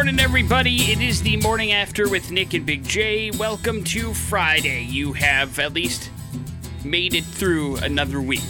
morning, 0.00 0.18
everybody. 0.18 0.76
It 0.90 1.02
is 1.02 1.20
the 1.20 1.36
morning 1.36 1.72
after 1.72 2.08
with 2.08 2.30
Nick 2.30 2.54
and 2.54 2.64
Big 2.64 2.84
J. 2.84 3.30
Welcome 3.32 3.84
to 3.84 4.14
Friday. 4.14 4.82
You 4.82 5.12
have 5.12 5.58
at 5.58 5.74
least 5.74 6.08
made 6.82 7.12
it 7.12 7.22
through 7.22 7.76
another 7.76 8.18
week. 8.18 8.40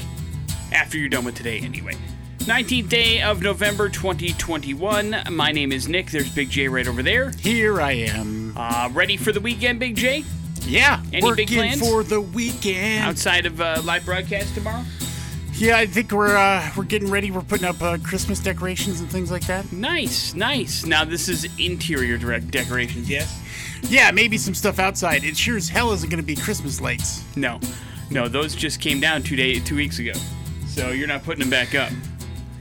After 0.73 0.97
you're 0.97 1.09
done 1.09 1.25
with 1.25 1.35
today, 1.35 1.59
anyway. 1.59 1.97
19th 2.39 2.89
day 2.89 3.21
of 3.23 3.43
November 3.43 3.89
2021. 3.89 5.25
My 5.33 5.51
name 5.51 5.73
is 5.73 5.89
Nick. 5.89 6.13
There's 6.13 6.33
Big 6.33 6.51
J 6.51 6.69
right 6.69 6.87
over 6.87 7.03
there. 7.03 7.31
Here 7.31 7.81
I 7.81 7.95
am. 7.95 8.57
Uh, 8.57 8.89
ready 8.93 9.17
for 9.17 9.33
the 9.33 9.41
weekend, 9.41 9.81
Big 9.81 9.97
J? 9.97 10.23
Yeah, 10.61 11.03
Any 11.13 11.21
working 11.21 11.49
big 11.49 11.59
plans? 11.59 11.81
for 11.81 12.05
the 12.05 12.21
weekend. 12.21 13.03
Outside 13.03 13.45
of 13.47 13.61
uh, 13.61 13.83
live 13.85 14.05
broadcast 14.05 14.55
tomorrow? 14.55 14.85
Yeah, 15.61 15.77
I 15.77 15.85
think 15.85 16.11
we're 16.11 16.35
uh, 16.37 16.71
we're 16.75 16.85
getting 16.85 17.11
ready. 17.11 17.31
We're 17.31 17.43
putting 17.43 17.67
up 17.67 17.83
uh, 17.83 17.99
Christmas 18.03 18.41
decorations 18.41 19.01
and 19.01 19.11
things 19.11 19.31
like 19.31 19.47
that. 19.47 19.71
Nice, 19.73 20.33
nice. 20.33 20.87
Now, 20.87 21.05
this 21.05 21.29
is 21.29 21.47
interior 21.59 22.17
direct 22.17 22.51
decorations, 22.51 23.11
yes? 23.11 23.39
Yeah, 23.83 24.11
maybe 24.11 24.39
some 24.39 24.55
stuff 24.55 24.79
outside. 24.79 25.23
It 25.23 25.37
sure 25.37 25.59
as 25.59 25.69
hell 25.69 25.93
isn't 25.93 26.09
going 26.09 26.17
to 26.23 26.27
be 26.27 26.35
Christmas 26.35 26.81
lights. 26.81 27.23
No, 27.37 27.61
no, 28.11 28.27
those 28.27 28.55
just 28.55 28.81
came 28.81 29.01
down 29.01 29.23
two 29.23 29.37
day, 29.37 29.59
two 29.59 29.77
weeks 29.77 29.99
ago. 29.99 30.13
So 30.67 30.93
you're 30.93 31.07
not 31.09 31.25
putting 31.25 31.41
them 31.41 31.51
back 31.51 31.75
up. 31.75 31.93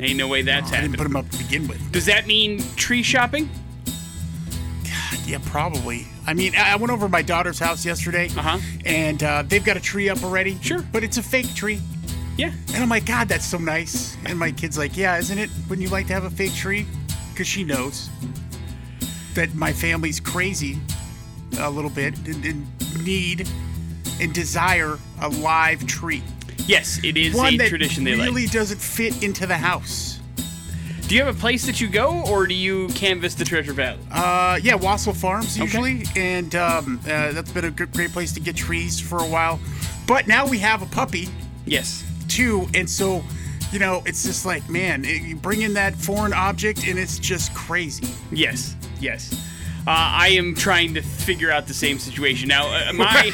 Ain't 0.02 0.18
no 0.18 0.28
way 0.28 0.42
that's 0.42 0.68
I 0.74 0.82
didn't 0.82 0.94
happening. 0.94 0.98
put 0.98 1.04
them 1.04 1.16
up 1.16 1.30
to 1.30 1.38
begin 1.38 1.68
with. 1.70 1.92
Does 1.94 2.06
that 2.08 2.28
mean 2.28 2.62
tree 2.76 3.02
shopping? 3.04 3.50
Yeah, 5.26 5.38
probably. 5.46 6.06
I 6.28 6.34
mean, 6.34 6.54
I 6.58 6.74
I 6.74 6.76
went 6.76 6.92
over 6.92 7.06
to 7.06 7.10
my 7.12 7.22
daughter's 7.22 7.60
house 7.60 7.86
yesterday, 7.86 8.28
Uh-huh. 8.36 8.58
and 8.86 9.24
uh, 9.24 9.44
they've 9.48 9.64
got 9.64 9.78
a 9.78 9.82
tree 9.82 10.10
up 10.10 10.22
already. 10.22 10.58
Sure. 10.62 10.84
but 10.92 11.02
it's 11.06 11.18
a 11.18 11.24
fake 11.24 11.54
tree. 11.56 11.80
Yeah. 12.40 12.54
And 12.74 12.78
I'm 12.82 12.88
like, 12.88 13.06
God, 13.06 13.28
that's 13.28 13.44
so 13.46 13.58
nice. 13.58 14.16
And 14.26 14.40
my 14.40 14.54
kid's 14.54 14.78
like, 14.78 14.96
Yeah, 14.96 15.18
isn't 15.18 15.38
it? 15.38 15.50
Wouldn't 15.68 15.86
you 15.86 15.92
like 15.92 16.08
to 16.08 16.14
have 16.14 16.24
a 16.24 16.30
fake 16.30 16.54
tree? 16.54 16.86
Because 17.32 17.48
she 17.48 17.66
knows 17.66 18.10
that 19.34 19.54
my 19.56 19.74
family's 19.74 20.22
crazy 20.22 20.80
a 21.60 21.70
little 21.70 21.90
bit 21.90 22.18
and, 22.26 22.46
and 22.46 23.06
need 23.06 23.48
and 24.22 24.34
desire 24.34 24.98
a 25.22 25.28
live 25.28 25.86
tree. 25.86 26.24
Yes, 26.66 27.04
it 27.04 27.18
is 27.18 27.36
One 27.36 27.56
a 27.56 27.58
that 27.58 27.68
tradition 27.68 28.06
they 28.06 28.16
like. 28.16 28.28
really 28.30 28.44
like. 28.44 28.54
doesn't 28.54 28.80
fit 28.80 29.22
into 29.22 29.46
the 29.46 29.58
house. 29.58 30.20
Do 31.08 31.16
you 31.16 31.24
have 31.24 31.36
a 31.36 31.40
place 31.40 31.66
that 31.66 31.82
you 31.82 31.90
go, 31.90 32.24
or 32.28 32.46
do 32.46 32.54
you 32.54 32.88
canvass 32.90 33.34
the 33.34 33.44
Treasure 33.44 33.74
Valley? 33.74 34.00
Uh, 34.12 34.60
yeah, 34.62 34.76
Wassel 34.76 35.14
Farms 35.14 35.58
usually, 35.58 36.04
and 36.16 36.54
um, 36.56 37.00
uh, 37.06 37.32
that's 37.32 37.52
been 37.52 37.66
a 37.66 37.72
good, 37.72 37.92
great 37.94 38.12
place 38.12 38.32
to 38.34 38.40
get 38.40 38.56
trees 38.56 39.00
for 39.00 39.18
a 39.18 39.26
while. 39.28 39.60
But 40.08 40.28
now 40.28 40.48
we 40.48 40.60
have 40.60 40.84
a 40.84 40.86
puppy 40.86 41.28
yes. 41.66 42.06
Too, 42.30 42.68
and 42.74 42.90
so 42.90 43.24
you 43.72 43.80
know 43.80 44.02
it's 44.06 44.24
just 44.24 44.46
like, 44.46 44.68
man, 44.70 45.04
it, 45.06 45.22
you 45.22 45.36
bring 45.36 45.62
in 45.62 45.74
that 45.74 45.96
foreign 45.96 46.34
object, 46.34 46.88
and 46.88 46.98
it's 46.98 47.20
just 47.20 47.54
crazy. 47.54 48.14
Yes. 48.32 48.76
Yes. 49.00 49.49
Uh, 49.90 49.94
I 49.96 50.28
am 50.34 50.54
trying 50.54 50.94
to 50.94 51.02
figure 51.02 51.50
out 51.50 51.66
the 51.66 51.74
same 51.74 51.98
situation 51.98 52.48
now. 52.48 52.68
Uh, 52.68 52.94
my, 52.94 53.32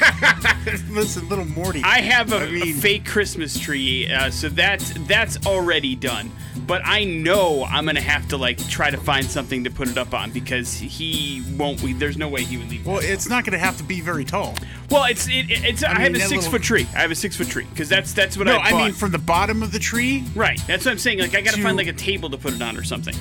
Listen, 0.90 1.28
little 1.28 1.44
Morty. 1.44 1.82
I 1.84 2.00
have 2.00 2.32
a, 2.32 2.38
I 2.38 2.44
a 2.46 2.50
mean- 2.50 2.74
fake 2.76 3.04
Christmas 3.06 3.60
tree, 3.60 4.10
uh, 4.10 4.32
so 4.32 4.48
that's 4.48 4.94
that's 5.06 5.46
already 5.46 5.98
done. 5.98 6.32
But 6.66 6.82
I 6.86 7.04
know 7.04 7.66
I'm 7.66 7.86
gonna 7.86 8.00
have 8.00 8.30
to 8.30 8.38
like 8.38 8.58
try 8.70 8.90
to 8.90 8.96
find 8.98 9.26
something 9.26 9.66
to 9.66 9.70
put 9.70 9.90
it 9.90 9.98
up 9.98 10.14
on 10.14 10.32
because 10.32 10.74
he 10.78 11.44
won't. 11.58 11.82
We, 11.82 11.92
there's 11.92 12.16
no 12.18 12.30
way 12.30 12.46
he 12.46 12.56
would 12.56 12.70
leave. 12.70 12.86
well, 12.88 13.00
it's 13.02 13.28
not 13.28 13.44
going 13.44 13.52
to 13.52 13.60
have 13.60 13.76
to 13.80 13.84
be 13.84 14.00
very 14.00 14.24
tall. 14.24 14.56
Well, 14.90 15.04
it's 15.12 15.28
it, 15.28 15.48
it's. 15.50 15.84
I, 15.84 15.90
mean, 15.90 16.02
have 16.04 16.16
a 16.16 16.20
six 16.22 16.32
little- 16.36 16.52
foot 16.52 16.64
tree. 16.64 16.88
I 16.96 17.02
have 17.02 17.12
a 17.12 17.16
six 17.16 17.36
foot 17.36 17.50
tree 17.50 17.66
because 17.70 17.90
that's 17.90 18.14
that's 18.14 18.38
what 18.38 18.48
No, 18.48 18.56
I 18.56 18.72
No, 18.72 18.78
I 18.78 18.84
mean 18.86 18.94
from 18.94 19.12
the 19.12 19.20
bottom 19.20 19.62
of 19.62 19.74
the 19.74 19.80
tree 19.80 20.24
right. 20.34 20.62
That's 20.68 20.86
what 20.86 20.92
I'm 20.92 21.00
saying. 21.00 21.20
Like 21.20 21.36
I 21.36 21.42
gotta 21.42 21.58
To- 21.58 21.64
find 21.64 21.76
like 21.76 21.88
a 21.88 21.94
table 21.94 22.30
to 22.30 22.38
put 22.38 22.54
it 22.54 22.62
on 22.62 22.78
or 22.78 22.84
something 22.84 23.16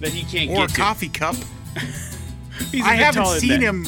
that 0.00 0.08
he 0.08 0.22
can't 0.22 0.48
get 0.48 0.54
to. 0.54 0.60
or 0.62 0.64
a 0.64 0.66
get 0.68 0.74
to. 0.74 0.80
coffee 0.80 1.08
cup. 1.10 1.36
He's 2.72 2.84
I 2.84 2.94
haven't 2.94 3.26
seen 3.40 3.60
him 3.60 3.84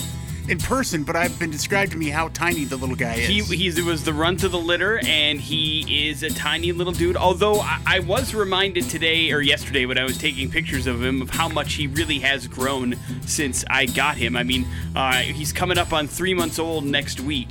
in 0.49 0.59
person, 0.59 1.05
but 1.05 1.15
I've 1.15 1.39
been 1.39 1.51
described 1.51 1.93
to 1.93 1.99
me 1.99 2.11
how 2.11 2.29
tiny 2.29 2.65
the 2.65 2.77
little 2.77 2.97
guy 2.97 3.15
is. 3.15 3.29
He 3.29 3.41
he's, 3.57 3.79
it 3.79 3.85
was 3.85 4.05
the 4.05 4.13
run 4.13 4.37
to 4.39 4.49
the 4.49 4.59
litter, 4.59 5.01
and 5.05 5.41
he 5.41 6.09
is 6.09 6.23
a 6.23 6.31
tiny 6.31 6.73
little 6.73 6.93
dude. 6.93 7.17
Although 7.17 7.61
I, 7.61 7.81
I 7.87 7.99
was 8.01 8.35
reminded 8.35 8.85
today 8.91 9.31
or 9.33 9.41
yesterday 9.41 9.87
when 9.87 9.97
I 9.97 10.05
was 10.05 10.19
taking 10.19 10.51
pictures 10.51 10.87
of 10.87 11.03
him 11.03 11.23
of 11.23 11.31
how 11.31 11.49
much 11.49 11.75
he 11.75 11.87
really 11.87 12.19
has 12.19 12.49
grown 12.49 12.97
since 13.27 13.65
I 13.71 13.87
got 13.87 14.17
him. 14.17 14.37
I 14.37 14.43
mean, 14.43 14.67
uh, 14.97 15.19
he's 15.19 15.53
coming 15.53 15.79
up 15.79 15.93
on 15.93 16.09
three 16.09 16.35
months 16.35 16.59
old 16.59 16.85
next 16.85 17.21
week, 17.21 17.49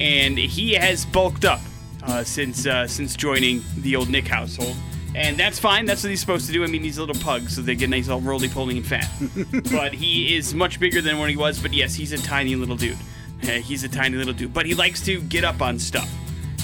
and 0.00 0.36
he 0.36 0.74
has 0.74 1.06
bulked 1.06 1.44
up 1.44 1.60
uh, 2.02 2.24
since 2.24 2.66
uh, 2.66 2.86
since 2.88 3.14
joining 3.14 3.62
the 3.78 3.94
old 3.94 4.08
Nick 4.08 4.26
household. 4.26 4.76
And 5.14 5.36
that's 5.36 5.58
fine. 5.58 5.84
That's 5.84 6.02
what 6.02 6.10
he's 6.10 6.20
supposed 6.20 6.46
to 6.46 6.52
do. 6.52 6.64
I 6.64 6.68
mean, 6.68 6.82
he's 6.82 6.98
a 6.98 7.04
little 7.04 7.20
pug, 7.22 7.50
so 7.50 7.60
they 7.60 7.74
get 7.74 7.90
nice, 7.90 8.08
all 8.08 8.20
roly 8.20 8.48
poly 8.48 8.78
and 8.78 8.86
fat. 8.86 9.10
but 9.72 9.92
he 9.92 10.34
is 10.34 10.54
much 10.54 10.80
bigger 10.80 11.02
than 11.02 11.18
when 11.18 11.28
he 11.28 11.36
was. 11.36 11.60
But 11.60 11.74
yes, 11.74 11.94
he's 11.94 12.12
a 12.12 12.18
tiny 12.18 12.56
little 12.56 12.76
dude. 12.76 12.96
Uh, 13.42 13.48
he's 13.52 13.84
a 13.84 13.88
tiny 13.88 14.16
little 14.16 14.32
dude. 14.32 14.54
But 14.54 14.66
he 14.66 14.74
likes 14.74 15.04
to 15.04 15.20
get 15.20 15.44
up 15.44 15.60
on 15.60 15.78
stuff, 15.78 16.10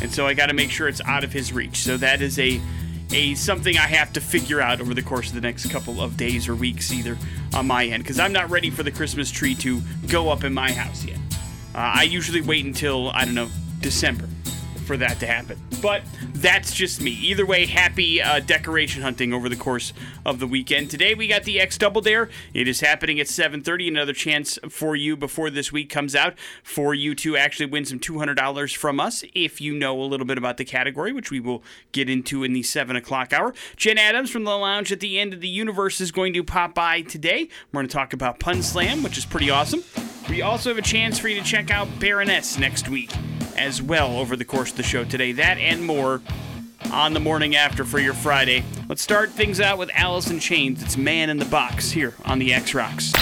and 0.01 0.11
so 0.13 0.27
I 0.27 0.35
got 0.35 0.47
to 0.47 0.55
make 0.55 0.71
sure 0.71 0.89
it's 0.89 1.03
out 1.03 1.25
of 1.25 1.33
his 1.33 1.53
reach. 1.53 1.79
So 1.79 1.97
that 1.99 2.23
is 2.23 2.39
a 2.39 2.61
a 3.13 3.35
something 3.35 3.77
I 3.77 3.87
have 3.87 4.13
to 4.15 4.21
figure 4.21 4.61
out 4.61 4.81
over 4.81 4.95
the 4.95 5.03
course 5.03 5.29
of 5.29 5.35
the 5.35 5.41
next 5.41 5.71
couple 5.71 6.01
of 6.01 6.17
days 6.17 6.49
or 6.49 6.55
weeks, 6.55 6.93
either 6.93 7.19
on 7.55 7.67
my 7.67 7.87
end, 7.87 8.03
because 8.03 8.19
I'm 8.19 8.33
not 8.33 8.51
ready 8.51 8.71
for 8.71 8.83
the 8.83 8.91
Christmas 8.91 9.31
tree 9.31 9.55
to 9.57 9.81
go 10.09 10.31
up 10.31 10.45
in 10.45 10.55
my 10.55 10.73
house 10.73 11.05
yet. 11.05 11.19
Uh, 11.75 11.93
I 11.97 12.03
usually 12.05 12.41
wait 12.41 12.65
until 12.65 13.11
I 13.11 13.25
don't 13.25 13.35
know 13.35 13.49
December 13.81 14.29
for 14.89 14.97
that 14.97 15.21
to 15.21 15.27
happen. 15.27 15.61
But 15.83 16.03
that's 16.33 16.73
just 16.73 17.03
me. 17.03 17.11
Either 17.11 17.45
way, 17.45 17.67
happy 17.67 18.23
uh, 18.23 18.41
decoration 18.41 19.03
hunting 19.03 19.35
over 19.35 19.51
the 19.51 19.55
course 19.55 19.93
of 20.25 20.39
the 20.39 20.47
weekend. 20.47 20.91
Today 20.91 21.15
we 21.15 21.29
got 21.29 21.45
the 21.45 21.61
X 21.61 21.77
Double 21.77 22.01
Dare. 22.01 22.31
It 22.55 22.67
is 22.67 22.81
happening 22.81 23.21
at 23.21 23.27
7:30. 23.27 23.89
Another 23.89 24.15
chance 24.15 24.59
for 24.71 24.97
you 24.97 25.15
before 25.15 25.51
this 25.51 25.71
week 25.71 25.91
comes 25.91 26.15
out 26.15 26.39
for 26.63 26.95
you 26.95 27.15
to 27.17 27.37
actually 27.37 27.67
win 27.67 27.85
some 27.85 28.01
$200 28.01 28.75
from 28.75 28.99
us 28.99 29.23
if 29.35 29.61
you 29.61 29.75
know 29.75 30.01
a 30.01 30.03
little 30.03 30.27
bit 30.27 30.39
about 30.39 30.57
the 30.57 30.65
category, 30.65 31.13
which 31.13 31.31
we 31.31 31.39
will 31.39 31.63
get 31.93 32.09
into 32.09 32.43
in 32.43 32.55
the 32.55 32.63
seven 32.63 32.97
o'clock 32.97 33.35
hour. 33.35 33.55
Jen 33.77 33.99
Adams 33.99 34.31
from 34.31 34.45
the 34.45 34.57
lounge 34.57 34.91
at 34.91 35.01
the 35.01 35.21
end 35.21 35.35
of 35.35 35.43
the 35.43 35.49
universe 35.49 36.01
is 36.01 36.11
going 36.11 36.33
to 36.33 36.43
pop 36.43 36.75
by 36.75 37.03
today. 37.03 37.51
We're 37.73 37.81
going 37.83 37.89
to 37.89 37.93
talk 37.93 38.15
about 38.15 38.41
Pun 38.41 38.63
Slam, 38.63 39.03
which 39.03 39.19
is 39.19 39.27
pretty 39.27 39.51
awesome. 39.51 39.85
We 40.31 40.41
also 40.41 40.71
have 40.71 40.79
a 40.79 40.83
chance 40.83 41.19
for 41.19 41.29
you 41.29 41.39
to 41.39 41.47
check 41.47 41.71
out 41.71 41.89
Baroness 42.01 42.59
next 42.59 42.89
week 42.89 43.13
as 43.59 43.83
well 43.83 44.17
over 44.19 44.37
the 44.37 44.45
course 44.45 44.71
of 44.71 44.77
the 44.77 44.83
show 44.83 45.05
today. 45.05 45.33
That 45.33 45.59
and 45.59 45.85
more 45.85 46.23
on 46.93 47.13
the 47.13 47.21
morning 47.21 47.57
after 47.57 47.85
for 47.85 47.99
your 47.99 48.15
Friday. 48.15 48.65
Let's 48.89 49.03
start 49.03 49.31
things 49.31 49.61
out 49.61 49.79
with 49.79 49.91
Alice 49.95 50.31
in 50.31 50.39
Chains. 50.41 50.83
It's 50.83 50.97
Man 50.97 51.29
in 51.29 51.39
the 51.39 51.45
Box 51.45 51.91
here 51.91 52.15
on 52.25 52.39
the 52.39 52.55
X 52.55 52.73
Rocks. 52.73 53.13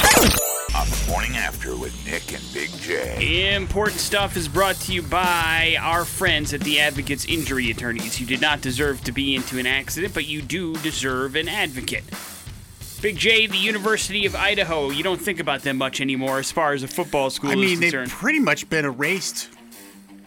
On 0.76 0.86
the 0.88 1.04
morning 1.08 1.36
after 1.36 1.74
with 1.74 1.94
Nick 2.04 2.32
and 2.34 2.44
Big 2.52 2.70
J. 2.80 3.54
Important 3.54 3.98
stuff 3.98 4.36
is 4.36 4.46
brought 4.46 4.76
to 4.76 4.92
you 4.92 5.02
by 5.02 5.76
our 5.80 6.04
friends 6.04 6.52
at 6.52 6.60
the 6.60 6.78
Advocates 6.80 7.24
Injury 7.24 7.70
Attorneys. 7.70 8.20
You 8.20 8.26
did 8.26 8.40
not 8.40 8.60
deserve 8.60 9.02
to 9.04 9.12
be 9.12 9.34
into 9.34 9.58
an 9.58 9.66
accident, 9.66 10.12
but 10.12 10.26
you 10.26 10.42
do 10.42 10.74
deserve 10.76 11.34
an 11.34 11.48
advocate. 11.48 12.04
Big 13.00 13.16
J, 13.16 13.46
the 13.46 13.56
University 13.56 14.26
of 14.26 14.34
Idaho, 14.34 14.90
you 14.90 15.02
don't 15.02 15.20
think 15.20 15.40
about 15.40 15.62
them 15.62 15.76
much 15.78 16.00
anymore 16.00 16.38
as 16.38 16.52
far 16.52 16.72
as 16.72 16.82
a 16.82 16.88
football 16.88 17.30
school 17.30 17.50
I 17.50 17.54
is 17.54 17.58
mean, 17.58 17.80
they've 17.80 17.92
concerned. 17.92 18.10
pretty 18.10 18.40
much 18.40 18.68
been 18.68 18.84
erased 18.84 19.48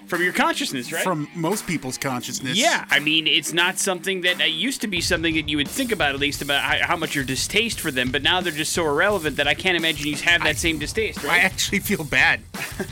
From 0.10 0.22
your 0.24 0.34
consciousness, 0.34 0.92
right? 0.92 1.04
from 1.04 1.28
most 1.36 1.66
people's 1.68 1.98
consciousness. 1.98 2.58
Yeah, 2.58 2.86
I 2.90 3.00
mean, 3.00 3.28
it's 3.28 3.54
not 3.54 3.78
something 3.78 4.22
that 4.22 4.42
uh, 4.42 4.46
used 4.46 4.82
to 4.82 4.88
be 4.88 5.02
something 5.02 5.36
that 5.36 5.48
you 5.48 5.58
would 5.58 5.68
think 5.68 5.92
about 5.92 6.14
at 6.16 6.20
least 6.20 6.42
about 6.42 6.62
how, 6.64 6.86
how 6.88 6.96
much 6.98 7.14
your 7.16 7.24
distaste 7.24 7.80
for 7.80 7.92
them, 7.92 8.12
but 8.12 8.24
now 8.24 8.42
they're 8.42 8.52
just 8.52 8.74
so 8.74 8.86
irrelevant 8.86 9.38
that 9.38 9.48
I 9.48 9.54
can't 9.54 9.78
imagine 9.78 10.08
you 10.08 10.16
have 10.18 10.44
that 10.44 10.58
same 10.58 10.80
distaste, 10.80 11.24
Right? 11.24 11.34
I 11.34 11.38
actually 11.46 11.80
feel 11.80 12.04
bad, 12.04 12.42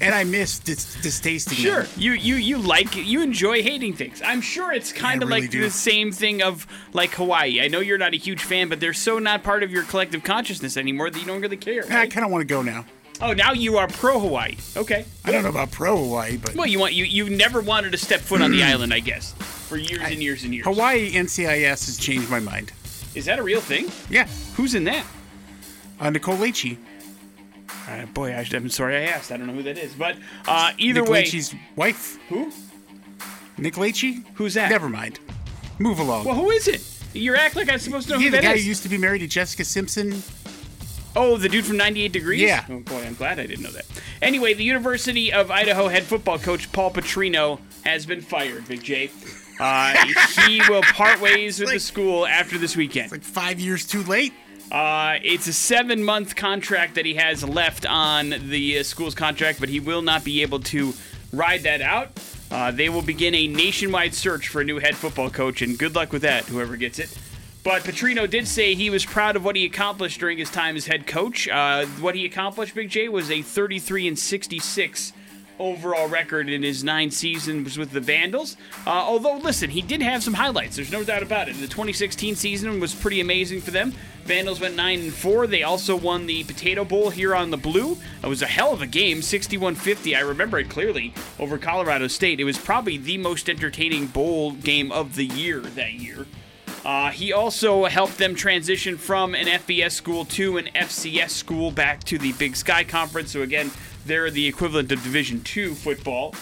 and 0.00 0.14
I 0.14 0.24
miss 0.24 0.58
dis- 0.58 1.00
distasting 1.00 1.56
Sure, 1.58 1.82
them. 1.84 1.90
you 1.96 2.12
you 2.12 2.34
you 2.36 2.58
like 2.58 2.94
you 2.96 3.22
enjoy 3.22 3.62
hating 3.62 3.94
things. 3.94 4.20
I'm 4.24 4.40
sure 4.40 4.72
it's 4.72 4.92
kind 4.92 5.22
of 5.22 5.28
really 5.28 5.42
like 5.42 5.50
do. 5.50 5.60
the 5.62 5.70
same 5.70 6.12
thing 6.12 6.42
of 6.42 6.66
like 6.92 7.14
Hawaii. 7.14 7.60
I 7.62 7.68
know 7.68 7.80
you're 7.80 7.98
not 7.98 8.14
a 8.14 8.18
huge 8.18 8.42
fan, 8.42 8.68
but 8.68 8.80
they're 8.80 8.92
so 8.92 9.18
not 9.18 9.42
part 9.42 9.62
of 9.62 9.70
your 9.70 9.84
collective 9.84 10.22
consciousness 10.24 10.76
anymore 10.76 11.08
that 11.10 11.18
you 11.18 11.26
don't 11.26 11.40
really 11.40 11.56
care. 11.56 11.84
I 11.90 12.06
kind 12.08 12.24
of 12.26 12.30
want 12.32 12.42
to 12.42 12.46
go 12.46 12.62
now. 12.62 12.84
Oh, 13.20 13.32
now 13.32 13.52
you 13.52 13.78
are 13.78 13.88
pro 13.88 14.18
Hawaii. 14.20 14.56
Okay. 14.76 15.04
I 15.24 15.32
don't 15.32 15.42
know 15.42 15.48
about 15.48 15.70
pro 15.70 15.96
Hawaii, 15.96 16.36
but 16.36 16.54
Well, 16.54 16.66
you 16.66 16.78
want 16.78 16.92
you 16.92 17.04
you 17.04 17.30
never 17.30 17.60
wanted 17.60 17.92
to 17.92 17.98
step 17.98 18.20
foot 18.20 18.42
on 18.42 18.50
the 18.50 18.62
island, 18.62 18.92
I 18.92 19.00
guess, 19.00 19.32
for 19.32 19.76
years 19.76 20.02
and 20.02 20.22
years 20.22 20.44
and 20.44 20.52
years. 20.54 20.64
Hawaii 20.66 21.12
NCIS 21.12 21.86
has 21.86 21.96
changed 21.98 22.28
my 22.30 22.40
mind. 22.40 22.72
Is 23.14 23.24
that 23.24 23.38
a 23.38 23.42
real 23.42 23.60
thing? 23.62 23.90
Yeah, 24.10 24.26
Who's 24.56 24.74
in 24.74 24.84
that? 24.84 25.06
uh, 25.98 26.10
Nicole 26.10 26.36
Lachey. 26.36 26.76
Uh, 27.88 28.04
boy, 28.06 28.32
I, 28.32 28.46
I'm 28.52 28.68
sorry 28.68 28.96
I 28.96 29.00
asked. 29.02 29.32
I 29.32 29.36
don't 29.38 29.46
know 29.46 29.54
who 29.54 29.62
that 29.62 29.78
is, 29.78 29.94
but 29.94 30.16
uh, 30.46 30.72
either 30.76 31.00
Nick 31.00 31.10
way, 31.10 31.22
Lachey's 31.24 31.54
wife. 31.76 32.18
who? 32.28 32.52
Nick 33.56 33.74
Lachey? 33.74 34.24
Who's 34.34 34.54
that? 34.54 34.68
Never 34.70 34.88
mind. 34.90 35.18
Move 35.78 35.98
along. 36.00 36.24
Well, 36.26 36.34
who 36.34 36.50
is 36.50 36.68
it? 36.68 36.82
You 37.14 37.34
act 37.36 37.56
like 37.56 37.70
I'm 37.70 37.78
supposed 37.78 38.08
to 38.08 38.14
know 38.14 38.18
yeah, 38.18 38.24
who 38.26 38.30
the 38.32 38.36
that 38.38 38.42
guy 38.42 38.52
is. 38.54 38.62
who 38.62 38.68
used 38.68 38.82
to 38.82 38.88
be 38.90 38.98
married 38.98 39.20
to 39.20 39.26
Jessica 39.26 39.64
Simpson. 39.64 40.22
Oh, 41.16 41.38
the 41.38 41.48
dude 41.48 41.64
from 41.64 41.78
98 41.78 42.12
Degrees? 42.12 42.42
Yeah. 42.42 42.64
Oh, 42.68 42.80
boy, 42.80 43.02
I'm 43.02 43.14
glad 43.14 43.40
I 43.40 43.46
didn't 43.46 43.64
know 43.64 43.70
that. 43.70 43.86
Anyway, 44.20 44.52
the 44.52 44.64
University 44.64 45.32
of 45.32 45.50
Idaho 45.50 45.88
head 45.88 46.02
football 46.02 46.38
coach 46.38 46.70
Paul 46.72 46.90
Petrino 46.90 47.58
has 47.84 48.04
been 48.04 48.20
fired, 48.20 48.68
Big 48.68 48.82
J. 48.82 49.10
Uh, 49.58 49.96
he 50.46 50.60
will 50.68 50.82
part 50.82 51.20
ways 51.22 51.58
with 51.58 51.70
the 51.70 51.80
school 51.80 52.26
after 52.26 52.58
this 52.58 52.76
weekend. 52.76 53.10
Like 53.10 53.22
five 53.22 53.58
years 53.58 53.86
too 53.86 54.02
late. 54.02 54.34
Uh, 54.70 55.18
it's 55.22 55.46
a 55.46 55.52
seven 55.52 56.02
month 56.04 56.36
contract 56.36 56.96
that 56.96 57.06
he 57.06 57.14
has 57.14 57.42
left 57.42 57.86
on 57.86 58.34
the 58.50 58.80
uh, 58.80 58.82
school's 58.82 59.14
contract, 59.14 59.58
but 59.58 59.70
he 59.70 59.80
will 59.80 60.02
not 60.02 60.22
be 60.22 60.42
able 60.42 60.60
to 60.60 60.92
ride 61.32 61.62
that 61.62 61.80
out. 61.80 62.10
Uh, 62.50 62.70
they 62.70 62.88
will 62.88 63.02
begin 63.02 63.34
a 63.34 63.46
nationwide 63.46 64.14
search 64.14 64.48
for 64.48 64.60
a 64.60 64.64
new 64.64 64.78
head 64.78 64.94
football 64.96 65.30
coach, 65.30 65.62
and 65.62 65.78
good 65.78 65.94
luck 65.94 66.12
with 66.12 66.22
that, 66.22 66.44
whoever 66.44 66.76
gets 66.76 66.98
it. 66.98 67.16
But 67.66 67.82
Petrino 67.82 68.30
did 68.30 68.46
say 68.46 68.76
he 68.76 68.90
was 68.90 69.04
proud 69.04 69.34
of 69.34 69.44
what 69.44 69.56
he 69.56 69.64
accomplished 69.64 70.20
during 70.20 70.38
his 70.38 70.48
time 70.48 70.76
as 70.76 70.86
head 70.86 71.04
coach. 71.04 71.48
Uh, 71.48 71.86
what 71.98 72.14
he 72.14 72.24
accomplished, 72.24 72.76
Big 72.76 72.90
J, 72.90 73.08
was 73.08 73.28
a 73.28 73.42
33 73.42 74.06
and 74.06 74.16
66 74.16 75.12
overall 75.58 76.08
record 76.08 76.48
in 76.48 76.62
his 76.62 76.84
nine 76.84 77.10
seasons 77.10 77.76
with 77.76 77.90
the 77.90 77.98
Vandals. 77.98 78.56
Uh, 78.86 78.90
although, 78.90 79.38
listen, 79.38 79.70
he 79.70 79.82
did 79.82 80.00
have 80.00 80.22
some 80.22 80.34
highlights. 80.34 80.76
There's 80.76 80.92
no 80.92 81.02
doubt 81.02 81.24
about 81.24 81.48
it. 81.48 81.54
The 81.54 81.66
2016 81.66 82.36
season 82.36 82.78
was 82.78 82.94
pretty 82.94 83.20
amazing 83.20 83.60
for 83.62 83.72
them. 83.72 83.92
Vandals 84.22 84.60
went 84.60 84.76
nine 84.76 85.00
and 85.00 85.12
four. 85.12 85.48
They 85.48 85.64
also 85.64 85.96
won 85.96 86.26
the 86.26 86.44
Potato 86.44 86.84
Bowl 86.84 87.10
here 87.10 87.34
on 87.34 87.50
the 87.50 87.56
Blue. 87.56 87.98
It 88.22 88.28
was 88.28 88.42
a 88.42 88.46
hell 88.46 88.74
of 88.74 88.80
a 88.80 88.86
game, 88.86 89.18
61-50. 89.22 90.16
I 90.16 90.20
remember 90.20 90.60
it 90.60 90.70
clearly 90.70 91.12
over 91.40 91.58
Colorado 91.58 92.06
State. 92.06 92.38
It 92.38 92.44
was 92.44 92.58
probably 92.58 92.96
the 92.96 93.18
most 93.18 93.50
entertaining 93.50 94.06
bowl 94.06 94.52
game 94.52 94.92
of 94.92 95.16
the 95.16 95.24
year 95.24 95.58
that 95.58 95.94
year. 95.94 96.26
Uh, 96.86 97.10
he 97.10 97.32
also 97.32 97.86
helped 97.86 98.16
them 98.16 98.36
transition 98.36 98.96
from 98.96 99.34
an 99.34 99.46
FBS 99.46 99.90
school 99.90 100.24
to 100.24 100.56
an 100.56 100.66
FCS 100.72 101.30
school 101.30 101.72
back 101.72 102.04
to 102.04 102.16
the 102.16 102.30
Big 102.34 102.54
Sky 102.54 102.84
Conference. 102.84 103.32
So 103.32 103.42
again, 103.42 103.72
they're 104.06 104.30
the 104.30 104.46
equivalent 104.46 104.92
of 104.92 105.02
Division 105.02 105.40
two 105.42 105.74
football. 105.74 106.32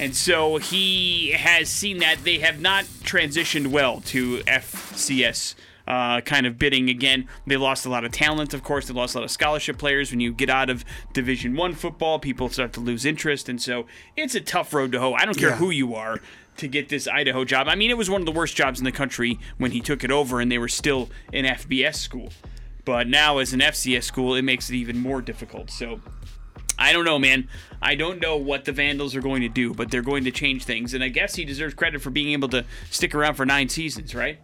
And 0.00 0.16
so 0.16 0.56
he 0.56 1.32
has 1.32 1.68
seen 1.68 1.98
that 1.98 2.24
they 2.24 2.38
have 2.38 2.58
not 2.58 2.84
transitioned 2.84 3.66
well 3.66 4.00
to 4.06 4.38
FCS 4.44 5.54
uh, 5.86 6.22
kind 6.22 6.46
of 6.46 6.58
bidding 6.58 6.88
again. 6.88 7.28
They 7.46 7.58
lost 7.58 7.84
a 7.84 7.90
lot 7.90 8.04
of 8.06 8.12
talent, 8.12 8.54
of 8.54 8.62
course. 8.62 8.88
They 8.88 8.94
lost 8.94 9.14
a 9.14 9.18
lot 9.18 9.24
of 9.24 9.30
scholarship 9.30 9.76
players. 9.76 10.10
When 10.10 10.20
you 10.20 10.32
get 10.32 10.48
out 10.48 10.70
of 10.70 10.86
Division 11.12 11.54
One 11.54 11.74
football, 11.74 12.18
people 12.18 12.48
start 12.48 12.72
to 12.74 12.80
lose 12.80 13.04
interest, 13.04 13.46
and 13.48 13.60
so 13.60 13.84
it's 14.16 14.34
a 14.34 14.40
tough 14.40 14.72
road 14.72 14.92
to 14.92 15.00
hoe. 15.00 15.12
I 15.12 15.26
don't 15.26 15.36
care 15.38 15.50
Yeah. 15.50 15.56
who 15.56 15.68
you 15.70 15.94
are 15.94 16.20
to 16.58 16.68
get 16.68 16.88
this 16.88 17.06
Idaho 17.06 17.44
job. 17.44 17.68
I 17.68 17.74
mean, 17.74 17.90
it 17.90 17.96
was 17.98 18.08
one 18.10 18.20
of 18.22 18.26
the 18.26 18.32
worst 18.32 18.56
jobs 18.56 18.78
in 18.78 18.84
the 18.84 18.92
country 18.92 19.38
when 19.58 19.70
he 19.72 19.80
took 19.80 20.02
it 20.04 20.10
over, 20.10 20.40
and 20.40 20.50
they 20.50 20.58
were 20.58 20.68
still 20.68 21.08
an 21.32 21.44
FBS 21.44 21.96
school. 21.96 22.30
But 22.84 23.08
now, 23.08 23.38
as 23.38 23.52
an 23.52 23.60
FCS 23.60 24.04
school, 24.04 24.34
it 24.34 24.42
makes 24.42 24.70
it 24.70 24.76
even 24.76 24.98
more 24.98 25.20
difficult. 25.20 25.70
So 25.70 26.00
I 26.78 26.92
don't 26.92 27.04
know, 27.04 27.18
man. 27.18 27.48
I 27.82 27.94
don't 27.94 28.20
know 28.20 28.36
what 28.36 28.64
the 28.64 28.72
Vandals 28.72 29.16
are 29.16 29.20
going 29.20 29.42
to 29.42 29.48
do, 29.48 29.74
but 29.74 29.90
they're 29.90 30.02
going 30.02 30.24
to 30.24 30.30
change 30.30 30.64
things. 30.64 30.94
And 30.94 31.02
I 31.02 31.08
guess 31.08 31.34
he 31.34 31.44
deserves 31.44 31.74
credit 31.74 32.00
for 32.00 32.10
being 32.10 32.32
able 32.32 32.48
to 32.50 32.64
stick 32.90 33.14
around 33.14 33.34
for 33.34 33.44
nine 33.46 33.68
seasons, 33.68 34.14
right? 34.14 34.38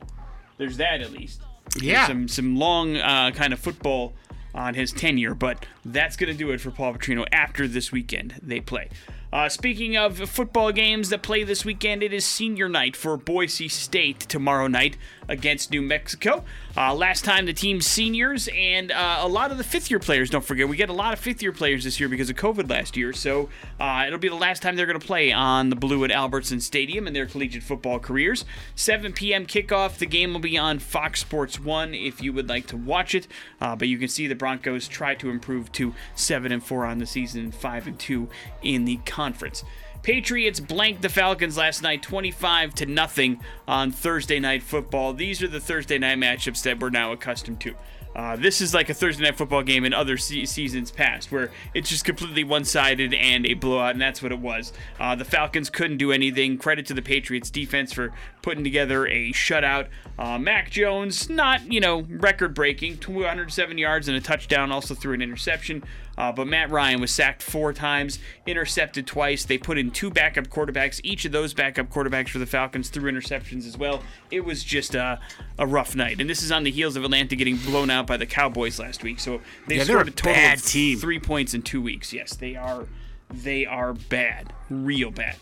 There's 0.58 0.76
that 0.78 1.00
at 1.00 1.12
least. 1.12 1.40
There's 1.74 1.84
Yeah. 1.84 2.06
some 2.06 2.28
some 2.28 2.56
long 2.56 2.96
uh, 2.96 3.30
kind 3.30 3.52
of 3.52 3.58
football 3.60 4.12
on 4.54 4.74
his 4.74 4.92
tenure, 4.92 5.34
but 5.34 5.64
that's 5.84 6.16
going 6.16 6.30
to 6.30 6.36
do 6.38 6.50
it 6.50 6.60
for 6.60 6.70
Paul 6.70 6.94
Petrino 6.94 7.24
after 7.32 7.66
this 7.68 7.90
weekend 7.92 8.34
they 8.42 8.60
play. 8.60 8.88
Uh, 9.32 9.48
speaking 9.48 9.96
of 9.96 10.18
football 10.28 10.72
games 10.72 11.08
that 11.08 11.22
play 11.22 11.42
this 11.42 11.64
weekend, 11.64 12.02
it 12.02 12.12
is 12.12 12.22
senior 12.22 12.68
night 12.68 12.94
for 12.94 13.16
Boise 13.16 13.66
State 13.66 14.20
tomorrow 14.20 14.66
night 14.66 14.98
against 15.32 15.70
New 15.70 15.80
Mexico. 15.80 16.44
Uh, 16.76 16.94
last 16.94 17.24
time 17.24 17.46
the 17.46 17.52
team's 17.52 17.86
seniors 17.86 18.48
and 18.54 18.92
uh, 18.92 19.18
a 19.20 19.28
lot 19.28 19.50
of 19.50 19.58
the 19.58 19.64
fifth 19.64 19.90
year 19.90 19.98
players, 19.98 20.28
don't 20.28 20.44
forget, 20.44 20.68
we 20.68 20.76
get 20.76 20.90
a 20.90 20.92
lot 20.92 21.12
of 21.12 21.18
fifth 21.18 21.42
year 21.42 21.52
players 21.52 21.84
this 21.84 21.98
year 21.98 22.08
because 22.08 22.28
of 22.28 22.36
COVID 22.36 22.70
last 22.70 22.96
year. 22.96 23.12
So 23.12 23.48
uh, 23.80 24.04
it'll 24.06 24.18
be 24.18 24.28
the 24.28 24.34
last 24.34 24.62
time 24.62 24.76
they're 24.76 24.86
going 24.86 25.00
to 25.00 25.06
play 25.06 25.32
on 25.32 25.70
the 25.70 25.76
blue 25.76 26.04
at 26.04 26.10
Albertson 26.10 26.60
Stadium 26.60 27.06
in 27.06 27.14
their 27.14 27.26
collegiate 27.26 27.62
football 27.62 27.98
careers. 27.98 28.44
7 28.74 29.12
p.m. 29.14 29.46
kickoff. 29.46 29.98
The 29.98 30.06
game 30.06 30.34
will 30.34 30.40
be 30.40 30.58
on 30.58 30.78
Fox 30.78 31.20
Sports 31.20 31.58
1 31.58 31.94
if 31.94 32.22
you 32.22 32.32
would 32.34 32.48
like 32.48 32.66
to 32.68 32.76
watch 32.76 33.14
it. 33.14 33.26
Uh, 33.60 33.74
but 33.74 33.88
you 33.88 33.98
can 33.98 34.08
see 34.08 34.26
the 34.26 34.34
Broncos 34.34 34.86
try 34.86 35.14
to 35.14 35.30
improve 35.30 35.72
to 35.72 35.94
7 36.14 36.52
and 36.52 36.62
4 36.62 36.84
on 36.84 36.98
the 36.98 37.06
season, 37.06 37.44
and 37.44 37.54
5 37.54 37.86
and 37.86 37.98
2 37.98 38.28
in 38.62 38.84
the 38.84 38.98
conference. 39.06 39.64
Patriots 40.02 40.58
blanked 40.58 41.02
the 41.02 41.08
Falcons 41.08 41.56
last 41.56 41.82
night 41.82 42.02
25 42.02 42.74
to 42.74 42.86
nothing 42.86 43.40
on 43.68 43.92
Thursday 43.92 44.40
night 44.40 44.62
football. 44.62 45.12
These 45.12 45.42
are 45.42 45.48
the 45.48 45.60
Thursday 45.60 45.96
night 45.96 46.18
matchups 46.18 46.62
that 46.64 46.80
we're 46.80 46.90
now 46.90 47.12
accustomed 47.12 47.60
to. 47.60 47.74
Uh, 48.14 48.36
this 48.36 48.60
is 48.60 48.74
like 48.74 48.90
a 48.90 48.94
Thursday 48.94 49.24
night 49.24 49.38
football 49.38 49.62
game 49.62 49.84
in 49.84 49.94
other 49.94 50.16
se- 50.18 50.44
seasons 50.44 50.90
past, 50.90 51.32
where 51.32 51.50
it's 51.72 51.88
just 51.88 52.04
completely 52.04 52.44
one-sided 52.44 53.14
and 53.14 53.46
a 53.46 53.54
blowout, 53.54 53.92
and 53.92 54.00
that's 54.00 54.22
what 54.22 54.32
it 54.32 54.38
was. 54.38 54.72
Uh, 55.00 55.14
the 55.14 55.24
Falcons 55.24 55.70
couldn't 55.70 55.96
do 55.96 56.12
anything. 56.12 56.58
Credit 56.58 56.84
to 56.86 56.94
the 56.94 57.00
Patriots 57.00 57.48
defense 57.48 57.92
for 57.92 58.12
putting 58.42 58.64
together 58.64 59.06
a 59.06 59.32
shutout. 59.32 59.86
Uh, 60.18 60.38
Mac 60.38 60.70
Jones, 60.70 61.30
not 61.30 61.72
you 61.72 61.80
know 61.80 62.02
record-breaking, 62.02 62.98
207 62.98 63.78
yards 63.78 64.08
and 64.08 64.16
a 64.16 64.20
touchdown, 64.20 64.70
also 64.72 64.94
threw 64.94 65.14
an 65.14 65.22
interception. 65.22 65.82
Uh, 66.18 66.30
but 66.30 66.46
Matt 66.46 66.70
Ryan 66.70 67.00
was 67.00 67.10
sacked 67.10 67.42
four 67.42 67.72
times, 67.72 68.18
intercepted 68.46 69.06
twice. 69.06 69.46
They 69.46 69.56
put 69.56 69.78
in 69.78 69.90
two 69.90 70.10
backup 70.10 70.48
quarterbacks. 70.48 71.00
Each 71.02 71.24
of 71.24 71.32
those 71.32 71.54
backup 71.54 71.88
quarterbacks 71.88 72.28
for 72.28 72.38
the 72.38 72.44
Falcons 72.46 72.90
threw 72.90 73.10
interceptions 73.10 73.66
as 73.66 73.78
well. 73.78 74.02
It 74.30 74.44
was 74.44 74.62
just 74.62 74.94
a, 74.94 75.18
a 75.58 75.66
rough 75.66 75.96
night. 75.96 76.20
And 76.20 76.28
this 76.28 76.42
is 76.42 76.52
on 76.52 76.64
the 76.64 76.70
heels 76.70 76.96
of 76.96 77.04
Atlanta 77.04 77.34
getting 77.34 77.56
blown 77.56 77.88
out 77.88 78.06
by 78.06 78.18
the 78.18 78.26
Cowboys 78.26 78.78
last 78.78 79.02
week. 79.02 79.20
So 79.20 79.40
they 79.66 79.76
Yeah, 79.76 79.84
scored 79.84 80.08
a 80.08 80.10
a 80.10 80.14
total 80.14 80.52
of 80.52 80.62
team. 80.66 80.98
three 80.98 81.18
points 81.18 81.54
in 81.54 81.62
two 81.62 81.80
weeks. 81.80 82.12
Yes, 82.12 82.36
they 82.36 82.56
are. 82.56 82.86
They 83.32 83.64
are 83.64 83.94
bad, 83.94 84.52
real 84.68 85.10
bad. 85.10 85.36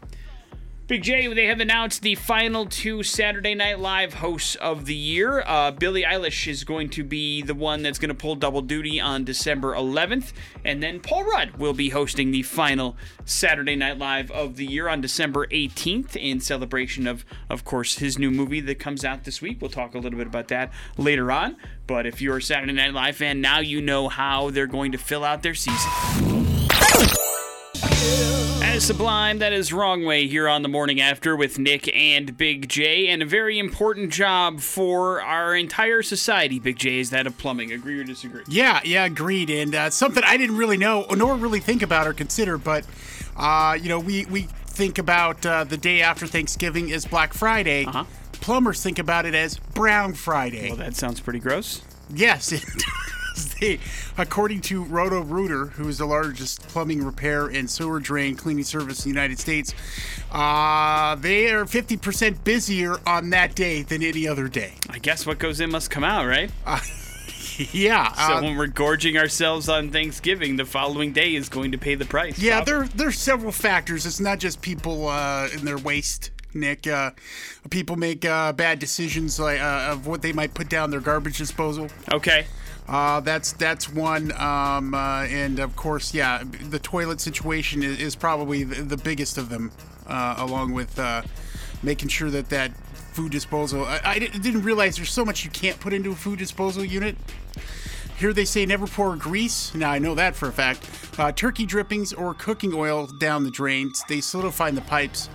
Big 0.91 1.05
J, 1.05 1.33
they 1.33 1.47
have 1.47 1.61
announced 1.61 2.03
the 2.03 2.17
final 2.17 2.67
two 2.67 3.05
Saturday 3.05 3.55
Night 3.55 3.79
Live 3.79 4.15
hosts 4.15 4.57
of 4.57 4.87
the 4.87 4.95
year. 4.95 5.41
Uh, 5.47 5.71
Billie 5.71 6.03
Eilish 6.03 6.49
is 6.49 6.65
going 6.65 6.89
to 6.89 7.05
be 7.05 7.43
the 7.43 7.55
one 7.55 7.85
that's 7.85 8.01
going 8.01 8.09
to 8.09 8.15
pull 8.15 8.35
double 8.35 8.61
duty 8.61 8.99
on 8.99 9.23
December 9.23 9.73
11th, 9.77 10.33
and 10.65 10.83
then 10.83 10.99
Paul 10.99 11.23
Rudd 11.23 11.59
will 11.59 11.75
be 11.75 11.91
hosting 11.91 12.33
the 12.33 12.43
final 12.43 12.97
Saturday 13.25 13.77
Night 13.77 13.99
Live 13.99 14.33
of 14.33 14.57
the 14.57 14.67
year 14.67 14.89
on 14.89 15.01
December 15.01 15.47
18th 15.47 16.17
in 16.17 16.41
celebration 16.41 17.07
of, 17.07 17.25
of 17.49 17.65
course, 17.65 17.99
his 17.99 18.19
new 18.19 18.33
movie 18.33 18.59
that 18.59 18.81
comes 18.81 19.05
out 19.05 19.23
this 19.23 19.41
week. 19.41 19.59
We'll 19.61 19.71
talk 19.71 19.95
a 19.95 19.99
little 19.99 20.19
bit 20.19 20.27
about 20.27 20.49
that 20.49 20.73
later 20.99 21.31
on. 21.31 21.57
But 21.87 22.05
if 22.05 22.21
you're 22.21 22.39
a 22.39 22.43
Saturday 22.43 22.73
Night 22.73 22.95
Live 22.95 23.15
fan, 23.15 23.41
now 23.41 23.61
you 23.61 23.81
know 23.81 24.09
how 24.09 24.51
they're 24.51 24.67
going 24.67 24.91
to 24.91 24.99
fill 24.99 25.23
out 25.23 25.45
their 25.45 25.55
season. 25.55 27.30
As 28.03 28.85
Sublime, 28.87 29.41
that 29.41 29.53
is 29.53 29.75
Wrong 29.75 30.05
Way 30.05 30.27
here 30.27 30.49
on 30.49 30.63
the 30.63 30.69
morning 30.69 31.03
after 31.03 31.37
with 31.37 31.59
Nick 31.59 31.95
and 31.95 32.35
Big 32.35 32.67
J, 32.67 33.09
and 33.09 33.21
a 33.21 33.27
very 33.27 33.59
important 33.59 34.11
job 34.11 34.61
for 34.61 35.21
our 35.21 35.55
entire 35.55 36.01
society, 36.03 36.59
Big 36.59 36.79
J, 36.79 37.01
is 37.01 37.11
that 37.11 37.27
of 37.27 37.37
plumbing. 37.37 37.73
Agree 37.73 38.01
or 38.01 38.05
disagree? 38.05 38.43
Yeah, 38.49 38.81
yeah, 38.83 39.05
agreed. 39.05 39.51
And 39.51 39.75
uh, 39.75 39.91
something 39.91 40.23
I 40.25 40.39
didn't 40.39 40.57
really 40.57 40.79
know 40.79 41.05
nor 41.15 41.37
really 41.37 41.61
think 41.61 41.83
about 41.83 42.07
or 42.07 42.15
consider, 42.15 42.57
but 42.57 42.87
uh, 43.37 43.77
you 43.79 43.91
know, 43.91 44.01
we 44.01 44.25
we 44.27 44.43
think 44.43 44.97
about 44.97 45.45
uh, 45.45 45.65
the 45.65 45.77
day 45.77 46.01
after 46.01 46.27
Thanksgiving 46.27 46.89
is 46.89 47.05
Black 47.05 47.35
Friday. 47.35 47.85
Uh-huh. 47.85 48.05
Plumbers 48.33 48.83
think 48.83 48.99
about 48.99 49.27
it 49.27 49.35
as 49.35 49.59
Brown 49.59 50.15
Friday. 50.15 50.69
Well, 50.69 50.79
that 50.79 50.97
sounds 50.97 51.21
pretty 51.21 51.41
gross. 51.41 51.83
Yes, 52.09 52.51
it 52.51 52.63
does. 52.67 52.85
They, 53.61 53.79
according 54.17 54.63
to 54.63 54.83
Roto 54.85 55.21
Rooter, 55.21 55.67
who 55.67 55.87
is 55.89 55.99
the 55.99 56.07
largest 56.07 56.63
plumbing 56.69 57.05
repair 57.05 57.47
and 57.47 57.69
sewer 57.69 58.01
drain 58.01 58.35
cleaning 58.35 58.65
service 58.65 59.05
in 59.05 59.13
the 59.13 59.21
United 59.21 59.39
States, 59.39 59.75
uh, 60.33 61.15
they 61.17 61.51
are 61.53 61.67
50% 61.67 62.43
busier 62.43 62.97
on 63.07 63.31
that 63.31 63.55
day 63.55 63.83
than 63.83 64.03
any 64.03 64.27
other 64.27 64.49
day. 64.49 64.75
I 64.89 64.99
guess 64.99 65.27
what 65.27 65.39
goes 65.39 65.61
in 65.61 65.71
must 65.71 65.91
come 65.91 66.05
out, 66.05 66.27
right? 66.27 66.51
Yeah. 67.73 68.13
So 68.13 68.37
uh, 68.37 68.43
when 68.43 68.57
we're 68.57 68.67
gorging 68.69 69.19
ourselves 69.19 69.69
on 69.69 69.91
Thanksgiving, 69.91 70.57
the 70.57 70.65
following 70.65 71.13
day 71.13 71.35
is 71.35 71.51
going 71.51 71.73
to 71.73 71.79
pay 71.79 71.95
the 71.95 72.07
price. 72.07 72.39
Yeah, 72.39 72.63
probably. 72.63 72.73
there 72.73 72.89
there's 72.97 73.19
several 73.19 73.53
factors. 73.53 74.07
It's 74.07 74.21
not 74.21 74.39
just 74.39 74.63
people 74.63 75.09
uh, 75.09 75.49
in 75.53 75.65
their 75.65 75.79
waste. 75.79 76.31
Nick, 76.55 76.87
uh, 76.87 77.13
people 77.71 77.97
make 77.97 78.25
uh, 78.25 78.53
bad 78.53 78.79
decisions 78.79 79.39
like, 79.39 79.61
uh, 79.61 79.91
of 79.93 80.07
what 80.07 80.23
they 80.23 80.33
might 80.33 80.53
put 80.53 80.69
down 80.69 80.91
their 80.91 81.01
garbage 81.01 81.39
disposal. 81.39 81.89
Okay. 82.13 82.47
Uh, 82.91 83.21
that's 83.21 83.53
that's 83.53 83.89
one, 83.89 84.33
um, 84.33 84.95
uh, 84.95 85.23
and 85.23 85.61
of 85.61 85.77
course, 85.77 86.13
yeah, 86.13 86.43
the 86.71 86.79
toilet 86.81 87.21
situation 87.21 87.85
is, 87.85 88.01
is 88.01 88.17
probably 88.17 88.65
the, 88.65 88.83
the 88.83 88.97
biggest 88.97 89.39
of 89.39 89.49
them, 89.49 89.71
uh, 90.09 90.35
along 90.39 90.73
with 90.73 90.99
uh, 90.99 91.23
making 91.85 92.09
sure 92.09 92.31
that 92.31 92.49
that 92.49 92.73
food 93.13 93.31
disposal. 93.31 93.85
I, 93.85 94.01
I 94.05 94.19
didn't 94.19 94.63
realize 94.63 94.97
there's 94.97 95.13
so 95.13 95.25
much 95.25 95.45
you 95.45 95.51
can't 95.51 95.79
put 95.79 95.93
into 95.93 96.11
a 96.11 96.17
food 96.17 96.41
disposal 96.41 96.85
unit. 96.85 97.17
Here 98.19 98.33
they 98.33 98.45
say 98.45 98.67
never 98.67 98.89
pour 98.89 99.15
grease. 99.15 99.73
Now 99.73 99.93
I 99.93 100.01
know 100.01 100.17
that 100.17 100.35
for 100.35 100.49
a 100.49 100.53
fact. 100.53 100.85
Uh, 101.17 101.31
turkey 101.31 101.67
drippings 101.67 102.13
or 102.13 102.35
cooking 102.35 102.75
oil 102.75 103.07
down 103.21 103.45
the 103.45 103.53
drains. 103.53 104.03
They 104.09 104.21
solidify 104.21 104.71
in 104.71 104.75
the 104.75 104.81
pipes. 104.81 105.29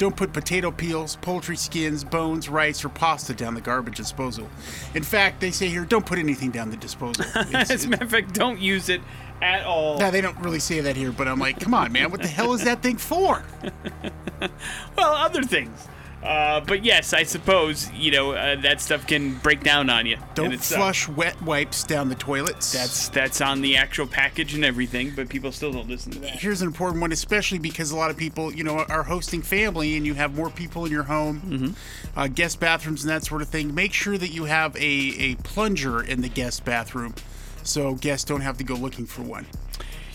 Don't 0.00 0.16
put 0.16 0.32
potato 0.32 0.70
peels, 0.70 1.16
poultry 1.16 1.58
skins, 1.58 2.04
bones, 2.04 2.48
rice, 2.48 2.82
or 2.86 2.88
pasta 2.88 3.34
down 3.34 3.52
the 3.52 3.60
garbage 3.60 3.98
disposal. 3.98 4.48
In 4.94 5.02
fact, 5.02 5.42
they 5.42 5.50
say 5.50 5.68
here 5.68 5.84
don't 5.84 6.06
put 6.06 6.18
anything 6.18 6.50
down 6.50 6.70
the 6.70 6.78
disposal. 6.78 7.26
It's- 7.36 7.70
As 7.70 7.84
a 7.84 7.88
matter 7.90 8.04
of 8.04 8.10
fact, 8.10 8.32
don't 8.32 8.58
use 8.58 8.88
it 8.88 9.02
at 9.42 9.62
all. 9.66 9.98
now 9.98 10.10
they 10.10 10.22
don't 10.22 10.38
really 10.38 10.58
say 10.58 10.80
that 10.80 10.96
here, 10.96 11.12
but 11.12 11.28
I'm 11.28 11.38
like, 11.38 11.60
come 11.60 11.74
on, 11.74 11.92
man, 11.92 12.10
what 12.10 12.22
the 12.22 12.28
hell 12.28 12.54
is 12.54 12.64
that 12.64 12.82
thing 12.82 12.96
for? 12.96 13.44
Well, 14.96 15.12
other 15.14 15.42
things. 15.42 15.86
Uh, 16.22 16.60
but 16.60 16.84
yes, 16.84 17.14
I 17.14 17.22
suppose 17.22 17.90
you 17.92 18.10
know 18.10 18.32
uh, 18.32 18.60
that 18.60 18.80
stuff 18.82 19.06
can 19.06 19.38
break 19.38 19.62
down 19.62 19.88
on 19.88 20.04
you. 20.04 20.18
Don't 20.34 20.52
sucks. 20.52 20.74
flush 20.74 21.08
wet 21.08 21.40
wipes 21.42 21.82
down 21.82 22.10
the 22.10 22.14
toilets. 22.14 22.72
That's 22.72 23.08
that's 23.08 23.40
on 23.40 23.62
the 23.62 23.76
actual 23.78 24.06
package 24.06 24.52
and 24.54 24.62
everything, 24.64 25.12
but 25.16 25.30
people 25.30 25.50
still 25.50 25.72
don't 25.72 25.88
listen 25.88 26.12
to 26.12 26.18
that. 26.20 26.30
here's 26.32 26.60
an 26.60 26.66
important 26.68 27.00
one, 27.00 27.12
especially 27.12 27.58
because 27.58 27.90
a 27.90 27.96
lot 27.96 28.10
of 28.10 28.18
people, 28.18 28.52
you 28.52 28.64
know, 28.64 28.80
are 28.80 29.02
hosting 29.02 29.40
family 29.40 29.96
and 29.96 30.04
you 30.04 30.12
have 30.12 30.34
more 30.36 30.50
people 30.50 30.84
in 30.84 30.92
your 30.92 31.04
home, 31.04 31.40
Mm-hmm. 31.40 32.18
uh, 32.18 32.26
guest 32.28 32.60
bathrooms 32.60 33.02
and 33.02 33.10
that 33.10 33.24
sort 33.24 33.40
of 33.40 33.48
thing. 33.48 33.74
Make 33.74 33.94
sure 33.94 34.18
that 34.18 34.28
you 34.30 34.44
have 34.44 34.76
a, 34.76 34.80
a 34.80 35.34
plunger 35.36 36.02
in 36.02 36.20
the 36.20 36.28
guest 36.28 36.66
bathroom, 36.66 37.14
so 37.62 37.94
guests 37.94 38.24
don't 38.24 38.42
have 38.42 38.58
to 38.58 38.64
go 38.64 38.74
looking 38.74 39.06
for 39.06 39.22
one. 39.22 39.46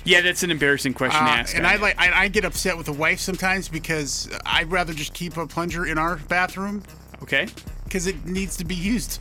Yeah, 0.05 0.21
that's 0.21 0.43
an 0.43 0.51
embarrassing 0.51 0.93
question 0.93 1.19
to 1.24 1.29
Uh, 1.31 1.35
ask. 1.35 1.55
and 1.55 1.65
I 1.67 1.75
like 1.77 2.00
I, 2.00 2.24
I 2.24 2.27
get 2.29 2.45
upset 2.45 2.77
with 2.77 2.85
the 2.85 2.93
wife 2.93 3.19
sometimes 3.19 3.67
because 3.67 4.29
I'd 4.45 4.71
rather 4.71 4.93
just 4.93 5.13
keep 5.13 5.35
a 5.38 5.45
plunger 5.47 5.85
in 5.85 5.97
our 5.97 6.15
bathroom 6.15 6.83
okay, 7.24 7.47
because 7.85 8.05
it 8.07 8.25
needs 8.25 8.55
to 8.57 8.65
be 8.65 8.75
used 8.75 9.19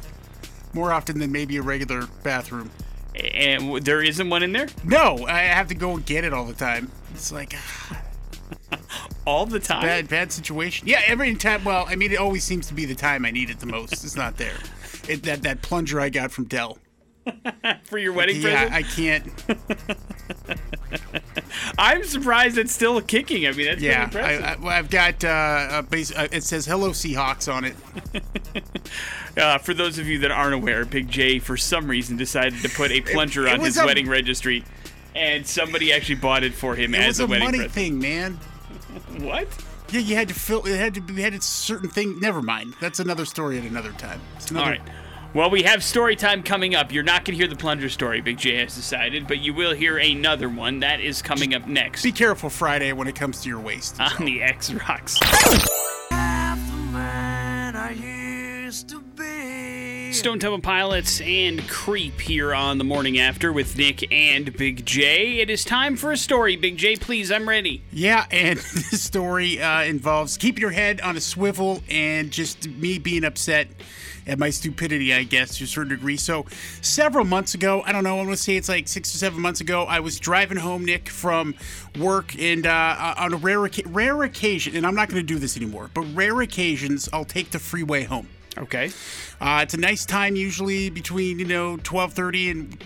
more 0.74 0.92
often 0.92 1.18
than 1.18 1.32
maybe 1.32 1.56
a 1.56 1.62
regular 1.62 2.06
bathroom. 2.22 2.70
and 3.14 3.62
w- 3.62 3.80
there 3.80 4.02
isn't 4.02 4.28
one 4.28 4.42
in 4.42 4.52
there 4.52 4.66
No, 4.84 5.24
I 5.26 5.38
have 5.40 5.68
to 5.68 5.74
go 5.74 5.94
and 5.94 6.04
get 6.04 6.24
it 6.24 6.32
all 6.34 6.44
the 6.44 6.52
time. 6.54 6.90
It's 7.14 7.30
like 7.32 7.54
all 9.24 9.46
the 9.46 9.60
time. 9.60 9.82
bad 9.82 10.08
bad 10.08 10.32
situation. 10.32 10.86
Yeah, 10.88 11.00
every 11.06 11.34
time. 11.36 11.64
Well, 11.64 11.86
I 11.88 11.96
mean, 11.96 12.12
it 12.12 12.18
always 12.18 12.44
seems 12.44 12.66
to 12.68 12.74
be 12.74 12.84
the 12.84 12.94
time 12.94 13.24
I 13.24 13.30
need 13.30 13.50
it 13.50 13.60
the 13.60 13.66
most. 13.66 13.92
It's 14.04 14.16
not 14.16 14.36
there. 14.36 14.56
It, 15.08 15.22
that 15.24 15.42
that 15.42 15.62
plunger 15.62 16.00
I 16.00 16.08
got 16.10 16.30
from 16.30 16.44
Dell. 16.44 16.78
for 17.84 17.98
your 17.98 18.12
wedding 18.12 18.40
Yeah, 18.40 18.68
present. 18.68 18.72
I 18.72 18.82
can't. 18.82 19.88
I, 21.78 21.94
am 21.94 22.04
surprised 22.04 22.58
it's 22.58 22.72
still 22.72 23.00
kicking. 23.00 23.46
I 23.46 23.52
mean, 23.52 23.66
that's 23.66 23.80
Yeah, 23.80 24.04
impressive. 24.04 24.64
I, 24.64 24.78
I've 24.78 24.90
got. 24.90 25.24
Uh, 25.24 25.68
a 25.70 25.82
base, 25.82 26.14
uh, 26.14 26.28
it 26.30 26.42
says 26.42 26.66
"Hello 26.66 26.90
Seahawks" 26.90 27.52
on 27.52 27.64
it. 27.64 27.76
uh, 29.38 29.58
for 29.58 29.74
those 29.74 29.98
of 29.98 30.06
you 30.06 30.18
that 30.20 30.30
aren't 30.30 30.54
aware, 30.54 30.84
Big 30.84 31.08
J 31.08 31.38
for 31.38 31.56
some 31.56 31.86
reason 31.88 32.16
decided 32.16 32.60
to 32.62 32.68
put 32.68 32.90
a 32.90 33.00
plunger 33.00 33.46
it 33.46 33.52
on 33.54 33.58
was 33.60 33.74
his 33.74 33.82
a- 33.82 33.86
wedding 33.86 34.08
registry, 34.08 34.64
and 35.14 35.46
somebody 35.46 35.92
actually 35.92 36.16
bought 36.16 36.42
it 36.44 36.54
for 36.54 36.74
him 36.74 36.94
It 36.94 37.00
as 37.00 37.20
a 37.20 37.24
a 37.24 37.26
wedding 37.26 37.44
money 37.44 37.58
present. 37.58 37.72
thing, 37.72 37.98
man. 37.98 38.34
What? 39.18 39.48
Yeah, 39.90 40.00
you 40.00 40.14
had 40.16 40.28
to 40.28 40.34
fill. 40.34 40.64
It 40.66 40.76
had 40.78 40.94
to 40.94 41.00
be. 41.00 41.20
Had 41.22 41.34
a 41.34 41.40
certain 41.40 41.88
thing. 41.88 42.18
Never 42.20 42.42
mind. 42.42 42.74
That's 42.80 43.00
another 43.00 43.24
story 43.24 43.58
at 43.58 43.64
another 43.64 43.92
time. 43.92 44.20
It's 44.36 44.50
another, 44.50 44.72
right. 44.72 44.80
Well, 45.34 45.50
we 45.50 45.64
have 45.64 45.82
story 45.82 46.14
time 46.14 46.44
coming 46.44 46.76
up. 46.76 46.92
You're 46.92 47.02
not 47.02 47.24
going 47.24 47.36
to 47.36 47.44
hear 47.44 47.48
the 47.48 47.56
plunger 47.56 47.88
story, 47.88 48.20
Big 48.20 48.38
J 48.38 48.58
has 48.58 48.76
decided, 48.76 49.26
but 49.26 49.40
you 49.40 49.52
will 49.52 49.74
hear 49.74 49.98
another 49.98 50.48
one. 50.48 50.78
That 50.78 51.00
is 51.00 51.22
coming 51.22 51.54
up 51.54 51.66
next 51.66 52.04
Be 52.04 52.12
careful 52.12 52.48
Friday 52.48 52.92
when 52.92 53.08
it 53.08 53.16
comes 53.16 53.40
to 53.40 53.48
your 53.48 53.58
waist. 53.58 54.00
on 54.00 54.24
the 54.24 54.40
X 54.40 54.72
Rocks. 54.72 55.18
Stone 60.12 60.38
Temple 60.38 60.60
Pilots 60.60 61.20
and 61.20 61.68
Creep 61.68 62.20
here 62.20 62.54
on 62.54 62.78
the 62.78 62.84
morning 62.84 63.18
after 63.18 63.52
with 63.52 63.76
Nick 63.76 64.12
and 64.12 64.56
Big 64.56 64.86
J. 64.86 65.40
It 65.40 65.50
is 65.50 65.64
time 65.64 65.96
for 65.96 66.12
a 66.12 66.16
story. 66.16 66.54
Big 66.54 66.76
J, 66.76 66.94
please, 66.94 67.32
I'm 67.32 67.48
ready. 67.48 67.82
Yeah, 67.90 68.26
and 68.30 68.58
this 68.90 69.02
story 69.02 69.60
uh, 69.60 69.82
involves 69.82 70.36
keeping 70.36 70.60
your 70.60 70.70
head 70.70 71.00
on 71.00 71.16
a 71.16 71.20
swivel 71.20 71.82
and 71.90 72.30
just 72.30 72.68
me 72.68 73.00
being 73.00 73.24
upset 73.24 73.66
at 74.26 74.38
my 74.38 74.50
stupidity, 74.50 75.12
I 75.12 75.24
guess, 75.24 75.58
to 75.58 75.64
a 75.64 75.66
certain 75.66 75.90
degree. 75.90 76.16
So, 76.16 76.46
several 76.80 77.24
months 77.24 77.54
ago, 77.54 77.82
I 77.84 77.92
don't 77.92 78.04
know, 78.04 78.20
I'm 78.20 78.26
to 78.28 78.36
say 78.36 78.56
it's 78.56 78.68
like 78.68 78.88
six 78.88 79.14
or 79.14 79.18
seven 79.18 79.40
months 79.40 79.60
ago, 79.60 79.84
I 79.84 80.00
was 80.00 80.18
driving 80.18 80.58
home, 80.58 80.84
Nick, 80.84 81.08
from 81.08 81.54
work, 81.98 82.34
and 82.38 82.66
uh, 82.66 83.14
on 83.16 83.34
a 83.34 83.36
rare, 83.36 83.68
rare 83.86 84.22
occasion, 84.22 84.76
and 84.76 84.86
I'm 84.86 84.94
not 84.94 85.08
going 85.08 85.20
to 85.20 85.26
do 85.26 85.38
this 85.38 85.56
anymore, 85.56 85.90
but 85.94 86.02
rare 86.14 86.40
occasions, 86.40 87.08
I'll 87.12 87.24
take 87.24 87.50
the 87.50 87.58
freeway 87.58 88.04
home. 88.04 88.28
Okay. 88.56 88.90
Uh, 89.40 89.60
it's 89.62 89.74
a 89.74 89.78
nice 89.78 90.04
time, 90.04 90.36
usually 90.36 90.90
between 90.90 91.38
you 91.38 91.44
know 91.44 91.76
12:30 91.78 92.50
and 92.50 92.84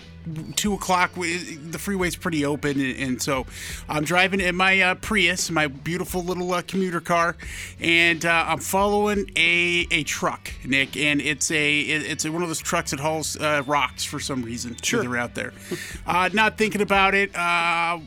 two 0.55 0.73
o'clock. 0.73 1.11
The 1.15 1.77
freeway's 1.79 2.15
pretty 2.15 2.45
open, 2.45 2.79
and, 2.79 2.97
and 2.97 3.21
so 3.21 3.45
I'm 3.87 4.03
driving 4.03 4.39
in 4.39 4.55
my 4.55 4.79
uh, 4.81 4.95
Prius, 4.95 5.49
my 5.51 5.67
beautiful 5.67 6.23
little 6.23 6.53
uh, 6.53 6.61
commuter 6.61 7.01
car, 7.01 7.35
and 7.79 8.25
uh, 8.25 8.45
I'm 8.47 8.59
following 8.59 9.31
a 9.35 9.87
a 9.91 10.03
truck, 10.03 10.51
Nick, 10.65 10.95
and 10.97 11.21
it's 11.21 11.51
a 11.51 11.79
it- 11.81 12.03
it's 12.09 12.27
one 12.27 12.41
of 12.41 12.47
those 12.47 12.59
trucks 12.59 12.91
that 12.91 12.99
hauls 12.99 13.37
uh, 13.37 13.63
rocks 13.65 14.03
for 14.03 14.19
some 14.19 14.43
reason. 14.43 14.75
Sure. 14.81 15.01
they're 15.01 15.17
out 15.17 15.35
there. 15.35 15.53
uh, 16.07 16.29
not 16.33 16.57
thinking 16.57 16.81
about 16.81 17.13
it. 17.15 17.35
Uh, 17.35 17.99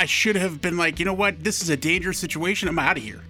I 0.00 0.04
should 0.06 0.36
have 0.36 0.60
been 0.60 0.76
like, 0.76 0.98
you 1.00 1.04
know 1.04 1.12
what? 1.14 1.42
This 1.42 1.60
is 1.60 1.70
a 1.70 1.76
dangerous 1.76 2.18
situation. 2.18 2.68
I'm 2.68 2.78
out 2.78 2.96
of 2.96 3.02
here 3.02 3.20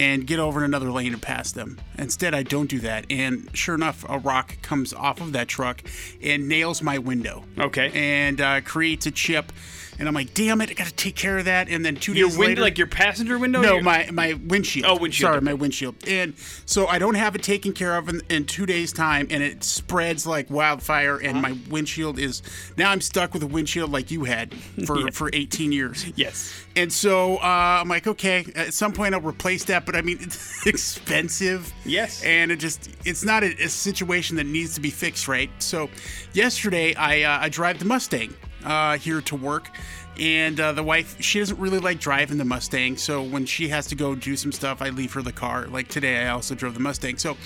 and 0.00 0.26
get 0.26 0.38
over 0.38 0.60
in 0.60 0.64
another 0.64 0.90
lane 0.90 1.12
and 1.12 1.20
pass 1.20 1.52
them. 1.52 1.78
Instead, 1.98 2.34
I 2.34 2.42
don't 2.42 2.70
do 2.70 2.80
that. 2.80 3.04
And 3.10 3.50
sure 3.52 3.74
enough, 3.74 4.02
a 4.08 4.18
rock 4.18 4.56
comes 4.62 4.94
off 4.94 5.20
of 5.20 5.32
that 5.32 5.46
truck 5.46 5.82
and 6.22 6.48
nails 6.48 6.80
my 6.80 6.96
window. 6.96 7.44
Okay. 7.58 7.90
And 7.92 8.40
uh, 8.40 8.62
creates 8.62 9.04
a 9.04 9.10
chip. 9.10 9.52
And 10.00 10.08
I'm 10.08 10.14
like, 10.14 10.32
damn 10.34 10.60
it, 10.62 10.70
I 10.70 10.72
got 10.72 10.86
to 10.88 10.94
take 10.94 11.14
care 11.14 11.38
of 11.38 11.44
that. 11.44 11.68
And 11.68 11.84
then 11.84 11.94
two 11.94 12.14
Your 12.14 12.28
days 12.28 12.38
window, 12.38 12.48
later, 12.52 12.60
like 12.62 12.78
your 12.78 12.86
passenger 12.86 13.38
window? 13.38 13.60
no, 13.60 13.80
my 13.80 14.08
my 14.10 14.32
windshield. 14.32 14.86
Oh, 14.88 14.96
windshield, 14.98 15.28
Sorry, 15.34 15.40
my 15.42 15.52
windshield. 15.54 15.94
And 16.08 16.34
so 16.66 16.86
I 16.86 16.98
don't 16.98 17.16
have 17.16 17.36
it 17.36 17.42
taken 17.42 17.72
care 17.74 17.94
of 17.96 18.08
in, 18.08 18.22
in 18.30 18.46
two 18.46 18.64
days' 18.66 18.92
time, 18.92 19.26
and 19.30 19.42
it 19.42 19.62
spreads 19.62 20.26
like 20.26 20.50
wildfire. 20.50 21.18
And 21.18 21.38
Uh-huh. 21.44 21.50
my 21.54 21.58
windshield 21.70 22.18
is 22.18 22.42
now 22.78 22.90
I'm 22.90 23.00
stuck 23.02 23.34
with 23.34 23.42
a 23.42 23.46
windshield 23.46 23.92
like 23.92 24.10
you 24.10 24.24
had 24.24 24.54
for 24.86 24.98
Yeah. 25.04 25.10
for 25.12 25.28
18 25.32 25.70
years. 25.70 26.06
Yes. 26.16 26.64
And 26.76 26.90
so 26.92 27.36
uh, 27.36 27.80
I'm 27.80 27.88
like, 27.88 28.06
okay, 28.06 28.46
at 28.56 28.72
some 28.72 28.92
point 28.92 29.14
I'll 29.14 29.20
replace 29.20 29.64
that, 29.64 29.84
but 29.84 29.96
I 29.96 30.00
mean, 30.02 30.16
it's 30.20 30.66
expensive. 31.04 31.72
Yes. 31.84 32.22
And 32.24 32.50
it 32.50 32.56
just, 32.56 32.88
it's 33.04 33.24
not 33.24 33.42
a, 33.42 33.48
a 33.64 33.68
situation 33.68 34.36
that 34.36 34.46
needs 34.46 34.74
to 34.76 34.80
be 34.80 34.90
fixed, 34.90 35.28
right? 35.28 35.50
So 35.58 35.90
yesterday 36.32 36.94
I, 36.94 37.22
uh, 37.22 37.38
I 37.42 37.48
drive 37.50 37.78
the 37.80 37.84
Mustang 37.84 38.34
uh, 38.64 38.96
here 38.98 39.20
to 39.22 39.36
work. 39.36 39.70
And 40.18 40.60
uh, 40.60 40.72
the 40.72 40.82
wife, 40.82 41.20
she 41.22 41.38
doesn't 41.38 41.58
really 41.58 41.78
like 41.78 41.98
driving 41.98 42.36
the 42.36 42.44
Mustang. 42.44 42.98
So 42.98 43.22
when 43.22 43.46
she 43.46 43.68
has 43.68 43.86
to 43.86 43.94
go 43.94 44.14
do 44.14 44.36
some 44.36 44.52
stuff, 44.52 44.82
I 44.82 44.90
leave 44.90 45.12
her 45.14 45.22
the 45.22 45.32
car. 45.32 45.66
Like 45.66 45.88
today, 45.88 46.26
I 46.26 46.30
also 46.30 46.54
drove 46.54 46.74
the 46.74 46.80
Mustang. 46.80 47.16
So 47.16 47.36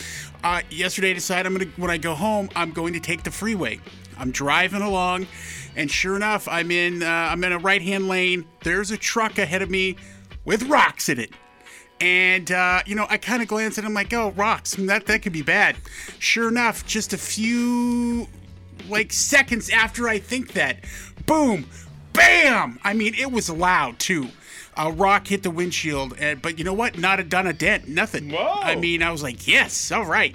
uh, 0.43 0.63
yesterday, 0.71 1.11
I 1.11 1.15
decided 1.15 1.47
I'm 1.47 1.53
gonna 1.57 1.71
when 1.77 1.91
I 1.91 1.99
go 1.99 2.15
home, 2.15 2.49
I'm 2.57 2.73
going 2.73 2.95
to 2.95 3.01
take 3.01 3.23
the 3.23 3.31
freeway. 3.31 3.81
I'm 4.19 4.31
driving 4.31 4.83
along, 4.83 5.27
and 5.77 5.91
sure 5.91 6.17
enough, 6.17 6.49
I'm 6.49 6.71
in 6.71 7.03
uh, 7.03 7.07
I'm 7.07 7.43
in 7.45 7.53
a 7.53 7.59
right 7.59 7.83
hand 7.83 8.09
lane. 8.09 8.45
There's 8.63 8.91
a 8.91 8.97
truck 8.97 9.39
ahead 9.39 9.63
of 9.63 9.71
me 9.71 9.97
with 10.45 10.65
rocks 10.65 11.09
in 11.09 11.19
it. 11.21 11.31
And 12.01 12.51
uh, 12.51 12.83
you 12.87 12.95
know, 12.97 13.07
I 13.09 13.19
kind 13.19 13.41
of 13.41 13.49
glance 13.49 13.79
at 13.79 13.85
it. 13.85 13.87
I'm 13.87 13.95
like, 13.95 14.13
"Oh, 14.13 14.31
rocks! 14.33 14.75
That 14.75 15.07
that 15.07 15.23
could 15.23 15.33
be 15.33 15.43
bad." 15.43 15.77
Sure 16.19 16.49
enough, 16.49 16.85
just 16.87 17.13
a 17.13 17.19
few 17.19 18.29
like 18.89 19.13
seconds 19.13 19.71
after 19.71 20.09
I 20.09 20.19
think 20.19 20.53
that, 20.53 20.85
boom, 21.27 21.67
bam! 22.13 22.79
I 22.85 22.93
mean, 22.95 23.15
it 23.15 23.31
was 23.31 23.51
loud 23.51 23.99
too. 23.99 24.29
A 24.77 24.91
rock 24.91 25.29
hit 25.29 25.45
the 25.45 25.53
windshield, 25.53 26.17
and, 26.19 26.43
but 26.43 26.59
you 26.59 26.65
know 26.65 26.75
what? 26.75 26.99
Not 26.99 27.21
a 27.21 27.23
done 27.23 27.47
a 27.47 27.53
dent, 27.53 27.87
nothing. 27.87 28.31
Whoa. 28.31 28.59
I 28.61 28.75
mean, 28.75 29.05
I 29.05 29.13
was 29.13 29.23
like, 29.23 29.47
yes, 29.47 29.93
all 29.93 30.05
right. 30.05 30.35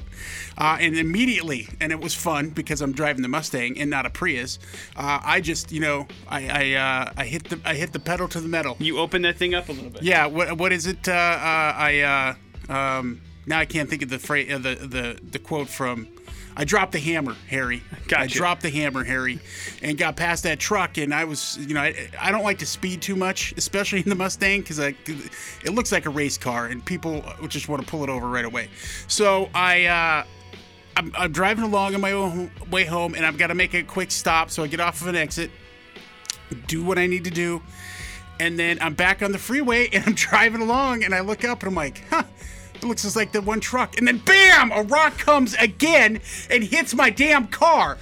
Uh, 0.58 0.77
and 0.79 0.98
immediately, 0.98 1.68
and 1.82 1.91
it 1.91 2.00
was 2.00 2.15
fun 2.15 2.50
because 2.51 2.82
I'm 2.82 2.94
driving 2.94 3.22
the 3.22 3.27
Mustang 3.27 3.77
and 3.77 3.89
not 3.89 4.06
a 4.06 4.10
Prius. 4.10 4.58
Uh, 4.96 5.20
I 5.24 5.41
just, 5.41 5.74
you 5.74 5.82
know, 5.82 6.08
I 6.29 6.48
I, 6.48 6.74
uh, 6.75 7.13
I 7.18 7.25
hit 7.25 7.50
the 7.50 7.60
I 7.65 7.75
hit 7.75 7.91
the 7.91 8.00
pedal 8.00 8.29
to 8.29 8.39
the 8.39 8.48
metal. 8.48 8.77
You 8.79 9.00
open 9.00 9.24
that 9.24 9.36
thing 9.36 9.56
up 9.56 9.68
a 9.68 9.74
little 9.74 9.89
bit. 9.89 10.03
Yeah, 10.03 10.25
what 10.27 10.58
what 10.58 10.72
is 10.72 10.88
it? 10.88 11.10
Uh, 11.10 11.12
uh, 11.12 11.74
I 11.75 12.36
uh, 12.70 12.74
um, 12.74 13.22
now 13.46 13.60
I 13.60 13.65
can't 13.65 13.89
think 13.89 14.03
of 14.03 14.10
the 14.10 14.20
phrase, 14.20 14.50
uh, 14.53 14.58
the 14.58 14.75
the 14.75 15.20
the 15.22 15.39
quote 15.39 15.68
from. 15.68 16.08
I 16.60 16.66
dropped 16.66 16.92
the 16.92 17.00
hammer, 17.00 17.38
Harry. 17.48 17.82
I 18.13 18.28
dropped 18.28 18.63
the 18.63 18.70
hammer, 18.70 19.06
Harry, 19.06 19.39
and 19.82 19.98
got 19.98 20.18
past 20.18 20.44
that 20.44 20.60
truck. 20.60 20.98
And 20.98 21.13
I 21.13 21.24
was, 21.24 21.58
you 21.58 21.74
know, 21.74 21.80
I, 21.80 22.10
I 22.20 22.32
don't 22.34 22.44
like 22.44 22.60
to 22.60 22.66
speed 22.66 23.01
too 23.01 23.16
much, 23.16 23.54
especially 23.56 24.00
in 24.04 24.10
the 24.10 24.16
Mustang, 24.16 24.60
because 24.60 24.78
it 24.78 25.74
looks 25.74 25.94
like 25.94 26.06
a 26.06 26.10
race 26.10 26.38
car, 26.38 26.66
and 26.66 26.84
people 26.84 27.24
just 27.48 27.70
want 27.70 27.82
to 27.82 27.88
pull 27.88 28.04
it 28.04 28.10
over 28.10 28.28
right 28.28 28.46
away. 28.46 28.68
So 29.08 29.50
I. 29.56 29.86
Uh, 29.86 30.24
I'm, 30.98 31.13
I'm 31.18 31.32
driving 31.32 31.63
along 31.63 31.96
on 31.96 32.01
my 32.01 32.12
own 32.12 32.51
way 32.72 32.84
home, 32.84 33.16
and 33.16 33.25
I've 33.25 33.38
got 33.38 33.48
to 33.48 33.56
make 33.56 33.74
a 33.74 33.84
quick 33.84 34.12
stop. 34.12 34.50
So 34.50 34.63
I 34.63 34.68
get 34.68 34.82
off 34.82 35.00
of 35.00 35.08
an 35.08 35.16
exit, 35.16 35.50
do 36.68 36.84
what 36.84 36.98
I 36.98 37.08
need 37.08 37.24
to 37.24 37.30
do, 37.30 37.62
and 38.39 38.58
then 38.58 38.80
I'm 38.82 38.94
back 38.94 39.22
on 39.22 39.32
the 39.32 39.38
freeway 39.38 39.89
and 39.94 40.04
I'm 40.06 40.13
driving 40.13 40.62
along 40.62 41.04
and 41.04 41.13
I 41.13 41.20
look 41.20 41.44
up 41.44 41.62
and 41.62 41.70
I'm 41.70 41.75
like, 41.75 42.04
huh, 42.10 42.24
looks 42.83 43.03
just 43.03 43.15
like 43.15 43.31
the 43.31 43.41
one 43.41 43.59
truck. 43.59 43.98
And 43.98 44.07
then 44.07 44.17
bam, 44.19 44.71
a 44.71 44.83
rock 44.83 45.17
comes 45.17 45.55
again 45.55 46.21
and 46.50 46.63
hits 46.63 46.93
my 46.93 47.09
damn 47.09 47.48
car. 47.48 47.98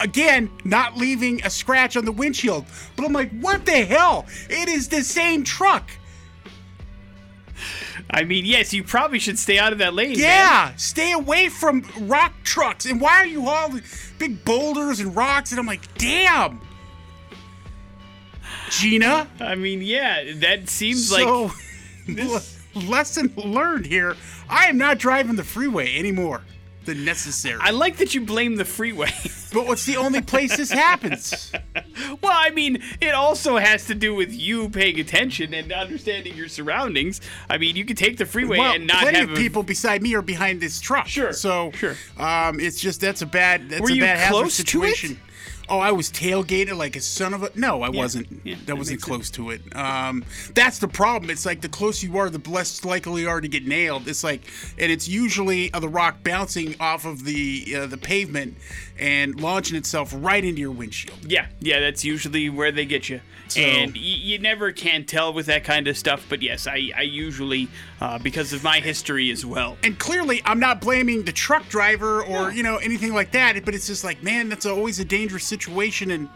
Again, 0.00 0.50
not 0.64 0.96
leaving 0.96 1.44
a 1.44 1.50
scratch 1.50 1.96
on 1.96 2.04
the 2.04 2.12
windshield. 2.12 2.66
But 2.96 3.04
I'm 3.04 3.12
like, 3.12 3.30
what 3.40 3.66
the 3.66 3.84
hell? 3.84 4.26
It 4.48 4.68
is 4.68 4.88
the 4.88 5.02
same 5.02 5.42
truck. 5.44 5.90
I 8.10 8.24
mean, 8.24 8.46
yes, 8.46 8.72
you 8.72 8.84
probably 8.84 9.18
should 9.18 9.38
stay 9.38 9.58
out 9.58 9.72
of 9.72 9.78
that 9.80 9.92
lane. 9.94 10.10
man. 10.12 10.18
Yeah, 10.20 10.74
stay 10.76 11.12
away 11.12 11.48
from 11.48 11.84
rock 12.00 12.32
trucks. 12.44 12.86
And 12.86 13.00
why 13.00 13.16
are 13.18 13.26
you 13.26 13.42
hauling 13.42 13.82
big 14.18 14.44
boulders 14.44 15.00
and 15.00 15.14
rocks? 15.14 15.50
And 15.50 15.58
I'm 15.58 15.66
like, 15.66 15.92
damn. 15.98 16.60
Gina? 18.70 19.28
I 19.40 19.54
mean, 19.56 19.82
yeah, 19.82 20.32
that 20.36 20.68
seems 20.68 21.10
like. 21.10 21.24
so 21.24 21.50
like 22.06 22.42
lesson 22.74 23.32
learned 23.36 23.86
here. 23.86 24.16
I 24.48 24.66
am 24.66 24.78
not 24.78 24.98
driving 24.98 25.36
the 25.36 25.44
freeway 25.44 25.98
anymore 25.98 26.42
than 26.84 27.04
necessary. 27.04 27.58
I 27.60 27.70
like 27.70 27.98
that 27.98 28.14
you 28.14 28.22
blame 28.22 28.56
the 28.56 28.64
freeway. 28.64 29.10
but 29.52 29.66
what's 29.66 29.84
the 29.84 29.96
only 29.98 30.22
place 30.22 30.56
this 30.56 30.70
happens? 30.70 31.52
well, 32.22 32.32
I 32.34 32.50
mean, 32.50 32.82
it 33.00 33.12
also 33.14 33.58
has 33.58 33.84
to 33.86 33.94
do 33.94 34.14
with 34.14 34.32
you 34.32 34.70
paying 34.70 34.98
attention 34.98 35.52
and 35.52 35.70
understanding 35.70 36.34
your 36.34 36.48
surroundings. 36.48 37.20
I 37.50 37.58
mean, 37.58 37.76
you 37.76 37.84
could 37.84 37.98
take 37.98 38.16
the 38.16 38.24
freeway 38.26 38.58
well, 38.58 38.74
and 38.74 38.86
not 38.86 39.02
plenty 39.02 39.18
have 39.18 39.30
of 39.30 39.36
a- 39.36 39.40
people 39.40 39.62
beside 39.62 40.02
me 40.02 40.14
are 40.14 40.22
behind 40.22 40.60
this 40.62 40.80
truck. 40.80 41.06
Sure, 41.08 41.32
So 41.34 41.72
sure. 41.72 41.96
Um, 42.16 42.58
it's 42.58 42.80
just 42.80 43.00
that's 43.02 43.20
a 43.22 43.26
bad 43.26 43.68
that's 43.68 43.82
Were 43.82 43.90
a 43.90 43.94
you 43.94 44.00
bad 44.02 44.18
hazard 44.18 44.32
close 44.32 44.56
to 44.56 44.62
it? 44.62 44.66
situation. 44.94 45.20
Oh, 45.70 45.78
I 45.80 45.92
was 45.92 46.10
tailgated 46.10 46.76
like 46.76 46.96
a 46.96 47.00
son 47.00 47.34
of 47.34 47.42
a. 47.42 47.50
No, 47.54 47.82
I 47.82 47.88
wasn't. 47.90 48.28
yeah, 48.44 48.54
that 48.56 48.66
that 48.66 48.78
wasn't 48.78 49.02
close 49.02 49.30
to 49.30 49.50
it. 49.50 49.60
Um, 49.76 50.24
that's 50.54 50.78
the 50.78 50.88
problem. 50.88 51.30
It's 51.30 51.44
like 51.46 51.60
the 51.60 51.68
closer 51.68 52.06
you 52.06 52.16
are, 52.18 52.30
the 52.30 52.50
less 52.50 52.84
likely 52.84 53.22
you 53.22 53.28
are 53.28 53.40
to 53.40 53.48
get 53.48 53.66
nailed. 53.66 54.08
It's 54.08 54.24
like, 54.24 54.42
and 54.78 54.90
it's 54.90 55.08
usually 55.08 55.72
uh, 55.72 55.80
the 55.80 55.88
rock 55.88 56.22
bouncing 56.24 56.74
off 56.80 57.04
of 57.04 57.24
the 57.24 57.64
uh, 57.76 57.86
the 57.86 57.98
pavement 57.98 58.56
and 58.98 59.40
launching 59.40 59.76
itself 59.76 60.12
right 60.16 60.44
into 60.44 60.60
your 60.60 60.72
windshield. 60.72 61.18
Yeah, 61.30 61.46
yeah, 61.60 61.80
that's 61.80 62.04
usually 62.04 62.48
where 62.50 62.72
they 62.72 62.84
get 62.86 63.08
you. 63.08 63.20
So- 63.48 63.60
and 63.60 63.92
y- 63.92 64.00
you 64.00 64.38
never 64.38 64.72
can 64.72 65.04
tell 65.04 65.32
with 65.32 65.46
that 65.46 65.64
kind 65.64 65.86
of 65.88 65.96
stuff. 65.96 66.26
But 66.28 66.42
yes, 66.42 66.66
I, 66.66 66.90
I 66.96 67.02
usually, 67.02 67.68
uh, 68.00 68.18
because 68.18 68.52
of 68.52 68.62
my 68.64 68.80
history 68.80 69.30
as 69.30 69.46
well. 69.46 69.76
and 69.84 69.98
clearly 69.98 70.42
I'm 70.44 70.58
not 70.60 70.80
blaming 70.80 71.22
the 71.24 71.32
truck 71.32 71.68
driver 71.68 72.22
or 72.24 72.50
you 72.52 72.62
know 72.62 72.76
anything 72.78 73.14
like 73.14 73.30
that, 73.32 73.64
but 73.64 73.74
it's 73.74 73.86
just 73.86 74.04
like 74.04 74.22
man, 74.22 74.48
that's 74.48 74.66
always 74.66 74.98
a 75.00 75.04
dangerous 75.04 75.44
situation, 75.44 75.57
and 75.66 76.28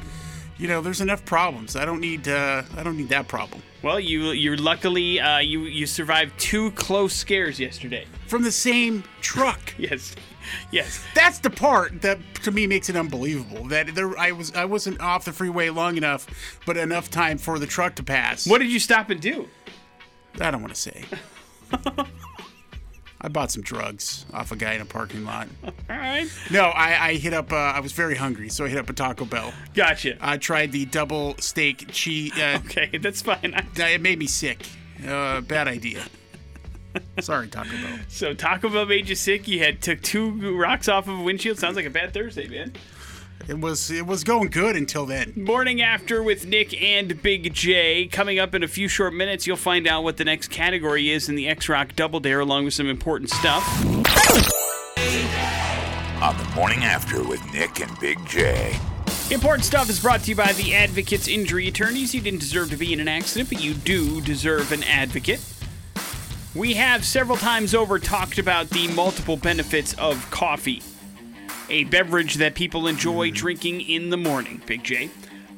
you 0.59 0.69
know 0.69 0.81
there's 0.81 1.01
enough 1.01 1.25
problems. 1.25 1.77
I 1.77 1.85
don't 1.85 2.01
need 2.01 2.27
uh, 2.29 2.63
I 2.77 2.83
don't 2.83 2.97
need 2.97 3.09
that 3.11 3.29
problem 3.29 3.63
Well, 3.83 4.01
you 4.01 4.31
you're 4.33 4.57
luckily 4.57 5.21
uh, 5.21 5.39
you 5.39 5.61
you 5.61 5.87
survived 5.87 6.39
two 6.39 6.71
close 6.73 7.15
scares 7.15 7.59
yesterday. 7.61 8.07
from 8.27 8.43
the 8.43 8.53
same 8.53 9.05
truck. 9.21 9.75
Yes, 9.79 10.15
yes. 10.71 11.03
That's 11.15 11.39
the 11.39 11.51
part 11.51 12.03
that 12.03 12.19
to 12.43 12.51
me 12.51 12.67
makes 12.67 12.89
it 12.89 12.97
unbelievable 12.97 13.65
that 13.69 13.95
there 13.95 14.17
I 14.19 14.33
was 14.33 14.53
I 14.55 14.65
wasn't 14.65 15.01
off 15.01 15.25
the 15.25 15.33
freeway 15.33 15.71
long 15.71 15.97
enough, 15.97 16.27
but 16.67 16.77
enough 16.77 17.11
time 17.11 17.39
for 17.39 17.59
the 17.59 17.67
truck 17.67 17.95
to 17.97 18.03
pass. 18.03 18.47
What 18.47 18.59
did 18.59 18.71
you 18.71 18.81
stop 18.81 19.11
and 19.11 19.21
do? 19.21 19.49
I 20.41 20.51
don't 20.51 20.61
want 20.63 20.75
to 20.75 20.81
say. 20.81 21.05
I 23.25 23.29
bought 23.29 23.53
some 23.53 23.63
drugs 23.63 24.27
off 24.35 24.51
a 24.51 24.57
guy 24.57 24.73
in 24.75 24.81
a 24.81 24.85
parking 24.85 25.25
lot. 25.25 25.47
All 25.65 25.73
right, 25.97 26.27
No, 26.51 26.65
I, 26.65 27.09
I 27.11 27.15
hit 27.15 27.33
up. 27.33 27.53
Uh, 27.53 27.57
I 27.57 27.79
was 27.81 27.93
very 27.93 28.17
hungry, 28.17 28.49
so 28.49 28.65
I 28.65 28.69
hit 28.69 28.79
up 28.79 28.91
a 28.91 28.93
Taco 28.93 29.25
Bell. 29.25 29.53
gotcha. 29.75 30.17
I 30.21 30.39
tried 30.39 30.73
the 30.73 30.87
double 30.87 31.37
steak 31.39 31.87
cheese. 31.93 32.37
Uh, 32.37 32.59
okay, 32.67 32.99
that's 32.99 33.23
fine. 33.23 33.55
It 33.77 34.01
made 34.01 34.19
me 34.19 34.27
sick. 34.27 34.67
Uh, 35.07 35.41
bad 35.41 35.69
idea. 35.69 36.03
Sorry, 37.21 37.47
Taco 37.49 37.71
Bell. 37.71 37.99
So 38.09 38.35
Taco 38.35 38.69
Bell 38.69 38.87
made 38.87 39.09
you 39.09 39.15
sick. 39.15 39.47
You 39.49 39.61
had 39.61 39.81
took 39.81 40.03
two 40.03 40.59
rocks 40.59 40.89
off 40.89 41.07
of 41.09 41.19
a 41.19 41.23
windshield. 41.23 41.59
Sounds 41.59 41.77
like 41.77 41.87
a 41.87 41.91
bad 41.91 42.13
Thursday, 42.13 42.49
man. 42.49 42.73
It 43.49 43.61
was 43.61 43.91
it 43.91 44.07
was 44.07 44.23
going 44.23 44.51
good 44.51 44.77
until 44.77 45.05
then. 45.05 45.33
Morning 45.37 45.83
after 45.83 46.23
with 46.23 46.47
Nick 46.47 46.81
and 46.81 47.21
Big 47.23 47.53
J. 47.53 48.07
Coming 48.07 48.39
up 48.39 48.55
in 48.55 48.63
a 48.63 48.69
few 48.69 48.87
short 48.87 49.15
minutes, 49.15 49.47
you'll 49.47 49.57
find 49.57 49.87
out 49.87 50.05
what 50.05 50.17
the 50.17 50.25
next 50.25 50.49
category 50.49 51.11
is 51.11 51.29
in 51.29 51.35
the 51.35 51.49
X 51.49 51.69
Rock 51.69 51.97
Double 51.97 52.21
Dare, 52.21 52.41
along 52.41 52.65
with 52.65 52.75
some 52.75 52.89
important 52.89 53.31
stuff. 53.31 53.67
On 56.23 56.37
the 56.37 56.49
morning 56.55 56.85
after 56.85 57.23
with 57.25 57.43
Nick 57.53 57.81
and 57.81 57.99
Big 57.99 58.25
J. 58.27 58.79
Important 59.31 59.65
stuff 59.65 59.91
is 59.91 59.99
brought 59.99 60.21
to 60.21 60.31
you 60.31 60.37
by 60.37 60.53
the 60.53 60.75
Advocates 60.75 61.27
Injury 61.27 61.67
Attorneys. 61.67 62.15
You 62.15 62.21
didn't 62.21 62.41
deserve 62.41 62.71
to 62.71 62.77
be 62.77 62.93
in 62.93 63.01
an 63.01 63.09
accident, 63.09 63.49
but 63.49 63.61
you 63.63 63.75
do 63.75 64.21
deserve 64.21 64.71
an 64.71 64.85
advocate. 64.85 65.41
We 66.55 66.75
have 66.75 67.05
several 67.05 67.39
times 67.39 67.75
over 67.75 67.99
talked 67.99 68.39
about 68.39 68.71
the 68.71 68.89
multiple 68.89 69.37
benefits 69.39 69.95
of 69.95 70.31
coffee, 70.31 70.83
a 71.73 71.85
beverage 71.85 72.35
that 72.35 72.55
people 72.55 72.87
enjoy 72.87 73.31
drinking 73.33 73.81
in 73.81 74.11
the 74.11 74.17
morning, 74.17 74.63
Big 74.67 74.85
J. 74.85 75.11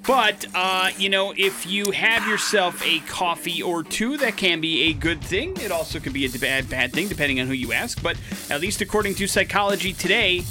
But, 0.07 0.47
uh, 0.55 0.91
you 0.99 1.09
know, 1.09 1.33
if 1.37 1.67
you 1.67 1.91
have 1.91 2.29
yourself 2.29 2.83
a 2.85 3.01
coffee 3.01 3.63
or 3.63 3.83
two, 3.83 4.19
that 4.19 4.37
can 4.37 4.61
be 4.61 4.91
a 4.91 4.93
good 4.93 5.23
thing. 5.23 5.57
It 5.57 5.73
also 5.73 5.99
can 5.99 6.13
be 6.13 6.27
a 6.27 6.29
bad, 6.39 6.69
bad 6.69 6.93
thing, 6.93 7.09
depending 7.09 7.41
on 7.41 7.47
who 7.47 7.55
you 7.55 7.73
ask. 7.73 8.03
But 8.03 8.19
at 8.51 8.61
least 8.61 8.81
according 8.83 9.15
to 9.17 9.27
Psychology 9.27 9.95
Today, 9.95 10.45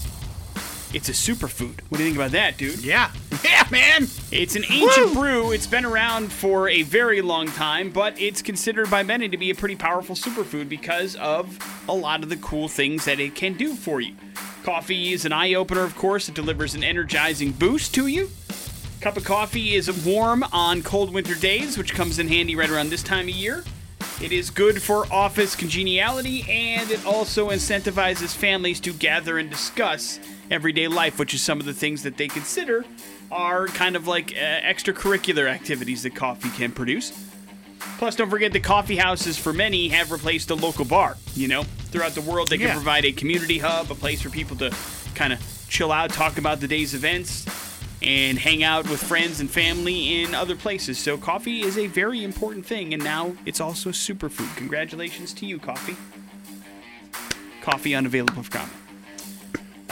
it's 0.91 1.07
a 1.09 1.11
superfood. 1.11 1.79
What 1.89 1.97
do 1.97 2.03
you 2.03 2.09
think 2.09 2.17
about 2.17 2.31
that, 2.31 2.57
dude? 2.57 2.83
Yeah, 2.83 3.11
yeah, 3.43 3.67
man. 3.71 4.07
It's 4.31 4.55
an 4.55 4.65
ancient 4.69 5.15
Woo! 5.15 5.21
brew. 5.21 5.51
It's 5.51 5.67
been 5.67 5.85
around 5.85 6.31
for 6.31 6.67
a 6.67 6.81
very 6.81 7.21
long 7.21 7.47
time, 7.47 7.91
but 7.91 8.19
it's 8.19 8.41
considered 8.41 8.89
by 8.89 9.03
many 9.03 9.29
to 9.29 9.37
be 9.37 9.51
a 9.51 9.55
pretty 9.55 9.75
powerful 9.75 10.15
superfood 10.15 10.67
because 10.67 11.15
of 11.15 11.57
a 11.87 11.93
lot 11.93 12.23
of 12.23 12.29
the 12.29 12.37
cool 12.37 12.67
things 12.67 13.05
that 13.05 13.19
it 13.19 13.35
can 13.35 13.53
do 13.53 13.75
for 13.75 14.01
you. 14.01 14.15
Coffee 14.63 15.11
is 15.11 15.25
an 15.25 15.33
eye 15.33 15.55
opener, 15.55 15.81
of 15.83 15.93
course. 15.93 16.29
It 16.29 16.35
delivers 16.35 16.73
an 16.73 16.85
energizing 16.85 17.51
boost 17.51 17.93
to 17.95 18.07
you. 18.07 18.29
Cup 19.01 19.17
of 19.17 19.25
coffee 19.25 19.75
is 19.75 19.91
warm 20.05 20.41
on 20.53 20.81
cold 20.81 21.13
winter 21.13 21.35
days, 21.35 21.77
which 21.77 21.93
comes 21.93 22.17
in 22.17 22.29
handy 22.29 22.55
right 22.55 22.69
around 22.69 22.89
this 22.89 23.03
time 23.03 23.27
of 23.27 23.35
year. 23.35 23.65
It 24.21 24.31
is 24.31 24.49
good 24.49 24.81
for 24.81 25.05
office 25.11 25.53
congeniality, 25.53 26.45
and 26.49 26.89
it 26.89 27.05
also 27.05 27.49
incentivizes 27.49 28.33
families 28.33 28.79
to 28.81 28.93
gather 28.93 29.37
and 29.37 29.49
discuss 29.49 30.21
everyday 30.49 30.87
life, 30.87 31.19
which 31.19 31.33
is 31.33 31.41
some 31.41 31.59
of 31.59 31.65
the 31.65 31.73
things 31.73 32.03
that 32.03 32.15
they 32.15 32.29
consider 32.29 32.85
are 33.29 33.67
kind 33.67 33.97
of 33.97 34.07
like 34.07 34.31
uh, 34.31 34.61
extracurricular 34.61 35.49
activities 35.49 36.03
that 36.03 36.15
coffee 36.15 36.49
can 36.51 36.71
produce. 36.71 37.11
Plus, 37.97 38.15
don't 38.15 38.29
forget 38.29 38.51
the 38.51 38.59
coffee 38.59 38.97
houses 38.97 39.37
for 39.37 39.53
many 39.53 39.87
have 39.89 40.11
replaced 40.11 40.49
a 40.51 40.55
local 40.55 40.85
bar. 40.85 41.17
You 41.35 41.47
know, 41.47 41.63
throughout 41.91 42.15
the 42.15 42.21
world, 42.21 42.49
they 42.49 42.57
can 42.57 42.67
Yeah. 42.67 42.73
provide 42.73 43.05
a 43.05 43.11
community 43.11 43.59
hub, 43.59 43.91
a 43.91 43.95
place 43.95 44.21
for 44.21 44.29
people 44.29 44.57
to 44.57 44.75
kind 45.15 45.31
of 45.33 45.39
chill 45.69 45.91
out, 45.91 46.09
talk 46.11 46.37
about 46.37 46.59
the 46.59 46.67
day's 46.67 46.93
events, 46.93 47.45
and 48.01 48.37
hang 48.37 48.63
out 48.63 48.89
with 48.89 49.01
friends 49.01 49.39
and 49.39 49.49
family 49.49 50.21
in 50.21 50.35
other 50.35 50.55
places. 50.55 50.99
So, 50.99 51.17
coffee 51.17 51.61
is 51.61 51.77
a 51.77 51.87
very 51.87 52.23
important 52.23 52.65
thing, 52.65 52.93
and 52.93 53.01
now 53.03 53.35
it's 53.45 53.61
also 53.61 53.89
a 53.89 53.93
superfood. 53.93 54.53
Congratulations 54.57 55.33
to 55.35 55.45
you, 55.45 55.57
coffee. 55.59 55.95
Coffee 57.61 57.95
unavailable 57.95 58.43
for 58.43 58.51
comment. 58.51 58.82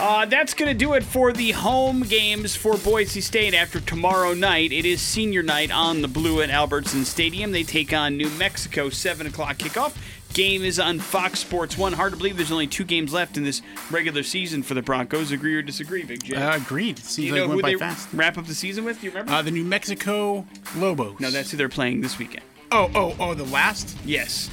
Uh, 0.02 0.26
that's 0.26 0.52
going 0.52 0.68
to 0.68 0.76
do 0.76 0.94
it 0.94 1.04
for 1.04 1.32
the 1.32 1.52
home 1.52 2.00
games 2.00 2.56
for 2.56 2.76
Boise 2.76 3.20
State 3.20 3.54
after 3.54 3.78
tomorrow 3.80 4.34
night. 4.34 4.72
It 4.72 4.84
is 4.84 5.00
senior 5.00 5.44
night 5.44 5.70
on 5.70 6.02
the 6.02 6.08
Blue 6.08 6.42
at 6.42 6.50
Albertson 6.50 7.04
Stadium. 7.04 7.52
They 7.52 7.62
take 7.62 7.92
on 7.92 8.16
New 8.16 8.28
Mexico, 8.30 8.90
7 8.90 9.28
o'clock 9.28 9.58
kickoff. 9.58 9.96
Game 10.34 10.64
is 10.64 10.80
on 10.80 10.98
Fox 10.98 11.38
Sports 11.38 11.78
1. 11.78 11.92
Hard 11.92 12.14
to 12.14 12.16
believe 12.18 12.36
there's 12.36 12.50
only 12.50 12.66
two 12.66 12.82
games 12.82 13.12
left 13.12 13.36
in 13.36 13.44
this 13.44 13.62
regular 13.92 14.24
season 14.24 14.64
for 14.64 14.74
the 14.74 14.82
Broncos. 14.82 15.30
Agree 15.30 15.54
or 15.54 15.62
disagree, 15.62 16.02
Big 16.02 16.24
J? 16.24 16.34
Uh, 16.34 16.56
agreed. 16.56 16.98
Seems 16.98 17.28
you 17.28 17.32
like 17.34 17.48
know 17.48 17.52
it 17.52 17.54
who 17.54 17.62
they 17.62 17.76
fast. 17.76 18.08
wrap 18.12 18.36
up 18.36 18.46
the 18.46 18.56
season 18.56 18.84
with? 18.84 18.98
Do 19.00 19.06
you 19.06 19.12
remember? 19.12 19.30
Uh, 19.32 19.42
the 19.42 19.52
New 19.52 19.62
Mexico 19.62 20.44
Lobos. 20.74 21.20
no, 21.20 21.30
that's 21.30 21.52
who 21.52 21.56
they're 21.56 21.68
playing 21.68 22.00
this 22.00 22.18
weekend. 22.18 22.42
Oh, 22.72 22.90
oh, 22.96 23.14
oh, 23.20 23.34
the 23.34 23.44
last 23.44 23.96
Yes, 24.04 24.50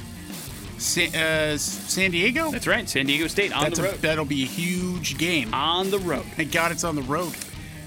Sa- 0.80 1.02
uh, 1.18 1.56
San 1.58 2.10
Diego. 2.10 2.50
that's 2.50 2.66
right. 2.66 2.88
San 2.88 3.06
Diego 3.06 3.26
State 3.26 3.52
on 3.52 3.64
That's 3.64 3.78
the 3.78 3.86
a, 3.86 3.90
road. 3.92 4.00
that'll 4.00 4.24
be 4.24 4.42
a 4.42 4.46
huge 4.46 5.18
game. 5.18 5.52
on 5.52 5.90
the 5.90 5.98
road. 5.98 6.24
Thank 6.36 6.52
God 6.52 6.72
it's 6.72 6.84
on 6.84 6.94
the 6.96 7.02
road. 7.02 7.34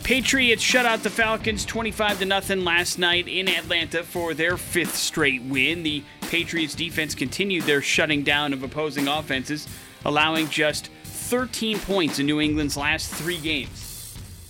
Patriots 0.03 0.62
shut 0.62 0.86
out 0.86 1.01
the 1.01 1.10
Falcons 1.10 1.65
25 1.65 2.19
to 2.19 2.25
nothing 2.25 2.63
last 2.65 2.99
night 2.99 3.27
in 3.27 3.47
Atlanta 3.47 4.03
for 4.03 4.34
their 4.34 4.58
fifth 4.58 4.95
straight 4.95 5.41
win. 5.43 5.82
The 5.84 6.03
Patriots 6.29 6.75
defense 6.75 7.15
continued 7.15 7.63
their 7.63 7.82
shutting 7.82 8.21
down 8.23 8.51
of 8.53 8.63
opposing 8.63 9.08
offenses, 9.08 9.67
allowing 10.06 10.49
just 10.49 10.88
13 11.06 11.79
points 11.79 12.19
in 12.19 12.25
New 12.25 12.41
England's 12.41 12.75
last 12.77 13.12
three 13.13 13.38
games. 13.39 13.89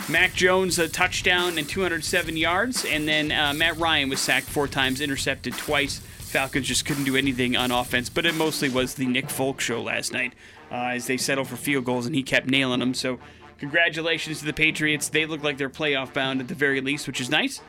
Mac 0.09 0.33
Jones 0.33 0.79
a 0.79 0.89
touchdown 0.89 1.57
and 1.57 1.69
207 1.69 2.35
yards, 2.35 2.83
and 2.83 3.07
then 3.07 3.31
uh, 3.31 3.53
Matt 3.53 3.77
Ryan 3.77 4.09
was 4.09 4.19
sacked 4.19 4.47
four 4.47 4.67
times, 4.67 4.99
intercepted 5.01 5.53
twice. 5.53 6.01
Falcons 6.33 6.67
just 6.67 6.83
couldn't 6.85 7.03
do 7.03 7.15
anything 7.15 7.55
on 7.55 7.69
offense, 7.69 8.09
but 8.09 8.25
it 8.25 8.33
mostly 8.33 8.67
was 8.67 8.95
the 8.95 9.05
Nick 9.05 9.29
Folk 9.29 9.61
show 9.61 9.83
last 9.83 10.11
night 10.11 10.33
uh, 10.71 10.95
as 10.95 11.05
they 11.05 11.15
settled 11.15 11.47
for 11.47 11.55
field 11.57 11.85
goals 11.85 12.07
and 12.07 12.15
he 12.15 12.23
kept 12.23 12.47
nailing 12.47 12.79
them. 12.79 12.95
So, 12.95 13.19
congratulations 13.59 14.39
to 14.39 14.45
the 14.45 14.51
Patriots. 14.53 15.09
They 15.09 15.27
look 15.27 15.43
like 15.43 15.59
they're 15.59 15.69
playoff 15.69 16.11
bound 16.11 16.41
at 16.41 16.47
the 16.47 16.55
very 16.55 16.81
least, 16.81 17.05
which 17.05 17.21
is 17.21 17.29
nice. 17.29 17.61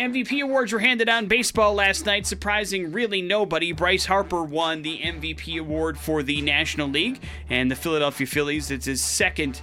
MVP 0.00 0.42
awards 0.42 0.72
were 0.72 0.78
handed 0.78 1.10
out 1.10 1.24
in 1.24 1.28
baseball 1.28 1.74
last 1.74 2.06
night, 2.06 2.26
surprising 2.26 2.90
really 2.90 3.20
nobody. 3.20 3.72
Bryce 3.72 4.06
Harper 4.06 4.42
won 4.42 4.80
the 4.80 4.98
MVP 4.98 5.60
award 5.60 5.98
for 5.98 6.22
the 6.22 6.40
National 6.40 6.88
League, 6.88 7.20
and 7.50 7.70
the 7.70 7.76
Philadelphia 7.76 8.26
Phillies, 8.26 8.70
it's 8.70 8.86
his 8.86 9.02
second 9.02 9.60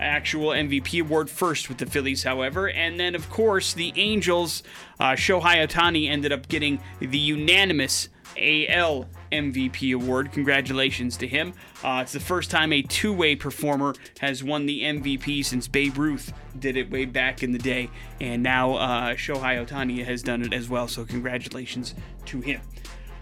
actual 0.00 0.50
MVP 0.50 1.00
award 1.00 1.30
first 1.30 1.68
with 1.68 1.78
the 1.78 1.86
Phillies, 1.86 2.22
however. 2.22 2.70
And 2.70 2.98
then, 2.98 3.14
of 3.14 3.28
course, 3.30 3.72
the 3.72 3.92
Angels, 3.96 4.62
uh, 5.00 5.12
Shohei 5.12 5.66
Ohtani 5.66 6.08
ended 6.08 6.32
up 6.32 6.48
getting 6.48 6.80
the 7.00 7.18
unanimous 7.18 8.08
AL 8.36 9.08
MVP 9.32 9.94
award. 9.94 10.32
Congratulations 10.32 11.16
to 11.18 11.26
him. 11.26 11.52
Uh, 11.82 12.00
it's 12.02 12.12
the 12.12 12.20
first 12.20 12.50
time 12.50 12.72
a 12.72 12.82
two 12.82 13.12
way 13.12 13.34
performer 13.36 13.94
has 14.20 14.42
won 14.44 14.66
the 14.66 14.82
MVP 14.82 15.44
since 15.44 15.68
Babe 15.68 15.98
Ruth 15.98 16.32
did 16.58 16.76
it 16.76 16.90
way 16.90 17.04
back 17.04 17.42
in 17.42 17.52
the 17.52 17.58
day. 17.58 17.90
And 18.20 18.42
now 18.42 18.74
uh, 18.74 19.14
Shohei 19.14 19.64
Ohtani 19.66 20.04
has 20.04 20.22
done 20.22 20.42
it 20.42 20.52
as 20.52 20.68
well. 20.68 20.88
So, 20.88 21.04
congratulations 21.04 21.94
to 22.26 22.40
him. 22.40 22.60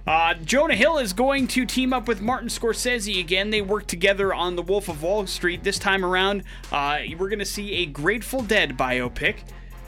Uh, 0.07 0.35
Jonah 0.35 0.77
Hill 0.77 0.99
is 0.99 1.13
going 1.13 1.49
to 1.49 1.67
team 1.67 1.93
up 1.93 2.07
with 2.07 2.21
Martin 2.21 2.49
Scorsese 2.49 3.19
again. 3.19 3.51
They 3.51 3.61
worked 3.61 3.89
together 3.89 4.33
on 4.33 4.55
The 4.55 4.63
Wolf 4.63 4.89
of 4.89 5.03
Wall 5.03 5.27
Street. 5.27 5.65
This 5.65 5.81
time 5.81 6.05
around, 6.05 6.45
uh, 6.71 6.99
we're 7.19 7.29
going 7.29 7.41
to 7.41 7.45
see 7.45 7.83
a 7.83 7.87
Grateful 7.87 8.43
Dead 8.43 8.79
biopic. 8.79 9.39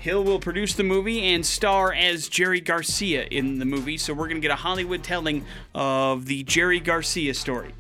Hill 0.01 0.25
will 0.25 0.41
produce 0.41 0.75
the 0.75 0.83
movie 0.83 1.23
and 1.23 1.47
star 1.47 1.93
as 1.93 2.29
Jerry 2.29 2.61
Garcia 2.61 3.27
in 3.31 3.61
the 3.61 3.65
movie, 3.65 3.97
so 3.97 4.13
we're 4.13 4.27
going 4.27 4.37
to 4.37 4.41
get 4.41 4.51
a 4.51 4.57
Hollywood 4.57 5.05
telling 5.05 5.45
of 5.73 6.27
the 6.27 6.43
Jerry 6.43 6.81
Garcia 6.81 7.33
story. 7.35 7.73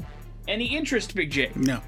Any 0.46 0.77
interest, 0.77 1.16
Big 1.16 1.31
J? 1.31 1.51
No. 1.57 1.81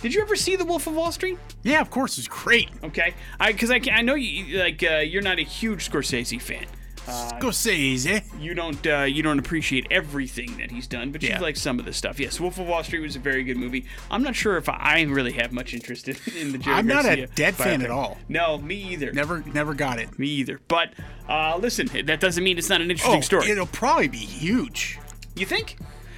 Did 0.00 0.14
you 0.14 0.22
ever 0.22 0.36
see 0.36 0.56
The 0.56 0.64
Wolf 0.64 0.86
of 0.86 0.94
Wall 0.94 1.12
Street? 1.12 1.38
Yeah, 1.62 1.80
of 1.80 1.90
course, 1.90 2.16
it's 2.18 2.28
great. 2.28 2.70
Okay, 2.84 3.14
I 3.40 3.52
because 3.52 3.70
I, 3.70 3.80
I 3.92 4.02
know 4.02 4.14
you 4.14 4.58
like 4.58 4.82
uh, 4.82 4.98
you're 4.98 5.22
not 5.22 5.38
a 5.38 5.42
huge 5.42 5.90
Scorsese 5.90 6.40
fan. 6.40 6.66
Scorsese. 7.08 8.22
You 8.40 8.54
don't 8.54 8.86
uh, 8.86 9.02
you 9.02 9.22
don't 9.22 9.38
appreciate 9.38 9.86
everything 9.90 10.56
that 10.58 10.70
he's 10.70 10.86
done, 10.86 11.10
but 11.12 11.22
you 11.22 11.30
Yeah. 11.30 11.40
like 11.40 11.56
some 11.56 11.78
of 11.78 11.84
the 11.84 11.92
stuff. 11.92 12.18
Yes, 12.20 12.38
Wolf 12.40 12.58
of 12.58 12.66
Wall 12.66 12.82
Street 12.84 13.00
was 13.00 13.16
a 13.16 13.18
very 13.20 13.44
good 13.44 13.56
movie. 13.56 13.86
I'm 14.10 14.22
not 14.22 14.34
sure 14.36 14.56
if 14.56 14.68
I 14.68 15.02
really 15.02 15.32
have 15.32 15.52
much 15.52 15.74
interest 15.74 16.08
in, 16.08 16.16
in 16.36 16.52
the 16.52 16.58
Jerry 16.58 16.76
I'm 16.76 16.86
not 16.86 17.04
a 17.04 17.08
Garcia 17.08 17.26
Dead 17.34 17.54
fan 17.54 17.82
at 17.82 17.90
all. 17.90 18.18
No, 18.28 18.58
me 18.58 18.76
either. 18.92 19.12
Never, 19.12 19.42
never 19.54 19.74
got 19.74 19.98
it. 19.98 20.18
Me 20.18 20.28
either. 20.28 20.60
But 20.68 20.92
uh, 21.28 21.56
listen, 21.58 21.88
that 22.06 22.20
doesn't 22.20 22.42
mean 22.44 22.58
it's 22.58 22.68
not 22.68 22.80
an 22.80 22.90
interesting 22.90 23.18
Oh, 23.18 23.22
story. 23.22 23.50
it'll 23.50 23.66
probably 23.66 24.08
be 24.08 24.18
huge. 24.18 24.98
you 25.36 25.46
think? 25.46 25.76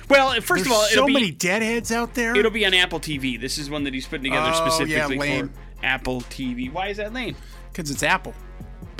Well, 0.09 0.33
first 0.41 0.65
There's 0.65 0.67
of 0.67 0.73
all, 0.73 0.83
so 0.85 0.93
it'll 0.93 1.07
be 1.07 1.13
many 1.13 1.31
deadheads 1.31 1.93
out 1.93 2.15
there. 2.15 2.35
it'll 2.37 2.51
be 2.51 2.67
on 2.67 2.75
Apple 2.75 2.99
TV. 2.99 3.41
This 3.41 3.59
is 3.59 3.71
one 3.71 3.85
that 3.85 3.95
he's 3.95 4.07
putting 4.07 4.25
together 4.25 4.51
Oh, 4.53 4.65
yeah, 4.65 4.69
specifically 4.69 5.19
lame. 5.19 5.49
for 5.51 5.55
Apple 5.87 6.21
TV. 6.23 6.73
Why 6.73 6.89
is 6.89 6.97
that 6.97 7.13
lame? 7.13 7.37
because 7.73 7.89
it's 7.93 8.03
Apple. 8.03 8.35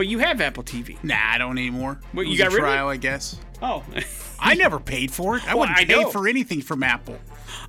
But 0.01 0.07
you 0.07 0.19
have 0.21 0.41
Apple 0.41 0.63
TV. 0.63 0.97
Nah, 1.05 1.15
I 1.19 1.37
don't 1.37 1.59
anymore. 1.59 2.01
What, 2.13 2.27
you 2.27 2.39
got 2.39 2.47
a 2.47 2.55
rid 2.55 2.61
of 2.63 2.69
it? 2.71 2.73
trial, 2.73 2.89
I 2.89 2.97
guess. 2.97 3.39
Oh, 3.61 3.85
I 4.41 4.55
never 4.55 4.81
paid 4.81 5.11
for 5.11 5.37
it. 5.37 5.45
I 5.47 5.49
Well, 5.49 5.59
wouldn't 5.59 5.77
I 5.79 5.85
pay 5.85 6.01
know. 6.05 6.11
for 6.11 6.27
anything 6.27 6.63
from 6.63 6.83
Apple. 6.83 7.19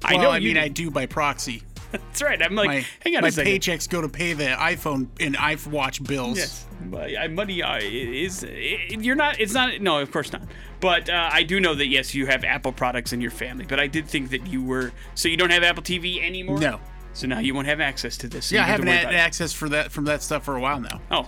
I 0.02 0.13
well, 0.13 0.24
know 0.24 0.30
I 0.30 0.38
you 0.38 0.48
mean. 0.54 0.58
I 0.58 0.70
do 0.70 0.89
by 0.89 1.08
proxy. 1.08 1.63
that's 1.91 2.22
right. 2.22 2.41
I'm 2.41 2.56
like, 2.56 2.67
My, 2.70 2.86
hang 3.02 3.17
on 3.17 3.24
my 3.24 3.28
a 3.28 3.32
second. 3.34 3.52
paychecks 3.52 3.89
go 3.89 4.00
to 4.00 4.08
pay 4.08 4.32
the 4.32 4.46
iPhone 4.46 5.08
and 5.20 5.36
iWatch 5.36 6.08
bills. 6.08 6.38
Yes, 6.38 6.65
but 6.86 7.10
I- 7.17 7.28
money 7.28 7.62
uh, 7.62 7.80
is 7.82 8.44
it, 8.48 9.02
you're 9.04 9.17
not. 9.17 9.41
It's 9.41 9.54
not. 9.54 9.82
No, 9.82 10.00
of 10.00 10.10
course 10.10 10.32
not. 10.32 10.44
But 10.80 11.10
uh, 11.10 11.30
I 11.34 11.44
do 11.44 11.60
know 11.60 11.76
that 11.76 11.88
yes, 11.88 12.15
you 12.15 12.28
have 12.28 12.46
Apple 12.46 12.72
products 12.72 13.12
in 13.12 13.20
your 13.20 13.32
family. 13.32 13.65
But 13.67 13.82
I 13.82 13.88
did 13.88 14.08
think 14.08 14.30
that 14.30 14.48
you 14.48 14.63
were. 14.63 14.94
So 15.15 15.28
you 15.28 15.36
don't 15.36 15.52
have 15.52 15.63
Apple 15.63 15.84
TV 15.84 16.24
anymore. 16.26 16.60
No. 16.60 16.80
So 17.12 17.28
now 17.28 17.39
you 17.39 17.54
won't 17.54 17.67
have 17.67 17.82
access 17.82 18.15
to 18.20 18.30
this. 18.30 18.46
so 18.46 18.56
Yeah, 18.56 18.62
you 18.67 18.74
I 18.74 18.78
don't 18.78 18.86
have 18.86 18.86
to 18.86 18.86
haven't 18.86 18.88
worry 18.88 18.98
had 19.00 19.04
about 19.08 19.13
it. 19.15 19.28
access 19.28 19.52
for 19.52 19.67
that 19.67 19.91
from 19.91 20.06
that 20.06 20.24
stuff 20.24 20.46
for 20.46 20.56
a 20.56 20.62
while 20.62 20.80
now. 20.80 21.02
Oh, 21.12 21.28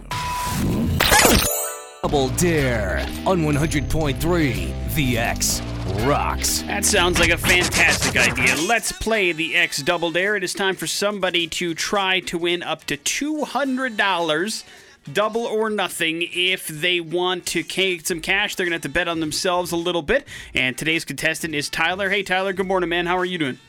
Double 2.01 2.29
Dare 2.29 2.99
on 3.25 3.39
100.3 3.43 4.93
The 4.95 5.17
X 5.17 5.61
rocks. 6.05 6.61
that 6.63 6.83
sounds 6.85 7.19
like 7.19 7.29
a 7.29 7.37
fantastic 7.37 8.17
idea. 8.17 8.55
Let's 8.67 8.91
play 8.91 9.31
the 9.31 9.55
X 9.55 9.81
Double 9.81 10.11
Dare. 10.11 10.35
It 10.35 10.43
is 10.43 10.53
time 10.53 10.75
for 10.75 10.87
somebody 10.87 11.47
to 11.47 11.73
try 11.73 12.19
to 12.21 12.37
win 12.37 12.61
up 12.63 12.83
to 12.85 12.97
two 12.97 13.43
hundred 13.45 13.95
dollars. 13.97 14.63
Double 15.11 15.41
or 15.45 15.69
nothing. 15.69 16.27
If 16.31 16.67
they 16.67 16.99
want 17.01 17.45
to 17.47 17.63
get 17.63 18.07
some 18.07 18.21
cash, 18.21 18.55
they're 18.55 18.65
gonna 18.65 18.75
have 18.75 18.81
to 18.83 18.89
bet 18.89 19.07
on 19.07 19.19
themselves 19.19 19.71
a 19.71 19.77
little 19.77 20.01
bit. 20.01 20.25
And 20.53 20.77
today's 20.77 21.03
contestant 21.05 21.53
is 21.55 21.69
Tyler. 21.69 22.09
Hey, 22.09 22.23
Tyler. 22.23 22.53
Good 22.53 22.67
morning, 22.67 22.89
man. 22.89 23.05
How 23.05 23.17
are 23.17 23.25
you 23.25 23.37
doing? 23.37 23.59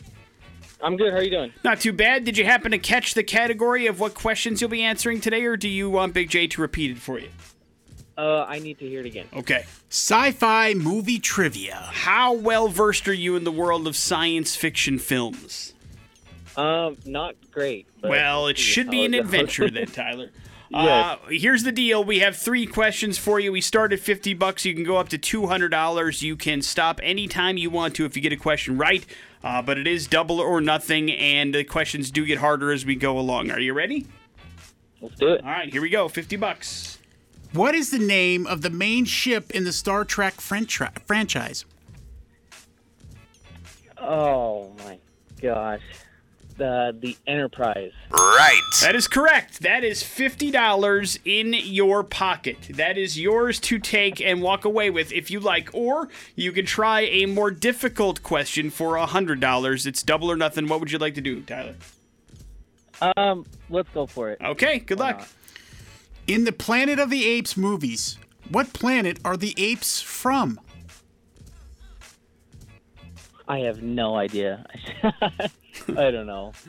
I'm 0.85 0.97
good. 0.99 1.13
How 1.13 1.19
are 1.19 1.23
you 1.23 1.31
doing? 1.31 1.53
Not 1.65 1.81
too 1.81 1.95
bad. 1.95 2.25
Did 2.25 2.37
you 2.37 2.45
happen 2.45 2.71
to 2.73 2.79
catch 2.79 3.15
the 3.15 3.25
category 3.25 3.87
of 3.87 4.01
what 4.01 4.15
questions 4.15 4.61
you'll 4.61 4.69
be 4.71 4.83
answering 4.83 5.21
today, 5.21 5.45
or 5.45 5.57
do 5.57 5.69
you 5.69 5.89
want 5.89 6.13
Big 6.13 6.29
J 6.29 6.47
to 6.49 6.61
repeat 6.61 6.91
it 6.91 6.99
for 6.99 7.19
you? 7.19 7.31
Uh, 8.17 8.45
I 8.45 8.59
need 8.59 8.79
to 8.79 8.89
hear 8.89 9.01
it 9.01 9.07
again. 9.07 9.27
Okay. 9.33 9.65
Sci-fi 9.89 10.75
movie 10.75 11.19
trivia. 11.19 11.89
How 11.91 12.35
well 12.35 12.69
versed 12.69 13.09
are 13.09 13.15
you 13.15 13.35
in 13.35 13.45
the 13.45 13.51
world 13.51 13.89
of 13.89 13.97
science 13.97 14.55
fiction 14.55 14.99
films? 14.99 15.73
Um, 16.57 16.99
not 17.05 17.35
great. 17.51 17.89
Well, 18.03 18.47
it 18.47 18.59
should 18.59 18.91
be 18.91 19.05
an 19.05 19.15
adventure 19.15 19.69
then, 19.71 19.87
Tyler. 19.93 20.31
Yes. 20.71 21.19
Uh, 21.23 21.29
here's 21.29 21.63
the 21.63 21.71
deal. 21.71 22.03
We 22.03 22.19
have 22.21 22.37
three 22.37 22.67
questions 22.67 23.17
for 23.17 23.39
you. 23.39 23.53
We 23.53 23.61
start 23.61 23.93
at 23.93 24.01
50 24.01 24.35
bucks. 24.35 24.65
You 24.65 24.75
can 24.75 24.83
go 24.83 24.97
up 24.97 25.09
to 25.11 25.19
$200. 25.19 26.23
You 26.23 26.35
can 26.35 26.63
stop 26.63 26.99
anytime 27.01 27.57
you 27.57 27.71
want 27.71 27.95
to 27.97 28.07
if 28.07 28.17
you 28.17 28.23
get 28.23 28.33
a 28.33 28.37
question 28.37 28.77
right. 28.77 29.07
Uh, 29.45 29.61
but 29.61 29.77
it 29.77 29.87
is 29.87 30.07
double 30.07 30.41
or 30.41 30.63
nothing, 30.63 31.13
and 31.13 31.55
the 31.55 31.63
questions 31.63 32.11
do 32.11 32.25
get 32.25 32.39
harder 32.39 32.73
as 32.73 32.87
we 32.87 32.97
go 32.97 33.19
along. 33.19 33.51
Are 33.51 33.61
you 33.61 33.75
ready? 33.75 34.07
Let's 35.03 35.17
do 35.17 35.35
it. 35.35 35.45
All 35.45 35.51
right, 35.51 35.71
here 35.71 35.83
we 35.83 35.91
go. 35.91 36.09
50 36.09 36.37
bucks. 36.37 36.99
What 37.53 37.75
is 37.75 37.91
the 37.91 37.99
name 37.99 38.47
of 38.47 38.63
the 38.63 38.71
main 38.71 39.05
ship 39.05 39.51
in 39.51 39.65
the 39.65 39.73
Star 39.73 40.07
Trek 40.07 40.41
fran- 40.41 40.67
franchise? 40.67 41.67
Oh 43.99 44.73
my 44.79 44.99
gosh, 45.43 45.83
the 46.57 46.97
the 46.99 47.17
Enterprise. 47.27 47.93
Right. 48.11 48.61
That 48.81 48.95
is 48.95 49.09
correct. 49.09 49.61
That 49.61 49.85
is 49.85 50.03
$50 50.03 51.19
in 51.25 51.55
your 51.55 52.03
pocket. 52.03 52.59
That 52.71 52.99
is 52.99 53.19
yours 53.19 53.59
to 53.61 53.79
take 53.79 54.21
and 54.21 54.43
walk 54.43 54.65
away 54.65 54.91
with 54.91 55.13
if 55.13 55.31
you 55.31 55.41
like. 55.41 55.71
Or 55.73 56.09
you 56.37 56.53
can 56.53 56.67
try 56.67 57.03
a 57.03 57.27
more 57.27 57.51
difficult 57.51 58.23
question 58.23 58.71
for 58.71 58.95
$100. 58.95 59.87
It's 59.87 60.03
double 60.03 60.31
or 60.31 60.37
nothing. 60.37 60.69
What 60.69 60.81
would 60.81 60.91
you 60.91 60.99
like 60.99 61.15
to 61.15 61.21
do, 61.21 61.41
Tyler? 61.43 61.75
Um, 63.17 63.45
let's 63.69 63.89
go 63.91 64.07
for 64.07 64.31
it. 64.31 64.41
Okay, 64.43 64.79
good 64.79 64.99
luck. 64.99 65.19
not? 65.19 65.29
In 66.27 66.45
the 66.45 66.53
Planet 66.53 66.99
of 66.99 67.11
the 67.11 67.27
Apes 67.27 67.57
movies, 67.57 68.19
what 68.51 68.73
planet 68.73 69.19
are 69.25 69.37
the 69.37 69.55
apes 69.57 70.01
from? 70.01 70.61
I 73.47 73.61
have 73.61 73.83
no 73.83 74.17
idea. 74.17 74.65
I 75.97 76.11
don't 76.11 76.27
know. 76.27 76.53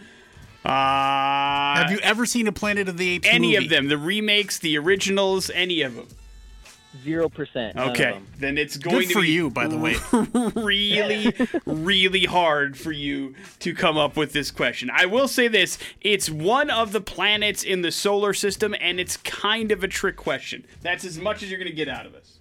Uh, 0.65 1.75
Have 1.75 1.91
you 1.91 1.99
ever 1.99 2.25
seen 2.25 2.47
a 2.47 2.51
Planet 2.51 2.89
of 2.89 2.97
the 2.97 3.07
Apes 3.11 3.27
any 3.29 3.53
movie? 3.53 3.65
of 3.65 3.69
them? 3.69 3.87
The 3.87 3.99
remakes, 3.99 4.57
the 4.57 4.79
originals, 4.79 5.51
any 5.51 5.83
of 5.83 5.93
them? 5.93 6.07
Zero 7.03 7.29
percent. 7.29 7.77
Okay, 7.77 8.19
then 8.39 8.57
it's 8.57 8.75
going 8.77 9.01
Good 9.01 9.07
to 9.09 9.13
for 9.13 9.21
be 9.21 9.29
you, 9.29 9.51
by 9.51 9.67
the 9.67 9.77
way. 9.77 9.95
really, 10.55 11.31
really 11.67 12.25
hard 12.25 12.77
for 12.79 12.91
you 12.91 13.35
to 13.59 13.75
come 13.75 13.95
up 13.95 14.17
with 14.17 14.33
this 14.33 14.49
question. 14.49 14.89
I 14.91 15.05
will 15.05 15.27
say 15.27 15.47
this: 15.47 15.77
it's 16.01 16.31
one 16.31 16.71
of 16.71 16.93
the 16.93 17.01
planets 17.01 17.61
in 17.61 17.83
the 17.83 17.91
solar 17.91 18.33
system, 18.33 18.73
and 18.79 18.99
it's 18.99 19.17
kind 19.17 19.71
of 19.71 19.83
a 19.83 19.87
trick 19.87 20.15
question. 20.15 20.65
That's 20.81 21.05
as 21.05 21.19
much 21.19 21.43
as 21.43 21.51
you're 21.51 21.59
going 21.59 21.69
to 21.69 21.75
get 21.75 21.89
out 21.89 22.07
of 22.07 22.15
us. 22.15 22.39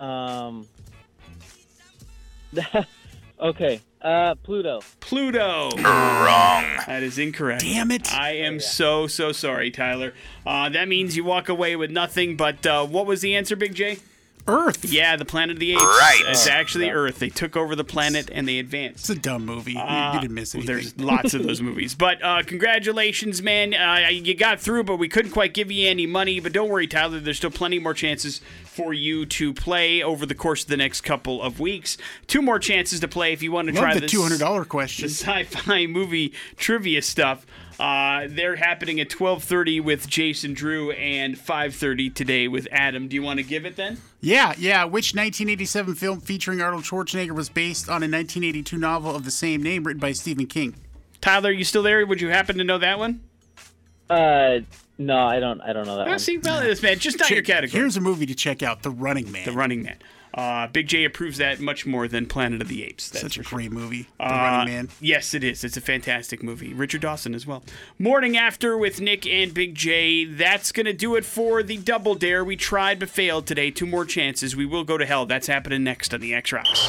Um. 0.00 0.66
okay. 3.40 3.80
Uh, 4.00 4.34
Pluto. 4.36 4.80
Pluto. 5.00 5.70
Wrong. 5.76 6.64
That 6.86 7.02
is 7.02 7.18
incorrect. 7.18 7.62
Damn 7.62 7.90
it. 7.90 8.12
I 8.14 8.32
am 8.32 8.60
so 8.60 9.06
so 9.06 9.32
sorry, 9.32 9.70
Tyler. 9.70 10.14
Uh, 10.46 10.68
that 10.68 10.86
means 10.88 11.16
you 11.16 11.24
walk 11.24 11.48
away 11.48 11.76
with 11.76 11.90
nothing. 11.90 12.36
But 12.36 12.64
uh, 12.66 12.86
what 12.86 13.06
was 13.06 13.20
the 13.22 13.34
answer, 13.34 13.56
Big 13.56 13.74
J? 13.74 13.98
Earth. 14.48 14.84
Yeah, 14.84 15.16
the 15.16 15.24
planet 15.24 15.56
of 15.56 15.60
the 15.60 15.72
apes. 15.72 15.82
Right. 15.82 16.22
It's 16.28 16.46
actually 16.46 16.86
yeah. 16.86 16.92
Earth. 16.92 17.18
They 17.18 17.28
took 17.28 17.56
over 17.56 17.74
the 17.74 17.84
planet 17.84 18.28
and 18.32 18.46
they 18.46 18.58
advanced. 18.58 19.08
It's 19.10 19.18
a 19.18 19.20
dumb 19.20 19.44
movie. 19.44 19.72
You- 19.72 19.80
Uh, 19.80 20.12
you 20.14 20.20
didn't 20.20 20.34
miss 20.34 20.54
anything. 20.54 20.74
There's 20.74 20.98
lots 20.98 21.34
of 21.34 21.42
those 21.42 21.60
movies. 21.60 21.94
But 21.94 22.22
uh, 22.22 22.42
congratulations, 22.44 23.42
man. 23.42 23.74
Uh, 23.74 24.08
you 24.10 24.34
got 24.34 24.60
through, 24.60 24.84
but 24.84 24.96
we 24.96 25.08
couldn't 25.08 25.30
quite 25.32 25.54
give 25.54 25.70
you 25.70 25.88
any 25.88 26.06
money. 26.06 26.40
But 26.40 26.52
don't 26.52 26.68
worry, 26.68 26.86
Tyler. 26.86 27.20
There's 27.20 27.36
still 27.38 27.50
plenty 27.50 27.78
more 27.78 27.94
chances 27.94 28.40
for 28.64 28.92
you 28.92 29.24
to 29.26 29.54
play 29.54 30.02
over 30.02 30.26
the 30.26 30.34
course 30.34 30.62
of 30.64 30.68
the 30.68 30.76
next 30.76 31.00
couple 31.00 31.40
of 31.42 31.58
weeks. 31.60 31.96
Two 32.26 32.42
more 32.42 32.58
chances 32.58 33.00
to 33.00 33.08
play 33.08 33.32
if 33.32 33.42
you 33.42 33.50
want 33.52 33.68
to 33.68 33.74
Love 33.74 33.82
try 33.82 33.94
the 33.94 34.00
this 34.00 34.10
two 34.10 34.22
hundred 34.22 34.40
dollar 34.40 34.64
question. 34.64 35.04
the 35.06 35.10
sci-fi 35.14 35.86
movie 35.86 36.32
trivia 36.56 37.00
stuff. 37.02 37.46
Uh, 37.78 38.26
they're 38.30 38.56
happening 38.56 39.00
at 39.00 39.08
12:30 39.10 39.80
with 39.82 40.08
Jason 40.08 40.54
Drew 40.54 40.92
and 40.92 41.36
5:30 41.36 42.08
today 42.14 42.48
with 42.48 42.66
Adam. 42.72 43.06
Do 43.08 43.14
you 43.16 43.22
want 43.22 43.38
to 43.38 43.42
give 43.44 43.66
it 43.66 43.76
then? 43.76 43.98
Yeah, 44.20 44.54
yeah. 44.56 44.84
Which 44.84 45.14
1987 45.14 45.94
film 45.94 46.20
featuring 46.20 46.60
Arnold 46.62 46.84
Schwarzenegger 46.84 47.32
was 47.34 47.48
based 47.50 47.88
on 47.88 48.02
a 48.02 48.08
1982 48.08 48.78
novel 48.78 49.14
of 49.14 49.24
the 49.24 49.30
same 49.30 49.62
name 49.62 49.84
written 49.84 50.00
by 50.00 50.12
Stephen 50.12 50.46
King? 50.46 50.74
Tyler, 51.20 51.50
are 51.50 51.52
you 51.52 51.64
still 51.64 51.82
there? 51.82 52.06
Would 52.06 52.20
you 52.20 52.28
happen 52.30 52.56
to 52.58 52.64
know 52.64 52.78
that 52.78 52.98
one? 52.98 53.20
Uh, 54.08 54.60
no, 54.98 55.18
I 55.26 55.40
don't. 55.40 55.60
I 55.60 55.72
don't 55.72 55.86
know 55.86 55.96
that 55.98 56.06
Oh, 56.06 56.10
one. 56.10 56.18
see, 56.18 56.38
well, 56.38 56.60
this 56.62 56.82
man, 56.82 56.98
just 56.98 57.18
not 57.18 57.28
your 57.28 57.42
category. 57.42 57.78
Here's 57.80 57.96
a 57.96 58.00
movie 58.00 58.24
to 58.26 58.34
check 58.34 58.62
out: 58.62 58.82
The 58.84 58.90
Running 58.90 59.30
Man. 59.30 59.44
The 59.44 59.52
Running 59.52 59.82
Man. 59.82 59.96
Uh, 60.36 60.66
Big 60.66 60.86
J 60.86 61.04
approves 61.04 61.38
that 61.38 61.60
much 61.60 61.86
more 61.86 62.06
than 62.06 62.26
Planet 62.26 62.60
of 62.60 62.68
the 62.68 62.84
Apes. 62.84 63.08
That's 63.08 63.22
Such 63.22 63.38
a 63.38 63.42
for 63.42 63.48
sure. 63.48 63.58
great 63.58 63.72
movie. 63.72 64.06
The 64.18 64.24
Uh, 64.26 64.28
Running 64.28 64.74
Man. 64.74 64.88
Yes, 65.00 65.32
it 65.32 65.42
is. 65.42 65.64
It's 65.64 65.78
a 65.78 65.80
fantastic 65.80 66.42
movie. 66.42 66.74
Richard 66.74 67.00
Dawson 67.00 67.34
as 67.34 67.46
well. 67.46 67.64
Morning 67.98 68.36
After 68.36 68.76
with 68.76 69.00
Nick 69.00 69.26
and 69.26 69.54
Big 69.54 69.74
J. 69.74 70.26
That's 70.26 70.72
going 70.72 70.84
to 70.86 70.92
do 70.92 71.16
it 71.16 71.24
for 71.24 71.62
the 71.62 71.78
Double 71.78 72.14
Dare. 72.14 72.44
We 72.44 72.54
tried 72.54 72.98
but 72.98 73.08
failed 73.08 73.46
today. 73.46 73.70
Two 73.70 73.86
more 73.86 74.04
chances. 74.04 74.54
We 74.54 74.66
will 74.66 74.84
go 74.84 74.98
to 74.98 75.06
hell. 75.06 75.24
That's 75.24 75.46
happening 75.46 75.82
next 75.84 76.12
on 76.12 76.20
the 76.20 76.34
X 76.34 76.52
Rocks. 76.52 76.86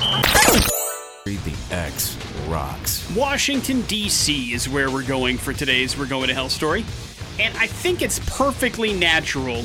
Read 1.26 1.40
the 1.40 1.56
X 1.76 2.18
rocks. 2.48 3.10
Washington, 3.16 3.82
D.C. 3.84 4.54
is 4.54 4.68
where 4.70 4.92
we're 4.92 5.04
going 5.08 5.38
for 5.38 5.54
today's 5.54 5.98
We're 5.98 6.06
Going 6.06 6.28
to 6.28 6.34
Hell 6.34 6.50
story. 6.50 6.86
And 7.40 7.56
I 7.58 7.68
think 7.68 8.02
it's 8.02 8.20
perfectly 8.28 8.94
natural 8.94 9.64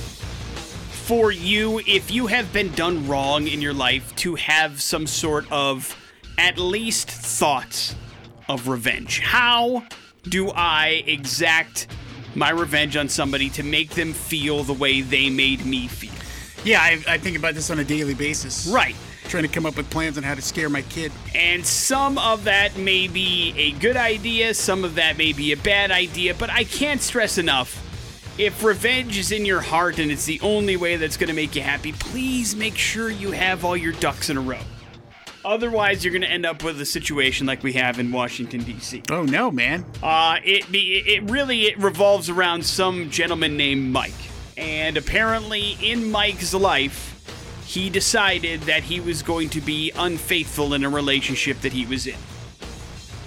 for 1.02 1.32
you, 1.32 1.80
if 1.80 2.12
you 2.12 2.28
have 2.28 2.52
been 2.52 2.70
done 2.72 3.08
wrong 3.08 3.48
in 3.48 3.60
your 3.60 3.74
life, 3.74 4.14
to 4.16 4.36
have 4.36 4.80
some 4.80 5.06
sort 5.06 5.50
of 5.50 5.96
at 6.38 6.58
least 6.58 7.10
thoughts 7.10 7.96
of 8.48 8.68
revenge. 8.68 9.18
How 9.18 9.84
do 10.22 10.50
I 10.50 11.02
exact 11.06 11.88
my 12.34 12.50
revenge 12.50 12.96
on 12.96 13.08
somebody 13.08 13.50
to 13.50 13.62
make 13.64 13.90
them 13.90 14.12
feel 14.12 14.62
the 14.62 14.72
way 14.72 15.00
they 15.00 15.28
made 15.28 15.66
me 15.66 15.88
feel? 15.88 16.12
Yeah, 16.64 16.80
I, 16.80 17.02
I 17.08 17.18
think 17.18 17.36
about 17.36 17.54
this 17.54 17.68
on 17.70 17.80
a 17.80 17.84
daily 17.84 18.14
basis. 18.14 18.68
Right. 18.68 18.94
Trying 19.24 19.42
to 19.42 19.48
come 19.48 19.66
up 19.66 19.76
with 19.76 19.90
plans 19.90 20.16
on 20.18 20.22
how 20.22 20.36
to 20.36 20.42
scare 20.42 20.68
my 20.68 20.82
kid. 20.82 21.10
And 21.34 21.66
some 21.66 22.16
of 22.16 22.44
that 22.44 22.76
may 22.76 23.08
be 23.08 23.54
a 23.56 23.72
good 23.72 23.96
idea, 23.96 24.54
some 24.54 24.84
of 24.84 24.94
that 24.94 25.18
may 25.18 25.32
be 25.32 25.52
a 25.52 25.56
bad 25.56 25.90
idea, 25.90 26.34
but 26.34 26.48
I 26.48 26.62
can't 26.62 27.00
stress 27.00 27.38
enough. 27.38 27.91
If 28.38 28.64
revenge 28.64 29.18
is 29.18 29.30
in 29.30 29.44
your 29.44 29.60
heart 29.60 29.98
and 29.98 30.10
it's 30.10 30.24
the 30.24 30.40
only 30.40 30.78
way 30.78 30.96
that's 30.96 31.18
going 31.18 31.28
to 31.28 31.34
make 31.34 31.54
you 31.54 31.60
happy, 31.60 31.92
please 31.92 32.56
make 32.56 32.76
sure 32.76 33.10
you 33.10 33.32
have 33.32 33.62
all 33.62 33.76
your 33.76 33.92
ducks 33.92 34.30
in 34.30 34.38
a 34.38 34.40
row. 34.40 34.58
Otherwise, 35.44 36.02
you're 36.02 36.12
going 36.12 36.22
to 36.22 36.30
end 36.30 36.46
up 36.46 36.64
with 36.64 36.80
a 36.80 36.86
situation 36.86 37.46
like 37.46 37.62
we 37.62 37.74
have 37.74 37.98
in 37.98 38.10
Washington 38.10 38.62
D.C. 38.62 39.02
Oh 39.10 39.24
no, 39.24 39.50
man. 39.50 39.84
Uh, 40.02 40.36
it 40.44 40.70
be 40.72 41.02
it 41.06 41.22
really 41.24 41.64
it 41.64 41.78
revolves 41.78 42.30
around 42.30 42.64
some 42.64 43.10
gentleman 43.10 43.56
named 43.56 43.92
Mike, 43.92 44.14
and 44.56 44.96
apparently 44.96 45.76
in 45.82 46.10
Mike's 46.10 46.54
life, 46.54 47.12
he 47.66 47.90
decided 47.90 48.62
that 48.62 48.84
he 48.84 49.00
was 49.00 49.22
going 49.22 49.50
to 49.50 49.60
be 49.60 49.90
unfaithful 49.96 50.74
in 50.74 50.84
a 50.84 50.88
relationship 50.88 51.60
that 51.60 51.72
he 51.72 51.84
was 51.84 52.06
in. 52.06 52.16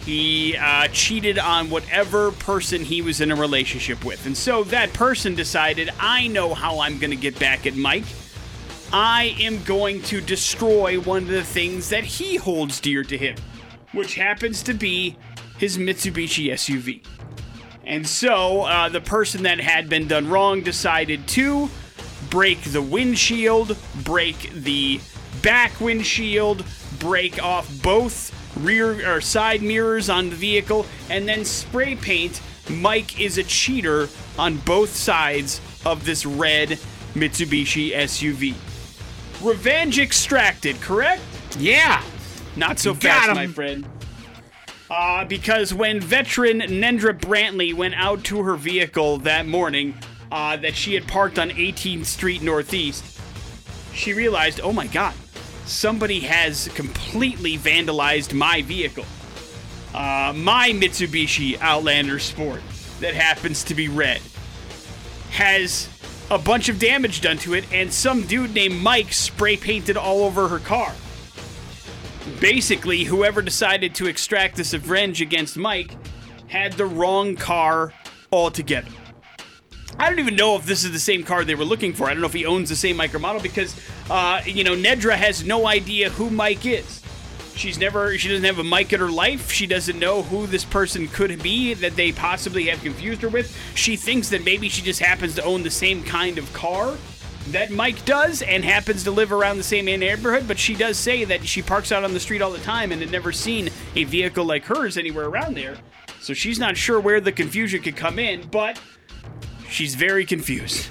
He 0.05 0.55
uh, 0.55 0.87
cheated 0.89 1.39
on 1.39 1.71
whatever 1.71 2.31
person 2.31 2.83
he 2.83 3.01
was 3.01 3.21
in 3.21 3.31
a 3.31 3.35
relationship 3.35 4.05
with, 4.05 4.25
and 4.25 4.37
so 4.37 4.63
that 4.65 4.93
person 4.93 5.33
decided, 5.33 5.89
I 5.99 6.27
know 6.27 6.53
how 6.53 6.79
I'm 6.79 6.99
going 6.99 7.09
to 7.09 7.17
get 7.17 7.39
back 7.39 7.65
at 7.65 7.75
Mike. 7.75 8.05
I 8.93 9.35
am 9.39 9.63
going 9.63 10.03
to 10.03 10.21
destroy 10.21 10.99
one 10.99 11.23
of 11.23 11.29
the 11.29 11.43
things 11.43 11.89
that 11.89 12.03
he 12.03 12.35
holds 12.35 12.79
dear 12.79 13.03
to 13.03 13.17
him, 13.17 13.35
which 13.93 14.15
happens 14.15 14.61
to 14.63 14.73
be 14.73 15.17
his 15.57 15.77
Mitsubishi 15.77 16.51
SUV. 16.51 17.03
And 17.83 18.07
so 18.07 18.61
uh, 18.61 18.89
the 18.89 19.01
person 19.01 19.43
that 19.43 19.59
had 19.59 19.89
been 19.89 20.07
done 20.07 20.29
wrong 20.29 20.61
decided 20.61 21.27
to 21.29 21.69
break 22.29 22.61
the 22.61 22.81
windshield, 22.81 23.77
break 24.03 24.51
the 24.51 24.99
back 25.41 25.79
windshield, 25.79 26.65
break 26.99 27.41
off 27.43 27.69
both 27.81 28.34
rear 28.57 29.15
or 29.15 29.21
side 29.21 29.61
mirrors 29.61 30.09
on 30.09 30.29
the 30.29 30.35
vehicle, 30.35 30.85
and 31.09 31.27
then 31.27 31.45
spray 31.45 31.95
paint 31.95 32.41
Mike 32.69 33.19
is 33.19 33.37
a 33.37 33.43
cheater 33.43 34.09
on 34.37 34.57
both 34.57 34.89
sides 34.89 35.61
of 35.85 36.05
this 36.05 36.25
red 36.25 36.69
Mitsubishi 37.13 37.93
SUV. 37.93 38.55
Revenge 39.41 39.99
extracted, 39.99 40.79
correct? 40.81 41.21
Yeah. 41.57 42.03
Not 42.55 42.79
so 42.79 42.93
fast, 42.93 43.35
my 43.35 43.47
friend. 43.47 43.87
Uh, 44.89 45.25
because 45.25 45.73
when 45.73 45.99
veteran 45.99 46.59
Nedra 46.61 47.17
Brantley 47.17 47.73
went 47.73 47.95
out 47.95 48.23
to 48.25 48.43
her 48.43 48.55
vehicle 48.55 49.17
that 49.19 49.47
morning 49.47 49.95
uh, 50.31 50.57
that 50.57 50.75
she 50.75 50.93
had 50.93 51.07
parked 51.07 51.39
on 51.39 51.49
18th 51.49 52.05
Street 52.05 52.41
Northeast, 52.41 53.19
she 53.93 54.13
realized, 54.13 54.59
oh 54.61 54.71
my 54.71 54.87
god, 54.87 55.13
somebody 55.65 56.21
has 56.21 56.69
completely 56.75 57.57
vandalized 57.57 58.33
my 58.33 58.61
vehicle. 58.61 59.05
Uh, 59.93 60.33
my 60.35 60.71
Mitsubishi 60.71 61.59
Outlander 61.59 62.19
Sport 62.19 62.61
that 62.99 63.13
happens 63.13 63.63
to 63.65 63.75
be 63.75 63.87
red 63.87 64.21
has 65.31 65.89
a 66.31 66.37
bunch 66.37 66.69
of 66.69 66.79
damage 66.79 67.21
done 67.21 67.37
to 67.37 67.53
it, 67.53 67.65
and 67.71 67.93
some 67.93 68.23
dude 68.23 68.53
named 68.53 68.81
Mike 68.81 69.13
spray 69.13 69.57
painted 69.57 69.95
all 69.97 70.23
over 70.23 70.47
her 70.47 70.59
car. 70.59 70.93
Basically, 72.39 73.03
whoever 73.03 73.41
decided 73.41 73.93
to 73.95 74.07
extract 74.07 74.55
this 74.55 74.73
revenge 74.73 75.21
against 75.21 75.57
Mike 75.57 75.95
had 76.47 76.73
the 76.73 76.85
wrong 76.85 77.35
car 77.35 77.93
altogether. 78.31 78.89
I 79.97 80.09
don't 80.09 80.19
even 80.19 80.35
know 80.35 80.57
if 80.57 80.65
this 80.65 80.83
is 80.83 80.91
the 80.91 80.99
same 80.99 81.23
car 81.23 81.45
they 81.45 81.55
were 81.55 81.63
looking 81.63 81.93
for. 81.93 82.05
I 82.05 82.13
don't 82.13 82.19
know 82.19 82.27
if 82.27 82.33
he 82.33 82.45
owns 82.45 82.67
the 82.67 82.75
same 82.75 82.97
micro 82.97 83.19
model 83.19 83.41
because, 83.41 83.75
uh, 84.09 84.41
you 84.45 84.63
know, 84.63 84.75
Nedra 84.75 85.15
has 85.15 85.45
no 85.45 85.67
idea 85.67 86.09
who 86.09 86.29
Mike 86.29 86.65
is. 86.65 87.01
She's 87.55 87.79
never, 87.79 88.17
she 88.17 88.27
doesn't 88.27 88.43
have 88.43 88.59
a 88.59 88.63
Mike 88.63 88.91
in 88.91 88.99
her 88.99 89.09
life. 89.09 89.49
She 89.49 89.65
doesn't 89.65 89.97
know 89.97 90.23
who 90.23 90.47
this 90.47 90.65
person 90.65 91.07
could 91.07 91.41
be 91.41 91.73
that 91.75 91.95
they 91.95 92.11
possibly 92.11 92.65
have 92.65 92.81
confused 92.81 93.21
her 93.21 93.29
with. 93.29 93.57
She 93.75 93.95
thinks 93.95 94.27
that 94.29 94.43
maybe 94.43 94.67
she 94.67 94.81
just 94.81 94.99
happens 94.99 95.35
to 95.35 95.43
own 95.43 95.63
the 95.63 95.71
same 95.71 96.03
kind 96.03 96.37
of 96.37 96.51
car 96.51 96.97
that 97.51 97.71
Mike 97.71 98.03
does 98.03 98.41
and 98.41 98.65
happens 98.65 99.03
to 99.05 99.11
live 99.11 99.31
around 99.31 99.57
the 99.57 99.63
same 99.63 99.85
neighborhood, 99.85 100.47
but 100.47 100.59
she 100.59 100.75
does 100.75 100.97
say 100.97 101.23
that 101.23 101.45
she 101.45 101.61
parks 101.61 101.91
out 101.91 102.03
on 102.03 102.13
the 102.13 102.19
street 102.19 102.41
all 102.41 102.51
the 102.51 102.59
time 102.59 102.91
and 102.91 103.01
had 103.01 103.11
never 103.11 103.31
seen 103.31 103.69
a 103.95 104.03
vehicle 104.03 104.43
like 104.43 104.65
hers 104.65 104.97
anywhere 104.97 105.27
around 105.27 105.55
there. 105.55 105.77
So 106.19 106.33
she's 106.33 106.59
not 106.59 106.75
sure 106.75 106.99
where 106.99 107.21
the 107.21 107.31
confusion 107.31 107.81
could 107.81 107.95
come 107.95 108.19
in, 108.19 108.47
but 108.49 108.81
she's 109.69 109.95
very 109.95 110.25
confused. 110.25 110.89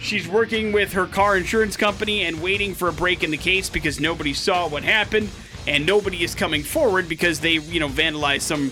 She's 0.00 0.26
working 0.26 0.72
with 0.72 0.94
her 0.94 1.06
car 1.06 1.36
insurance 1.36 1.76
company 1.76 2.22
and 2.22 2.42
waiting 2.42 2.74
for 2.74 2.88
a 2.88 2.92
break 2.92 3.22
in 3.22 3.30
the 3.30 3.36
case 3.36 3.68
because 3.68 4.00
nobody 4.00 4.32
saw 4.32 4.66
what 4.68 4.82
happened 4.82 5.28
and 5.66 5.84
nobody 5.84 6.24
is 6.24 6.34
coming 6.34 6.62
forward 6.62 7.08
because 7.08 7.40
they, 7.40 7.52
you 7.52 7.80
know, 7.80 7.88
vandalized 7.88 8.42
some 8.42 8.70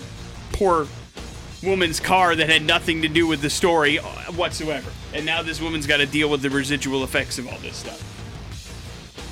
poor 0.51 0.87
woman's 1.61 1.99
car 1.99 2.35
that 2.35 2.49
had 2.49 2.63
nothing 2.63 3.01
to 3.03 3.07
do 3.07 3.27
with 3.27 3.41
the 3.41 3.49
story 3.49 3.97
whatsoever. 4.35 4.89
And 5.13 5.25
now 5.25 5.43
this 5.43 5.61
woman's 5.61 5.85
got 5.85 5.97
to 5.97 6.05
deal 6.05 6.29
with 6.29 6.41
the 6.41 6.49
residual 6.49 7.03
effects 7.03 7.37
of 7.37 7.47
all 7.47 7.57
this 7.59 7.75
stuff. 7.75 8.05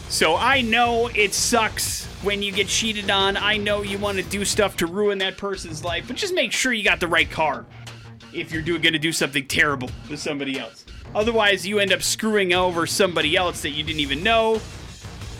So 0.10 0.36
I 0.36 0.62
know 0.62 1.10
it 1.14 1.34
sucks 1.34 2.06
when 2.24 2.42
you 2.42 2.52
get 2.52 2.68
cheated 2.68 3.10
on. 3.10 3.38
I 3.38 3.58
know 3.58 3.82
you 3.82 3.98
want 3.98 4.18
to 4.18 4.24
do 4.24 4.46
stuff 4.46 4.78
to 4.78 4.86
ruin 4.86 5.18
that 5.18 5.38
person's 5.38 5.84
life, 5.84 6.06
but 6.08 6.16
just 6.16 6.34
make 6.34 6.52
sure 6.52 6.72
you 6.72 6.84
got 6.84 7.00
the 7.00 7.08
right 7.08 7.30
car 7.30 7.66
if 8.38 8.52
you're 8.52 8.62
going 8.62 8.94
to 8.94 9.00
do 9.00 9.12
something 9.12 9.46
terrible 9.48 9.90
to 10.10 10.18
somebody 10.18 10.60
else. 10.60 10.86
Otherwise, 11.16 11.66
you 11.66 11.80
end 11.80 11.92
up 11.92 12.02
screwing 12.04 12.54
over 12.54 12.86
somebody 12.86 13.36
else 13.36 13.62
that 13.62 13.72
you 13.72 13.84
didn't 13.84 14.00
even 14.02 14.24
know, 14.24 14.62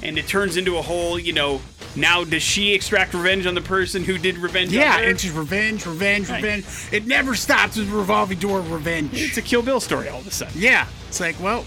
and 0.02 0.18
it 0.18 0.28
turns 0.28 0.58
into 0.58 0.78
a 0.78 0.82
whole, 0.82 1.20
you 1.20 1.34
know, 1.34 1.62
now 1.96 2.24
does 2.24 2.44
she 2.44 2.74
extract 2.74 3.14
revenge 3.14 3.46
on 3.46 3.56
the 3.56 3.62
person 3.62 4.04
who 4.04 4.18
did 4.18 4.38
revenge 4.38 4.72
Yeah, 4.72 5.00
it's 5.00 5.24
just 5.24 5.36
revenge, 5.36 5.86
revenge, 5.86 6.30
Right. 6.30 6.44
revenge. 6.44 6.66
It 6.92 7.06
never 7.08 7.36
stops. 7.36 7.78
It's 7.78 7.90
revolving 7.90 8.40
door 8.40 8.60
of 8.60 8.72
revenge. 8.72 9.12
It's 9.14 9.38
a 9.38 9.42
Kill 9.42 9.62
Bill 9.64 9.80
story 9.80 10.08
all 10.10 10.20
of 10.20 10.28
a 10.28 10.32
sudden. 10.32 10.54
Yeah, 10.62 10.86
it's 11.08 11.20
like, 11.20 11.40
well, 11.42 11.64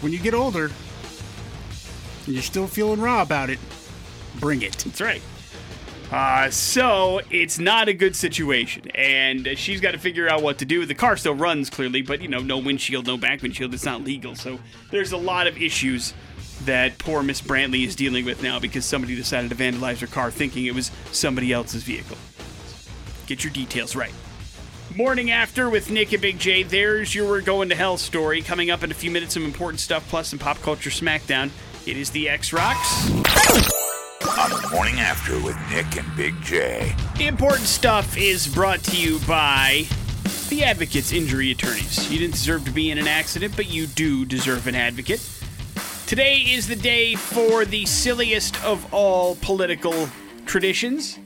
when 0.00 0.12
you 0.12 0.18
get 0.18 0.34
older 0.34 0.70
and 2.26 2.34
you're 2.34 2.42
still 2.42 2.66
feeling 2.68 3.00
raw 3.00 3.22
about 3.22 3.50
it, 3.50 3.58
bring 4.38 4.62
it. 4.62 4.76
That's 4.78 5.00
right. 5.00 5.22
Uh, 6.10 6.50
so 6.50 7.20
it's 7.30 7.58
not 7.58 7.88
a 7.88 7.92
good 7.92 8.16
situation, 8.16 8.90
and 8.94 9.46
she's 9.56 9.80
got 9.80 9.92
to 9.92 9.98
figure 9.98 10.28
out 10.28 10.42
what 10.42 10.58
to 10.58 10.64
do. 10.64 10.86
The 10.86 10.94
car 10.94 11.18
still 11.18 11.34
runs 11.34 11.68
clearly, 11.68 12.00
but 12.00 12.22
you 12.22 12.28
know, 12.28 12.38
no 12.38 12.58
windshield, 12.58 13.06
no 13.06 13.18
back 13.18 13.42
windshield. 13.42 13.74
It's 13.74 13.84
not 13.84 14.04
legal. 14.04 14.34
So 14.34 14.58
there's 14.90 15.12
a 15.12 15.18
lot 15.18 15.46
of 15.46 15.60
issues 15.60 16.14
that 16.64 16.98
poor 16.98 17.22
Miss 17.22 17.42
Brantley 17.42 17.86
is 17.86 17.94
dealing 17.94 18.24
with 18.24 18.42
now 18.42 18.58
because 18.58 18.84
somebody 18.84 19.14
decided 19.16 19.50
to 19.50 19.56
vandalize 19.56 19.98
her 19.98 20.06
car, 20.06 20.30
thinking 20.30 20.64
it 20.64 20.74
was 20.74 20.90
somebody 21.12 21.52
else's 21.52 21.82
vehicle. 21.82 22.16
Get 23.26 23.44
your 23.44 23.52
details 23.52 23.94
right. 23.94 24.12
Morning 24.96 25.30
after 25.30 25.68
with 25.68 25.90
Nick 25.90 26.12
and 26.14 26.22
Big 26.22 26.38
J. 26.38 26.62
There's 26.62 27.14
your 27.14 27.28
We're 27.28 27.42
Going 27.42 27.68
to 27.68 27.74
Hell 27.74 27.98
story. 27.98 28.40
Coming 28.40 28.70
up 28.70 28.82
in 28.82 28.90
a 28.90 28.94
few 28.94 29.10
minutes, 29.10 29.34
some 29.34 29.44
important 29.44 29.80
stuff 29.80 30.08
plus 30.08 30.28
some 30.28 30.38
pop 30.38 30.60
culture 30.62 30.88
smackdown. 30.88 31.50
It 31.86 31.98
is 31.98 32.10
the 32.10 32.30
X 32.30 32.54
Rocks. 32.54 33.87
On 34.38 34.50
the 34.50 34.68
morning 34.68 35.00
after 35.00 35.32
with 35.40 35.56
Nick 35.68 35.96
and 35.96 36.16
Big 36.16 36.40
J. 36.42 36.94
The 37.16 37.26
important 37.26 37.66
stuff 37.66 38.16
is 38.16 38.46
brought 38.46 38.78
to 38.84 38.96
you 38.96 39.18
by 39.26 39.88
the 40.48 40.62
Advocates 40.62 41.10
Injury 41.10 41.50
Attorneys. 41.50 42.08
You 42.08 42.20
didn't 42.20 42.34
deserve 42.34 42.64
to 42.66 42.70
be 42.70 42.92
in 42.92 42.98
an 42.98 43.08
accident, 43.08 43.56
but 43.56 43.68
you 43.68 43.88
do 43.88 44.24
deserve 44.24 44.68
an 44.68 44.76
advocate. 44.76 45.28
Today 46.06 46.36
is 46.36 46.68
the 46.68 46.76
day 46.76 47.16
for 47.16 47.64
the 47.64 47.84
silliest 47.86 48.62
of 48.64 48.94
all 48.94 49.34
political 49.42 50.08
traditions. 50.46 51.18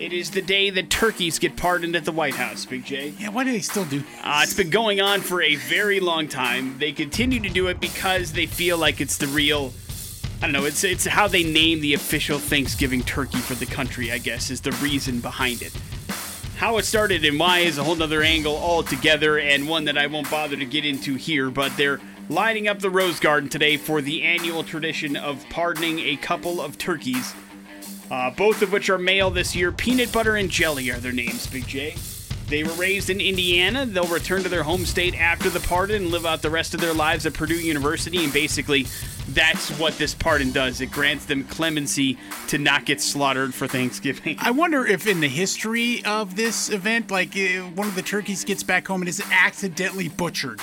It 0.00 0.14
is 0.14 0.30
the 0.30 0.40
day 0.40 0.70
that 0.70 0.88
turkeys 0.88 1.38
get 1.38 1.58
pardoned 1.58 1.94
at 1.94 2.06
the 2.06 2.12
White 2.12 2.34
House, 2.34 2.64
Big 2.64 2.86
J. 2.86 3.12
Yeah, 3.18 3.28
why 3.28 3.44
do 3.44 3.52
they 3.52 3.60
still 3.60 3.84
do? 3.84 4.02
Uh, 4.22 4.40
it's 4.42 4.54
been 4.54 4.70
going 4.70 5.02
on 5.02 5.20
for 5.20 5.42
a 5.42 5.56
very 5.56 6.00
long 6.00 6.28
time. 6.28 6.78
They 6.78 6.92
continue 6.92 7.40
to 7.40 7.50
do 7.50 7.66
it 7.66 7.78
because 7.78 8.32
they 8.32 8.46
feel 8.46 8.78
like 8.78 9.02
it's 9.02 9.18
the 9.18 9.26
real. 9.26 9.74
I 10.40 10.46
don't 10.46 10.52
know. 10.52 10.64
It's 10.64 10.84
it's 10.84 11.06
how 11.06 11.26
they 11.26 11.42
name 11.42 11.80
the 11.80 11.94
official 11.94 12.38
Thanksgiving 12.38 13.02
turkey 13.02 13.38
for 13.38 13.54
the 13.54 13.66
country. 13.66 14.12
I 14.12 14.18
guess 14.18 14.50
is 14.50 14.60
the 14.60 14.72
reason 14.72 15.20
behind 15.20 15.62
it. 15.62 15.72
How 16.58 16.78
it 16.78 16.84
started 16.84 17.24
and 17.24 17.38
why 17.38 17.60
is 17.60 17.78
a 17.78 17.84
whole 17.84 17.96
nother 17.96 18.22
angle 18.22 18.56
altogether, 18.56 19.38
and 19.38 19.68
one 19.68 19.84
that 19.86 19.98
I 19.98 20.06
won't 20.06 20.30
bother 20.30 20.56
to 20.56 20.64
get 20.64 20.84
into 20.84 21.14
here. 21.14 21.50
But 21.50 21.76
they're 21.76 22.00
lining 22.28 22.68
up 22.68 22.78
the 22.78 22.90
Rose 22.90 23.20
Garden 23.20 23.48
today 23.48 23.76
for 23.76 24.00
the 24.00 24.22
annual 24.22 24.62
tradition 24.62 25.16
of 25.16 25.44
pardoning 25.50 25.98
a 25.98 26.16
couple 26.16 26.60
of 26.60 26.78
turkeys, 26.78 27.34
uh, 28.10 28.30
both 28.30 28.62
of 28.62 28.70
which 28.72 28.90
are 28.90 28.98
male 28.98 29.30
this 29.30 29.56
year. 29.56 29.72
Peanut 29.72 30.12
butter 30.12 30.36
and 30.36 30.50
jelly 30.50 30.90
are 30.90 30.98
their 30.98 31.12
names, 31.12 31.46
Big 31.46 31.66
J. 31.66 31.96
They 32.54 32.62
were 32.62 32.70
raised 32.74 33.10
in 33.10 33.20
Indiana. 33.20 33.84
They'll 33.84 34.06
return 34.06 34.44
to 34.44 34.48
their 34.48 34.62
home 34.62 34.86
state 34.86 35.20
after 35.20 35.50
the 35.50 35.58
pardon 35.58 36.04
and 36.04 36.12
live 36.12 36.24
out 36.24 36.40
the 36.40 36.50
rest 36.50 36.72
of 36.72 36.80
their 36.80 36.94
lives 36.94 37.26
at 37.26 37.34
Purdue 37.34 37.58
University. 37.58 38.22
And 38.22 38.32
basically, 38.32 38.86
that's 39.30 39.70
what 39.76 39.98
this 39.98 40.14
pardon 40.14 40.52
does. 40.52 40.80
It 40.80 40.92
grants 40.92 41.24
them 41.24 41.42
clemency 41.42 42.16
to 42.46 42.58
not 42.58 42.84
get 42.84 43.00
slaughtered 43.00 43.54
for 43.54 43.66
Thanksgiving. 43.66 44.36
I 44.38 44.52
wonder 44.52 44.86
if 44.86 45.08
in 45.08 45.18
the 45.18 45.26
history 45.26 46.04
of 46.04 46.36
this 46.36 46.70
event, 46.70 47.10
like 47.10 47.36
uh, 47.36 47.62
one 47.74 47.88
of 47.88 47.96
the 47.96 48.02
turkeys 48.02 48.44
gets 48.44 48.62
back 48.62 48.86
home 48.86 49.02
and 49.02 49.08
is 49.08 49.20
accidentally 49.32 50.08
butchered. 50.08 50.60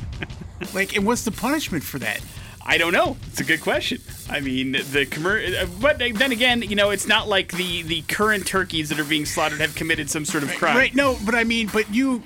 like, 0.74 0.96
and 0.96 1.04
what's 1.04 1.26
the 1.26 1.32
punishment 1.32 1.84
for 1.84 1.98
that? 1.98 2.22
I 2.70 2.78
don't 2.78 2.92
know. 2.92 3.16
It's 3.26 3.40
a 3.40 3.44
good 3.44 3.60
question. 3.60 4.00
I 4.30 4.38
mean, 4.38 4.72
the 4.72 5.04
commer- 5.04 5.60
uh, 5.60 5.66
but 5.80 5.98
then 5.98 6.30
again, 6.30 6.62
you 6.62 6.76
know, 6.76 6.90
it's 6.90 7.08
not 7.08 7.28
like 7.28 7.50
the 7.50 7.82
the 7.82 8.02
current 8.02 8.46
turkeys 8.46 8.90
that 8.90 9.00
are 9.00 9.04
being 9.04 9.26
slaughtered 9.26 9.60
have 9.60 9.74
committed 9.74 10.08
some 10.08 10.24
sort 10.24 10.44
of 10.44 10.54
crime. 10.54 10.76
Right? 10.76 10.94
No, 10.94 11.18
but 11.26 11.34
I 11.34 11.42
mean, 11.42 11.68
but 11.72 11.92
you 11.92 12.22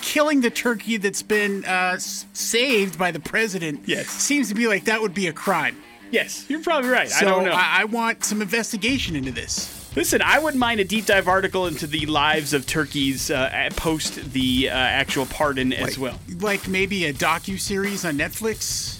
killing 0.00 0.42
the 0.42 0.50
turkey 0.50 0.96
that's 0.96 1.22
been 1.22 1.64
uh, 1.64 1.96
saved 1.98 2.98
by 2.98 3.10
the 3.10 3.18
president. 3.18 3.80
Yes. 3.86 4.08
seems 4.08 4.48
to 4.48 4.54
be 4.54 4.68
like 4.68 4.84
that 4.84 5.02
would 5.02 5.12
be 5.12 5.26
a 5.26 5.32
crime. 5.32 5.76
Yes, 6.12 6.46
you're 6.48 6.62
probably 6.62 6.90
right. 6.90 7.08
So 7.08 7.26
I 7.26 7.28
don't 7.28 7.44
know. 7.44 7.50
I, 7.50 7.80
I 7.80 7.84
want 7.84 8.24
some 8.24 8.40
investigation 8.40 9.16
into 9.16 9.32
this. 9.32 9.74
Listen, 9.96 10.22
I 10.22 10.38
wouldn't 10.38 10.60
mind 10.60 10.78
a 10.78 10.84
deep 10.84 11.06
dive 11.06 11.26
article 11.26 11.66
into 11.66 11.88
the 11.88 12.06
lives 12.06 12.52
of 12.52 12.64
turkeys 12.64 13.30
uh, 13.32 13.68
post 13.74 14.32
the 14.32 14.70
uh, 14.70 14.72
actual 14.72 15.26
pardon 15.26 15.72
as 15.72 15.98
well. 15.98 16.20
Like 16.38 16.68
maybe 16.68 17.06
a 17.06 17.12
docu 17.12 17.58
series 17.58 18.04
on 18.04 18.16
Netflix. 18.16 18.98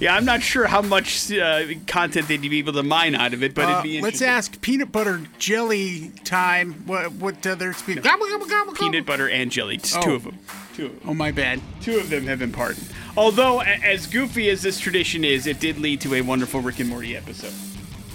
Yeah, 0.00 0.16
I'm 0.16 0.24
not 0.24 0.42
sure 0.42 0.66
how 0.66 0.80
much 0.80 1.30
uh, 1.30 1.64
content 1.86 2.26
they'd 2.26 2.40
be 2.40 2.58
able 2.58 2.72
to 2.72 2.82
mine 2.82 3.14
out 3.14 3.34
of 3.34 3.42
it, 3.42 3.54
but 3.54 3.66
Uh, 3.66 3.70
it'd 3.72 3.82
be 3.82 4.00
let's 4.00 4.22
ask 4.22 4.60
peanut 4.62 4.90
butter 4.90 5.20
jelly 5.38 6.10
time. 6.24 6.72
What 6.86 7.12
what 7.12 7.46
other 7.46 7.74
speak? 7.74 8.02
Gobble, 8.02 8.26
gobble, 8.28 8.46
gobble, 8.46 8.72
peanut 8.72 9.04
butter 9.04 9.28
and 9.28 9.52
jelly. 9.52 9.76
Just 9.76 9.98
Oh. 9.98 10.02
two 10.02 10.14
of 10.14 10.24
them. 10.24 10.38
Two 10.74 10.86
of 10.86 10.92
them. 10.92 11.00
Oh 11.06 11.12
my 11.14 11.30
bad. 11.30 11.60
Two 11.82 11.98
of 11.98 12.08
them 12.08 12.26
have 12.28 12.38
been 12.38 12.50
pardoned. 12.52 12.86
Although, 13.16 13.60
a- 13.60 13.64
as 13.64 14.06
goofy 14.06 14.48
as 14.48 14.62
this 14.62 14.80
tradition 14.80 15.22
is, 15.22 15.46
it 15.46 15.60
did 15.60 15.78
lead 15.78 16.00
to 16.00 16.14
a 16.14 16.22
wonderful 16.22 16.60
Rick 16.62 16.80
and 16.80 16.88
Morty 16.88 17.14
episode 17.14 17.52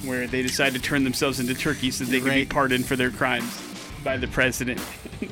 where 0.04 0.26
they 0.26 0.42
decide 0.42 0.74
to 0.74 0.80
turn 0.80 1.04
themselves 1.04 1.40
into 1.40 1.54
turkeys 1.54 1.98
so 1.98 2.04
they 2.06 2.20
could 2.20 2.26
be 2.32 2.40
Right. 2.40 2.50
pardoned 2.50 2.86
for 2.88 2.96
their 2.96 3.12
crimes 3.12 3.60
by 4.06 4.16
the 4.16 4.28
president. 4.28 4.80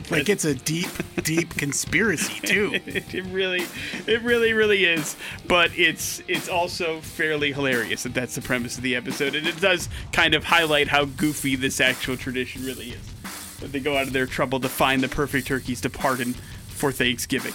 Like 0.09 0.29
it's 0.29 0.45
a 0.45 0.53
deep, 0.53 0.89
deep 1.23 1.55
conspiracy 1.55 2.39
too. 2.39 2.71
it, 2.85 3.25
really, 3.25 3.65
it 4.07 4.21
really, 4.21 4.53
really 4.53 4.85
is. 4.85 5.15
But 5.47 5.77
it's 5.77 6.21
it's 6.27 6.47
also 6.47 7.01
fairly 7.01 7.51
hilarious 7.51 8.03
that 8.03 8.13
that's 8.13 8.35
the 8.35 8.41
premise 8.41 8.77
of 8.77 8.83
the 8.83 8.95
episode, 8.95 9.35
and 9.35 9.45
it 9.45 9.59
does 9.59 9.89
kind 10.13 10.33
of 10.33 10.45
highlight 10.45 10.87
how 10.87 11.05
goofy 11.05 11.55
this 11.55 11.81
actual 11.81 12.15
tradition 12.15 12.65
really 12.65 12.91
is. 12.91 13.13
That 13.59 13.71
they 13.71 13.79
go 13.79 13.97
out 13.97 14.07
of 14.07 14.13
their 14.13 14.25
trouble 14.25 14.59
to 14.61 14.69
find 14.69 15.01
the 15.01 15.09
perfect 15.09 15.47
turkeys 15.47 15.81
to 15.81 15.89
pardon 15.89 16.33
for 16.67 16.91
Thanksgiving. 16.91 17.53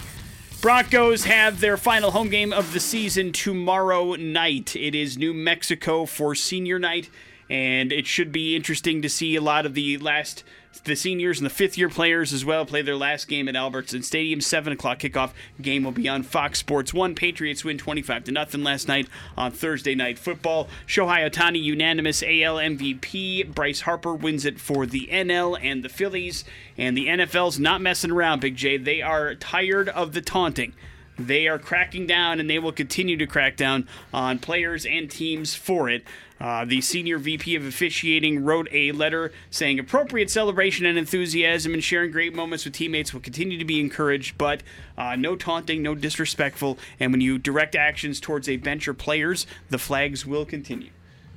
Broncos 0.60 1.24
have 1.24 1.60
their 1.60 1.76
final 1.76 2.10
home 2.10 2.28
game 2.28 2.52
of 2.52 2.72
the 2.72 2.80
season 2.80 3.32
tomorrow 3.32 4.14
night. 4.16 4.76
It 4.76 4.94
is 4.94 5.16
New 5.16 5.32
Mexico 5.32 6.04
for 6.04 6.34
senior 6.34 6.78
night, 6.78 7.08
and 7.48 7.92
it 7.92 8.06
should 8.06 8.32
be 8.32 8.54
interesting 8.54 9.00
to 9.02 9.08
see 9.08 9.34
a 9.36 9.40
lot 9.40 9.64
of 9.64 9.74
the 9.74 9.96
last 9.98 10.44
the 10.84 10.96
seniors 10.96 11.38
and 11.38 11.46
the 11.46 11.50
fifth 11.54 11.76
year 11.76 11.88
players 11.88 12.32
as 12.32 12.44
well 12.44 12.64
play 12.64 12.82
their 12.82 12.96
last 12.96 13.28
game 13.28 13.48
at 13.48 13.54
Albertsons 13.54 14.04
Stadium. 14.04 14.40
Seven 14.40 14.72
o'clock 14.72 14.98
kickoff 14.98 15.32
game 15.60 15.84
will 15.84 15.92
be 15.92 16.08
on 16.08 16.22
Fox 16.22 16.58
Sports 16.58 16.94
One. 16.94 17.14
Patriots 17.14 17.64
win 17.64 17.78
twenty 17.78 18.02
five 18.02 18.24
to 18.24 18.32
nothing 18.32 18.62
last 18.62 18.88
night 18.88 19.08
on 19.36 19.52
Thursday 19.52 19.94
night 19.94 20.18
football. 20.18 20.68
Shohei 20.86 21.28
Ohtani 21.28 21.62
unanimous 21.62 22.22
AL 22.22 22.56
MVP. 22.56 23.54
Bryce 23.54 23.82
Harper 23.82 24.14
wins 24.14 24.44
it 24.44 24.58
for 24.60 24.86
the 24.86 25.08
NL 25.12 25.58
and 25.60 25.82
the 25.82 25.88
Phillies. 25.88 26.44
And 26.76 26.96
the 26.96 27.06
NFL's 27.06 27.58
not 27.58 27.80
messing 27.80 28.10
around, 28.10 28.40
Big 28.40 28.56
J. 28.56 28.76
They 28.76 29.02
are 29.02 29.34
tired 29.34 29.88
of 29.88 30.12
the 30.12 30.20
taunting. 30.20 30.72
They 31.18 31.48
are 31.48 31.58
cracking 31.58 32.06
down 32.06 32.38
and 32.38 32.48
they 32.48 32.60
will 32.60 32.72
continue 32.72 33.16
to 33.16 33.26
crack 33.26 33.56
down 33.56 33.88
on 34.14 34.38
players 34.38 34.86
and 34.86 35.10
teams 35.10 35.54
for 35.54 35.90
it. 35.90 36.04
Uh, 36.40 36.64
the 36.64 36.80
senior 36.80 37.18
VP 37.18 37.56
of 37.56 37.66
officiating 37.66 38.44
wrote 38.44 38.68
a 38.70 38.92
letter 38.92 39.32
saying 39.50 39.78
appropriate 39.78 40.30
celebration 40.30 40.86
and 40.86 40.96
enthusiasm 40.96 41.74
and 41.74 41.82
sharing 41.82 42.10
great 42.10 42.34
moments 42.34 42.64
with 42.64 42.74
teammates 42.74 43.12
will 43.12 43.20
continue 43.20 43.58
to 43.58 43.64
be 43.64 43.80
encouraged, 43.80 44.38
but 44.38 44.62
uh, 44.96 45.16
no 45.16 45.34
taunting, 45.34 45.82
no 45.82 45.94
disrespectful, 45.94 46.78
and 47.00 47.12
when 47.12 47.20
you 47.20 47.38
direct 47.38 47.74
actions 47.74 48.20
towards 48.20 48.48
a 48.48 48.56
bench 48.56 48.86
or 48.86 48.94
players, 48.94 49.46
the 49.70 49.78
flags 49.78 50.24
will 50.24 50.44
continue. 50.44 50.90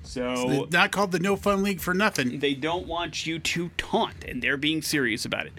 So 0.04 0.68
Not 0.72 0.92
called 0.92 1.12
the 1.12 1.20
No 1.20 1.36
Fun 1.36 1.64
League 1.64 1.80
for 1.80 1.94
nothing. 1.94 2.40
they 2.40 2.54
don't 2.54 2.88
want 2.88 3.26
you 3.26 3.40
to 3.40 3.70
taunt, 3.78 4.24
and 4.26 4.42
they're 4.42 4.58
being 4.58 4.82
serious 4.82 5.26
about 5.26 5.46
it. 5.46 5.54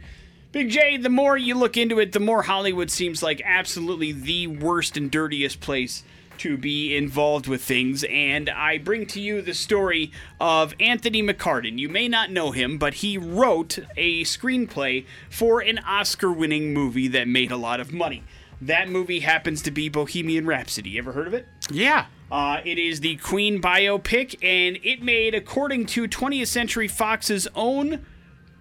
Big 0.50 0.68
J, 0.68 0.98
the 0.98 1.08
more 1.08 1.36
you 1.36 1.54
look 1.54 1.76
into 1.76 1.98
it, 1.98 2.12
the 2.12 2.20
more 2.20 2.42
Hollywood 2.42 2.90
seems 2.90 3.22
like 3.22 3.40
absolutely 3.44 4.12
the 4.12 4.46
worst 4.48 4.96
and 4.96 5.10
dirtiest 5.10 5.60
place 5.60 6.02
to 6.38 6.56
be 6.56 6.96
involved 6.96 7.46
with 7.46 7.62
things. 7.62 8.04
And 8.04 8.50
I 8.50 8.78
bring 8.78 9.06
to 9.06 9.20
you 9.20 9.42
the 9.42 9.54
story 9.54 10.12
of 10.40 10.74
Anthony 10.80 11.22
McCarten. 11.22 11.78
You 11.78 11.88
may 11.88 12.08
not 12.08 12.30
know 12.30 12.50
him, 12.50 12.78
but 12.78 12.94
he 12.94 13.18
wrote 13.18 13.78
a 13.96 14.22
screenplay 14.24 15.06
for 15.30 15.60
an 15.60 15.78
Oscar 15.78 16.32
winning 16.32 16.74
movie 16.74 17.08
that 17.08 17.28
made 17.28 17.50
a 17.50 17.56
lot 17.56 17.80
of 17.80 17.92
money. 17.92 18.22
That 18.60 18.88
movie 18.88 19.20
happens 19.20 19.60
to 19.62 19.70
be 19.70 19.88
Bohemian 19.88 20.46
Rhapsody. 20.46 20.96
Ever 20.96 21.12
heard 21.12 21.26
of 21.26 21.34
it? 21.34 21.48
Yeah. 21.70 22.06
Uh, 22.30 22.60
it 22.64 22.78
is 22.78 23.00
the 23.00 23.16
Queen 23.16 23.60
biopic, 23.60 24.36
and 24.42 24.78
it 24.82 25.02
made, 25.02 25.34
according 25.34 25.86
to 25.86 26.08
20th 26.08 26.46
Century 26.46 26.88
Fox's 26.88 27.48
own 27.54 28.06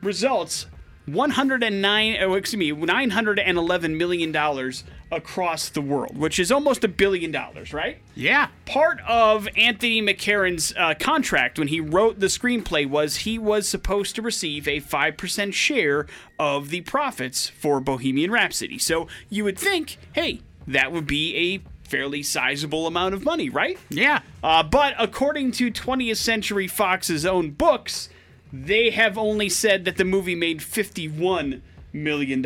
results, 0.01 0.65
109, 1.05 2.17
oh, 2.21 2.33
excuse 2.35 2.59
me, 2.59 2.71
911 2.71 3.97
million 3.97 4.31
dollars 4.31 4.83
across 5.11 5.69
the 5.69 5.81
world, 5.81 6.17
which 6.17 6.39
is 6.39 6.51
almost 6.51 6.83
a 6.83 6.87
billion 6.87 7.31
dollars, 7.31 7.73
right? 7.73 7.97
Yeah. 8.15 8.47
Part 8.65 8.99
of 9.07 9.47
Anthony 9.57 10.01
McCarten's 10.01 10.73
uh, 10.77 10.93
contract 10.99 11.59
when 11.59 11.67
he 11.67 11.81
wrote 11.81 12.19
the 12.19 12.27
screenplay 12.27 12.87
was 12.87 13.17
he 13.17 13.37
was 13.37 13.67
supposed 13.67 14.15
to 14.15 14.21
receive 14.21 14.67
a 14.67 14.79
5% 14.79 15.53
share 15.53 16.07
of 16.39 16.69
the 16.69 16.81
profits 16.81 17.47
for 17.47 17.81
Bohemian 17.81 18.31
Rhapsody. 18.31 18.77
So 18.77 19.07
you 19.29 19.43
would 19.43 19.59
think, 19.59 19.97
hey, 20.13 20.41
that 20.67 20.91
would 20.91 21.07
be 21.07 21.35
a 21.55 21.87
fairly 21.89 22.23
sizable 22.23 22.87
amount 22.87 23.13
of 23.13 23.25
money, 23.25 23.49
right? 23.49 23.77
Yeah. 23.89 24.21
Uh, 24.41 24.63
but 24.63 24.93
according 24.97 25.51
to 25.53 25.69
20th 25.69 26.15
Century 26.15 26.67
Fox's 26.67 27.25
own 27.25 27.51
books, 27.51 28.07
they 28.51 28.89
have 28.91 29.17
only 29.17 29.49
said 29.49 29.85
that 29.85 29.97
the 29.97 30.05
movie 30.05 30.35
made 30.35 30.59
$51 30.59 31.61
million 31.93 32.45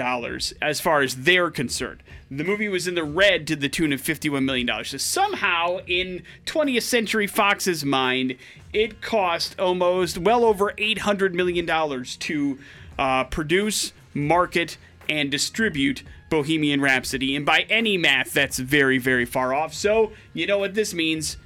as 0.62 0.82
far 0.82 1.02
as 1.02 1.15
they're 1.15 1.52
concerned. 1.52 2.02
The 2.32 2.44
movie 2.44 2.68
was 2.68 2.88
in 2.88 2.96
the 2.96 3.04
red 3.04 3.46
to 3.48 3.56
the 3.56 3.70
tune 3.70 3.94
of 3.94 4.02
$51 4.02 4.44
million. 4.44 4.68
So 4.84 4.98
somehow, 4.98 5.80
in 5.88 6.24
20th 6.46 6.82
Century 6.82 7.28
Fox's 7.28 7.86
mind, 7.86 8.36
it 8.74 9.02
cost 9.02 9.60
almost 9.60 10.18
well 10.18 10.44
over 10.44 10.72
$800 10.74 11.34
million 11.34 11.65
to 12.04 12.60
uh, 12.98 13.24
produce, 13.26 13.94
market, 14.13 14.78
and 15.08 15.30
distribute 15.30 16.04
Bohemian 16.30 16.82
Rhapsody. 16.82 17.36
And 17.36 17.46
by 17.46 17.62
any 17.70 17.98
math, 17.98 18.34
that's 18.34 18.58
very, 18.58 18.98
very 18.98 19.26
far 19.26 19.54
off. 19.54 19.74
So, 19.74 20.12
you 20.34 20.48
know 20.48 20.58
what 20.58 20.74
this 20.74 20.94
means? 20.94 21.38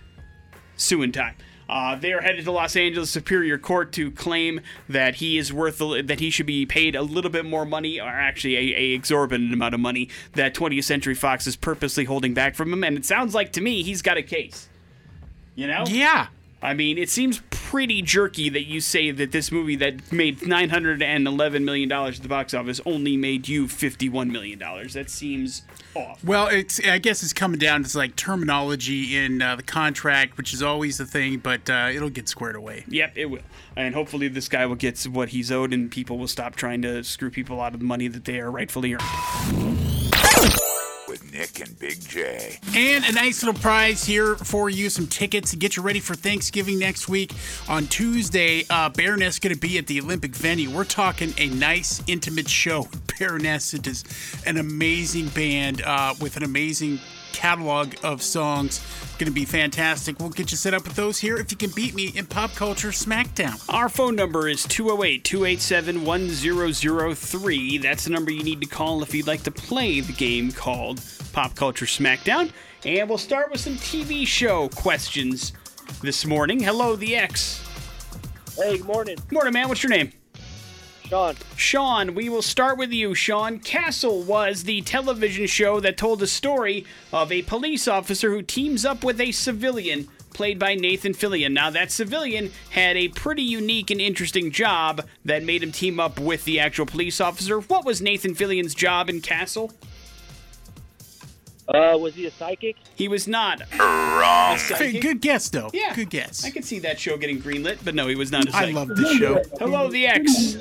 suing 0.80 1.12
time. 1.12 1.36
Uh, 1.70 1.96
they 1.96 2.12
are 2.12 2.22
headed 2.22 2.44
to 2.44 2.52
Los 2.52 2.76
Angeles 2.76 3.12
Superior 3.12 3.60
Court 3.60 3.92
to 3.94 4.10
claim 4.10 4.60
that 4.90 5.16
he 5.16 5.38
is 5.38 5.54
worth 5.54 5.78
that 5.78 6.20
he 6.20 6.32
should 6.32 6.48
be 6.48 6.66
paid 6.66 6.96
a 6.96 7.04
little 7.04 7.30
bit 7.30 7.46
more 7.46 7.64
money, 7.64 8.02
or 8.02 8.08
actually 8.08 8.56
a, 8.56 8.76
a 8.76 8.94
exorbitant 8.94 9.54
amount 9.54 9.76
of 9.76 9.80
money 9.80 10.10
that 10.34 10.56
20th 10.56 10.84
Century 10.84 11.14
Fox 11.14 11.46
is 11.46 11.56
purposely 11.56 12.06
holding 12.06 12.34
back 12.34 12.56
from 12.56 12.74
him. 12.74 12.84
And 12.84 12.98
it 12.98 13.06
sounds 13.06 13.36
like 13.36 13.54
to 13.54 13.62
me 13.62 13.84
he's 13.84 14.02
got 14.02 14.18
a 14.18 14.24
case. 14.24 14.68
You 15.54 15.68
know? 15.68 15.84
Yeah. 15.88 16.28
I 16.62 16.74
mean, 16.74 16.98
it 16.98 17.10
seems 17.10 17.42
pretty 17.52 18.02
jerky 18.02 18.50
that 18.50 18.66
you 18.66 18.82
say 18.82 19.12
that 19.12 19.32
this 19.32 19.52
movie 19.52 19.76
that 19.78 20.12
made 20.12 20.46
911 20.46 21.64
million 21.64 21.88
dollars 21.88 22.18
at 22.18 22.24
the 22.24 22.30
box 22.30 22.54
office 22.54 22.82
only 22.86 23.16
made 23.16 23.48
you 23.48 23.68
51 23.68 24.32
million 24.32 24.60
dollars. 24.60 24.94
That 24.94 25.10
seems 25.10 25.62
off. 25.96 26.24
Well, 26.24 26.48
it's 26.48 26.86
I 26.86 26.98
guess 26.98 27.24
it's 27.24 27.32
coming 27.32 27.60
down 27.60 27.84
to 27.84 27.98
like 27.98 28.16
terminology 28.16 29.16
in 29.16 29.42
uh, 29.42 29.56
the 29.56 29.64
contract, 29.64 30.38
which 30.38 30.54
is 30.54 30.62
always 30.62 30.98
the 30.98 31.06
thing, 31.06 31.38
but 31.38 31.70
uh, 31.70 31.90
it'll 31.94 32.10
get 32.10 32.28
squared 32.28 32.56
away. 32.56 32.84
Yep, 32.88 33.14
it 33.16 33.26
will. 33.28 33.42
And 33.76 33.96
hopefully 33.96 34.28
this 34.28 34.50
guy 34.50 34.66
will 34.66 34.76
get 34.76 35.02
what 35.04 35.30
he's 35.30 35.52
owed 35.52 35.74
and 35.74 35.90
people 35.90 36.18
will 36.18 36.28
stop 36.28 36.56
trying 36.56 36.82
to 36.82 37.04
screw 37.04 37.30
people 37.30 37.62
out 37.62 37.74
of 37.74 37.80
the 37.80 37.86
money 37.86 38.08
that 38.08 38.26
they 38.26 38.40
are 38.40 38.52
rightfully 38.52 38.96
earning. 38.96 39.89
With 41.10 41.34
Nick 41.34 41.60
and 41.60 41.80
Big 41.80 42.00
J. 42.08 42.60
And 42.76 43.04
a 43.04 43.12
nice 43.12 43.42
little 43.42 43.60
prize 43.60 44.06
here 44.06 44.36
for 44.36 44.70
you 44.70 44.92
some 44.92 45.08
tickets 45.08 45.50
to 45.50 45.58
get 45.58 45.76
you 45.76 45.82
ready 45.82 46.00
for 46.00 46.14
Thanksgiving 46.14 46.78
next 46.78 47.10
week. 47.10 47.34
On 47.68 47.88
Tuesday, 47.88 48.64
uh, 48.70 48.90
Baroness 48.90 49.40
going 49.40 49.56
to 49.56 49.60
be 49.60 49.80
at 49.80 49.88
the 49.88 50.00
Olympic 50.00 50.36
venue. 50.36 50.70
We're 50.70 50.84
talking 50.84 51.34
a 51.40 51.50
nice, 51.50 52.04
intimate 52.06 52.48
show. 52.48 52.88
Baroness 53.20 53.74
it 53.74 53.88
is 53.88 54.04
an 54.46 54.58
amazing 54.58 55.30
band 55.30 55.82
uh, 55.82 56.14
with 56.22 56.38
an 56.38 56.44
amazing 56.44 57.00
catalog 57.32 57.96
of 58.04 58.22
songs. 58.22 58.80
Going 59.18 59.28
to 59.28 59.32
be 59.32 59.46
fantastic. 59.46 60.20
We'll 60.20 60.30
get 60.30 60.52
you 60.52 60.58
set 60.58 60.74
up 60.74 60.86
with 60.86 60.96
those 60.96 61.20
here 61.20 61.38
if 61.38 61.52
you 61.52 61.58
can 61.58 61.72
beat 61.72 61.94
me 61.94 62.08
in 62.16 62.26
Pop 62.26 62.54
Culture 62.56 62.90
Smackdown. 62.90 63.62
Our 63.74 63.90
phone 63.90 64.16
number 64.16 64.48
is 64.48 64.64
208 64.64 65.24
287 65.24 66.06
1003. 66.06 67.78
That's 67.80 68.06
the 68.06 68.12
number 68.12 68.32
you 68.32 68.44
need 68.44 68.62
to 68.62 68.68
call 68.68 69.04
if 69.04 69.14
you'd 69.14 69.28
like 69.28 69.44
to 69.44 69.52
play 69.52 70.00
the 70.00 70.14
game 70.14 70.52
called 70.52 71.02
Pop 71.34 71.56
Culture 71.56 71.86
Smackdown. 71.86 72.52
And 72.86 73.10
we'll 73.10 73.18
start 73.18 73.52
with 73.52 73.60
some 73.60 73.76
TV 73.76 74.26
show 74.26 74.70
questions 74.70 75.54
this 76.02 76.26
morning. 76.26 76.60
Hello, 76.60 76.96
the 76.96 77.16
X. 77.16 77.66
Hey, 78.56 78.78
good 78.78 78.88
morning, 78.88 79.16
Good 79.16 79.32
Morning, 79.34 79.54
man. 79.54 79.68
What's 79.68 79.84
your 79.84 79.90
name? 79.90 80.12
Sean. 81.10 81.36
Sean, 81.56 82.14
we 82.14 82.30
will 82.30 82.44
start 82.44 82.78
with 82.78 82.92
you. 82.92 83.16
Sean, 83.16 83.58
Castle 83.58 84.22
was 84.22 84.64
the 84.64 84.82
television 84.82 85.48
show 85.48 85.80
that 85.80 85.98
told 85.98 86.20
the 86.20 86.28
story 86.28 86.86
of 87.12 87.32
a 87.32 87.42
police 87.42 87.88
officer 87.88 88.30
who 88.30 88.44
teams 88.44 88.86
up 88.86 89.04
with 89.04 89.20
a 89.20 89.32
civilian 89.32 90.08
played 90.36 90.60
by 90.60 90.76
Nathan 90.76 91.14
Fillion. 91.14 91.52
Now, 91.52 91.72
that 91.72 91.92
civilian 91.92 92.52
had 92.70 92.96
a 92.96 93.08
pretty 93.08 93.42
unique 93.42 93.90
and 93.90 94.00
interesting 94.00 94.52
job 94.52 95.04
that 95.26 95.44
made 95.44 95.64
him 95.64 95.72
team 95.72 96.00
up 96.00 96.20
with 96.20 96.46
the 96.46 96.60
actual 96.60 96.86
police 96.86 97.20
officer. 97.20 97.60
What 97.60 97.86
was 97.86 98.02
Nathan 98.02 98.36
Fillion's 98.36 98.76
job 98.76 99.10
in 99.10 99.20
Castle? 99.22 99.74
Uh, 101.68 101.98
was 102.00 102.14
he 102.14 102.28
a 102.28 102.32
psychic? 102.32 102.76
He 102.94 103.08
was 103.08 103.28
not. 103.28 103.62
Wrong. 103.80 104.56
a 104.56 104.60
psychic. 104.60 105.02
Good 105.02 105.22
guess, 105.22 105.50
though. 105.50 105.72
Yeah. 105.74 105.96
Good 105.96 106.12
guess. 106.12 106.46
I 106.46 106.52
could 106.52 106.66
see 106.66 106.78
that 106.80 107.00
show 107.00 107.18
getting 107.18 107.42
greenlit, 107.42 107.80
but 107.84 107.96
no, 107.96 108.08
he 108.08 108.16
was 108.16 108.32
not 108.32 108.48
a 108.48 108.52
psychic. 108.52 108.76
I 108.76 108.80
love 108.80 108.90
this 108.90 109.18
show. 109.18 109.42
Hello, 109.60 109.90
the 109.90 110.06
X. 110.06 110.56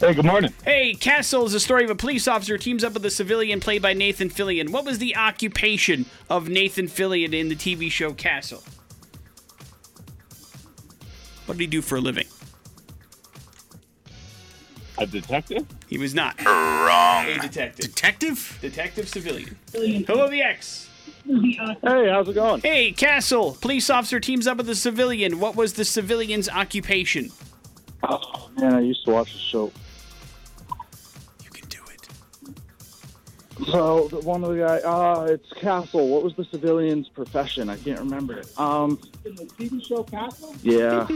Hey, 0.00 0.14
good 0.14 0.24
morning. 0.24 0.52
Hey, 0.64 0.94
Castle 0.94 1.44
is 1.46 1.54
a 1.54 1.60
story 1.60 1.82
of 1.82 1.90
a 1.90 1.94
police 1.96 2.28
officer 2.28 2.54
who 2.54 2.58
teams 2.58 2.84
up 2.84 2.94
with 2.94 3.04
a 3.04 3.10
civilian 3.10 3.58
played 3.58 3.82
by 3.82 3.94
Nathan 3.94 4.30
Fillion. 4.30 4.70
What 4.70 4.84
was 4.84 4.98
the 4.98 5.16
occupation 5.16 6.06
of 6.30 6.48
Nathan 6.48 6.86
Fillion 6.86 7.32
in 7.34 7.48
the 7.48 7.56
TV 7.56 7.90
show 7.90 8.12
Castle? 8.12 8.62
What 11.46 11.58
did 11.58 11.64
he 11.64 11.66
do 11.66 11.82
for 11.82 11.96
a 11.96 12.00
living? 12.00 12.26
A 14.98 15.06
detective? 15.06 15.66
He 15.88 15.98
was 15.98 16.14
not 16.14 16.40
Wrong. 16.44 17.26
a 17.26 17.38
detective. 17.40 17.86
Detective? 17.86 18.58
Detective 18.60 19.08
civilian. 19.08 19.56
Hello, 19.72 20.28
the 20.28 20.42
X. 20.42 20.88
Hey, 21.26 22.08
how's 22.08 22.28
it 22.28 22.34
going? 22.34 22.60
Hey, 22.60 22.92
Castle. 22.92 23.56
Police 23.60 23.90
officer 23.90 24.20
teams 24.20 24.46
up 24.46 24.58
with 24.58 24.68
a 24.68 24.74
civilian. 24.76 25.40
What 25.40 25.56
was 25.56 25.72
the 25.72 25.84
civilian's 25.84 26.48
occupation? 26.48 27.30
Oh, 28.04 28.48
man, 28.56 28.74
I 28.74 28.80
used 28.80 29.04
to 29.06 29.10
watch 29.10 29.32
the 29.32 29.38
show. 29.38 29.72
So 33.70 34.08
the, 34.08 34.18
one 34.20 34.44
of 34.44 34.50
the 34.54 34.58
guy, 34.64 34.78
uh, 34.78 35.24
it's 35.30 35.52
Castle. 35.54 36.08
What 36.08 36.22
was 36.22 36.34
the 36.36 36.44
civilian's 36.44 37.08
profession? 37.08 37.68
I 37.68 37.76
can't 37.76 37.98
remember 37.98 38.38
it. 38.38 38.48
Um, 38.58 38.98
in 39.24 39.34
the 39.34 39.44
TV 39.44 39.84
show 39.86 40.02
Castle? 40.04 40.54
yeah, 40.62 41.06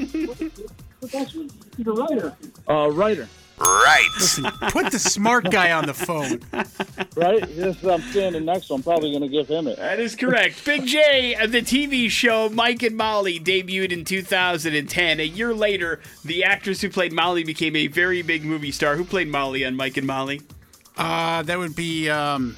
Profession? 1.00 1.50
He's 1.76 1.86
a 1.86 1.92
writer. 1.92 2.36
uh, 2.68 2.90
writer, 2.92 3.28
Right. 3.58 4.08
Listen, 4.18 4.44
put 4.70 4.90
the 4.90 4.98
smart 4.98 5.50
guy 5.50 5.70
on 5.72 5.86
the 5.86 5.94
phone. 5.94 6.40
right? 7.16 7.48
Yes, 7.50 7.84
I'm 7.84 8.00
standing 8.02 8.44
next 8.44 8.66
to. 8.66 8.74
him. 8.74 8.78
I'm 8.78 8.82
probably 8.82 9.10
going 9.10 9.22
to 9.22 9.28
give 9.28 9.46
him 9.48 9.66
it. 9.68 9.76
That 9.76 10.00
is 10.00 10.16
correct. 10.16 10.64
Big 10.64 10.86
J, 10.86 11.34
uh, 11.36 11.46
the 11.46 11.60
TV 11.62 12.10
show 12.10 12.48
Mike 12.48 12.82
and 12.82 12.96
Molly 12.96 13.38
debuted 13.38 13.92
in 13.92 14.04
2010. 14.04 15.20
A 15.20 15.22
year 15.22 15.54
later, 15.54 16.00
the 16.24 16.42
actress 16.44 16.80
who 16.80 16.88
played 16.88 17.12
Molly 17.12 17.44
became 17.44 17.76
a 17.76 17.86
very 17.86 18.22
big 18.22 18.44
movie 18.44 18.72
star. 18.72 18.96
Who 18.96 19.04
played 19.04 19.28
Molly 19.28 19.64
on 19.64 19.76
Mike 19.76 19.96
and 19.96 20.06
Molly? 20.06 20.40
Uh, 20.96 21.42
that 21.42 21.58
would 21.58 21.74
be 21.74 22.08
um, 22.10 22.56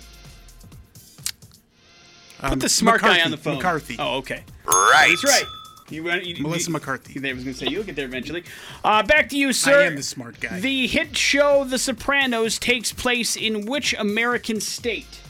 Put 2.41 2.61
the 2.61 2.69
smart 2.69 3.01
guy 3.01 3.23
on 3.23 3.31
the 3.31 3.37
phone. 3.37 3.57
McCarthy. 3.57 3.97
Oh, 3.99 4.19
okay. 4.19 4.43
Right. 4.67 5.17
That's 5.23 5.25
right. 5.25 5.45
You, 5.91 6.05
want- 6.05 6.25
you, 6.25 6.43
Melissa 6.43 6.69
you, 6.69 6.73
McCarthy. 6.73 7.29
I 7.29 7.33
was 7.33 7.45
going 7.45 7.55
to 7.55 7.61
say, 7.61 7.69
you'll 7.69 7.85
get 7.85 7.97
there 7.97 8.07
eventually. 8.07 8.43
Uh, 8.83 9.03
back 9.03 9.29
to 9.31 9.37
you, 9.39 9.53
sir. 9.53 9.83
I 9.83 9.85
am 9.85 9.97
the 9.97 10.03
smart 10.03 10.41
guy. 10.41 10.61
The 10.61 10.87
hit 10.87 11.17
show 11.17 11.65
The 11.65 11.79
Sopranos 11.79 12.59
takes 12.59 12.93
place 12.93 13.37
in 13.37 13.67
which 13.67 13.95
American 13.95 14.61
state? 14.61 15.21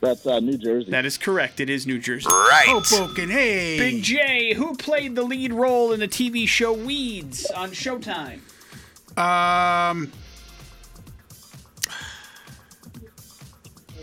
That's 0.00 0.26
uh, 0.26 0.40
New 0.40 0.58
Jersey. 0.58 0.90
That 0.90 1.06
is 1.06 1.16
correct. 1.16 1.60
It 1.60 1.70
is 1.70 1.86
New 1.86 1.98
Jersey. 1.98 2.26
Right. 2.28 2.66
Hoboken, 2.66 3.30
hey. 3.30 3.78
Big 3.78 4.02
J, 4.02 4.52
who 4.54 4.74
played 4.76 5.14
the 5.14 5.22
lead 5.22 5.52
role 5.52 5.92
in 5.92 6.00
the 6.00 6.08
TV 6.08 6.46
show 6.46 6.72
Weeds 6.72 7.46
on 7.52 7.70
Showtime? 7.70 8.40
Um, 9.16 10.12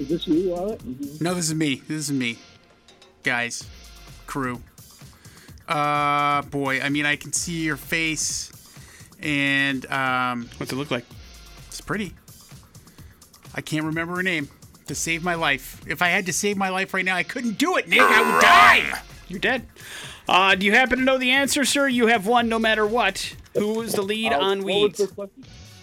Is 0.01 0.07
this 0.09 0.27
you, 0.27 0.49
Wyatt? 0.49 1.21
no, 1.21 1.33
this 1.35 1.45
is 1.45 1.53
me. 1.55 1.75
This 1.87 2.09
is 2.09 2.11
me. 2.11 2.37
Guys, 3.23 3.63
crew. 4.25 4.61
Uh, 5.67 6.41
boy, 6.43 6.81
I 6.81 6.89
mean, 6.89 7.05
I 7.05 7.15
can 7.15 7.31
see 7.33 7.61
your 7.63 7.77
face, 7.77 8.51
and 9.21 9.85
um, 9.91 10.49
What's 10.57 10.71
it 10.73 10.75
look 10.75 10.89
like? 10.91 11.05
it's 11.67 11.81
pretty. 11.81 12.13
I 13.53 13.61
can't 13.61 13.85
remember 13.85 14.15
her 14.15 14.23
name. 14.23 14.49
To 14.87 14.95
save 14.95 15.23
my 15.23 15.35
life. 15.35 15.79
If 15.87 16.01
I 16.01 16.07
had 16.07 16.25
to 16.25 16.33
save 16.33 16.57
my 16.57 16.69
life 16.69 16.93
right 16.93 17.05
now, 17.05 17.15
I 17.15 17.23
couldn't 17.23 17.57
do 17.57 17.77
it, 17.77 17.87
Nick. 17.87 18.01
I 18.01 18.21
would 18.33 18.41
die. 18.41 19.01
You're 19.29 19.39
dead. 19.39 19.67
Uh, 20.27 20.55
do 20.55 20.65
you 20.65 20.73
happen 20.73 20.97
to 20.99 21.05
know 21.05 21.17
the 21.17 21.29
answer, 21.31 21.63
sir? 21.63 21.87
You 21.87 22.07
have 22.07 22.25
won 22.27 22.49
no 22.49 22.59
matter 22.59 22.85
what. 22.85 23.35
Who 23.53 23.75
was 23.75 23.93
the 23.93 24.01
lead 24.01 24.33
Uh, 24.33 24.39
on 24.39 24.63
Weeds? 24.63 24.97
the? 24.97 25.29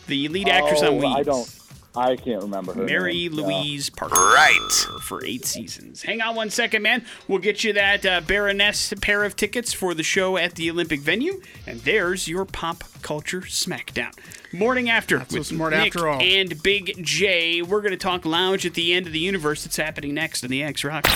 The 0.08 0.28
lead 0.28 0.48
actress 0.48 0.80
oh, 0.82 0.88
on 0.88 0.98
Weeds. 0.98 1.16
I 1.16 1.22
don't. 1.22 1.57
I 1.96 2.16
can't 2.16 2.42
remember 2.42 2.74
her. 2.74 2.84
Mary 2.84 3.28
name. 3.28 3.32
Louise 3.32 3.90
Parker. 3.90 4.14
Right. 4.14 4.86
For 5.02 5.24
eight 5.24 5.44
seasons. 5.44 6.02
Hang 6.02 6.20
on 6.20 6.36
one 6.36 6.50
second, 6.50 6.82
man. 6.82 7.04
We'll 7.26 7.38
get 7.40 7.64
you 7.64 7.72
that 7.72 8.04
uh, 8.06 8.20
Baroness 8.20 8.92
pair 9.00 9.24
of 9.24 9.36
tickets 9.36 9.72
for 9.72 9.94
the 9.94 10.02
show 10.02 10.36
at 10.36 10.54
the 10.54 10.70
Olympic 10.70 11.00
venue. 11.00 11.40
And 11.66 11.80
there's 11.80 12.28
your 12.28 12.44
pop 12.44 12.84
culture 13.02 13.40
smackdown. 13.40 14.12
Morning 14.52 14.88
after. 14.88 15.18
so 15.28 15.38
with 15.38 15.46
smart 15.46 15.72
Nick 15.72 15.94
after 15.94 16.08
all. 16.08 16.20
And 16.20 16.62
Big 16.62 17.04
J. 17.04 17.62
We're 17.62 17.80
going 17.80 17.92
to 17.92 17.96
talk 17.96 18.24
lounge 18.24 18.64
at 18.64 18.74
the 18.74 18.94
end 18.94 19.06
of 19.06 19.12
the 19.12 19.18
universe. 19.20 19.66
It's 19.66 19.76
happening 19.76 20.14
next 20.14 20.44
on 20.44 20.50
the 20.50 20.62
X 20.62 20.84
Rock. 20.84 21.06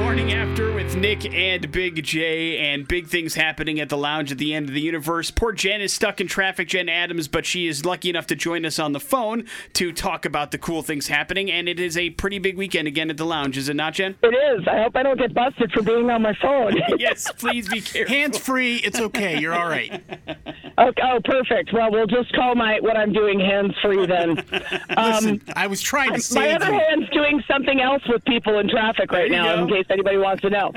Morning 0.00 0.32
after 0.32 0.72
with 0.72 0.96
Nick 0.96 1.32
and 1.32 1.70
Big 1.70 2.02
J, 2.02 2.56
and 2.58 2.88
big 2.88 3.06
things 3.06 3.34
happening 3.34 3.78
at 3.80 3.90
the 3.90 3.98
lounge 3.98 4.32
at 4.32 4.38
the 4.38 4.54
end 4.54 4.68
of 4.68 4.74
the 4.74 4.80
universe. 4.80 5.30
Poor 5.30 5.52
Jen 5.52 5.80
is 5.80 5.92
stuck 5.92 6.20
in 6.20 6.26
traffic, 6.26 6.68
Jen 6.68 6.88
Adams, 6.88 7.28
but 7.28 7.44
she 7.46 7.68
is 7.68 7.84
lucky 7.84 8.08
enough 8.10 8.26
to 8.28 8.34
join 8.34 8.64
us 8.64 8.78
on 8.78 8.92
the 8.92 8.98
phone 8.98 9.44
to 9.74 9.92
talk 9.92 10.24
about 10.24 10.50
the 10.52 10.58
cool 10.58 10.82
things 10.82 11.06
happening. 11.08 11.50
And 11.50 11.68
it 11.68 11.78
is 11.78 11.96
a 11.98 12.10
pretty 12.10 12.38
big 12.38 12.56
weekend 12.56 12.88
again 12.88 13.10
at 13.10 13.18
the 13.18 13.26
lounge, 13.26 13.56
is 13.58 13.68
it 13.68 13.76
not, 13.76 13.92
Jen? 13.94 14.16
It 14.22 14.28
is. 14.28 14.66
I 14.66 14.82
hope 14.82 14.96
I 14.96 15.02
don't 15.02 15.18
get 15.18 15.34
busted 15.34 15.70
for 15.70 15.82
being 15.82 16.08
on 16.10 16.22
my 16.22 16.34
phone. 16.40 16.76
yes, 16.98 17.30
please 17.32 17.68
be 17.68 17.80
careful. 17.82 18.14
Hands 18.14 18.36
free. 18.36 18.76
It's 18.76 18.98
okay. 18.98 19.38
You're 19.38 19.54
all 19.54 19.68
right. 19.68 19.92
okay, 19.92 21.02
oh, 21.04 21.20
perfect. 21.24 21.72
Well, 21.74 21.90
we'll 21.92 22.06
just 22.06 22.32
call 22.32 22.54
my 22.54 22.80
what 22.80 22.96
I'm 22.96 23.12
doing 23.12 23.38
hands 23.38 23.74
free 23.82 24.06
then. 24.06 24.34
Listen, 24.96 25.42
I 25.54 25.66
was 25.66 25.82
trying 25.82 26.18
to 26.18 26.34
My 26.34 26.52
other 26.52 26.72
you. 26.72 26.80
hand's 26.80 27.10
doing 27.10 27.42
something 27.46 27.80
else 27.80 28.02
with 28.08 28.24
people 28.24 28.58
in 28.58 28.68
traffic 28.68 29.12
right 29.12 29.30
now, 29.30 29.56
go. 29.56 29.62
in 29.62 29.68
case 29.68 29.86
anybody 29.90 30.16
wants 30.16 30.42
to 30.42 30.50
know. 30.50 30.72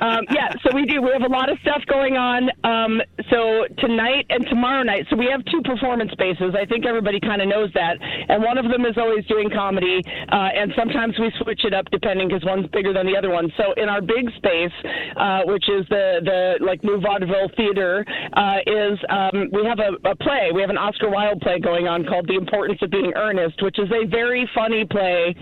um, 0.00 0.24
yeah, 0.30 0.52
so 0.62 0.74
we 0.74 0.84
do. 0.86 1.02
We 1.02 1.10
have 1.12 1.22
a 1.22 1.32
lot 1.32 1.50
of 1.50 1.58
stuff 1.60 1.82
going 1.86 2.16
on. 2.16 2.50
Um, 2.64 3.00
so 3.30 3.64
tonight 3.78 4.26
and 4.30 4.46
tomorrow 4.48 4.82
night, 4.82 5.06
so 5.10 5.16
we 5.16 5.26
have 5.30 5.44
two 5.46 5.62
performance 5.62 6.12
spaces. 6.12 6.54
I 6.54 6.66
think 6.66 6.86
everybody 6.86 7.20
kind 7.20 7.42
of 7.42 7.48
knows 7.48 7.70
that. 7.74 7.96
And 8.00 8.42
one 8.42 8.58
of 8.58 8.70
them 8.70 8.84
is 8.84 8.96
always 8.96 9.24
doing 9.26 9.50
comedy, 9.50 10.02
uh, 10.30 10.50
and 10.54 10.72
sometimes 10.76 11.18
we 11.18 11.32
switch 11.42 11.64
it 11.64 11.74
up 11.74 11.86
depending 11.90 12.28
because 12.28 12.44
one's 12.44 12.66
bigger 12.68 12.92
than 12.92 13.06
the 13.06 13.16
other 13.16 13.30
one. 13.30 13.50
So 13.56 13.72
in 13.76 13.88
our 13.88 14.00
big 14.00 14.30
space, 14.36 14.72
uh, 15.16 15.42
which 15.44 15.68
is 15.68 15.86
the 15.88 16.20
the 16.24 16.64
like 16.64 16.82
New 16.84 17.00
Vaudeville 17.00 17.50
Theater, 17.56 18.04
uh, 18.34 18.58
is 18.66 18.98
um, 19.08 19.48
we 19.52 19.64
have 19.64 19.78
a, 19.78 19.96
a 20.08 20.16
play. 20.16 20.50
We 20.54 20.60
have 20.60 20.70
an 20.70 20.78
Oscar 20.78 21.10
Wilde 21.10 21.40
play 21.40 21.58
going 21.60 21.88
on 21.88 22.04
called 22.04 22.28
The 22.28 22.36
Importance 22.36 22.78
of 22.82 22.90
Being 22.90 23.12
Earnest, 23.16 23.62
which 23.62 23.78
is 23.78 23.88
a 23.90 24.06
very 24.06 24.48
funny 24.54 24.84
play, 24.84 25.34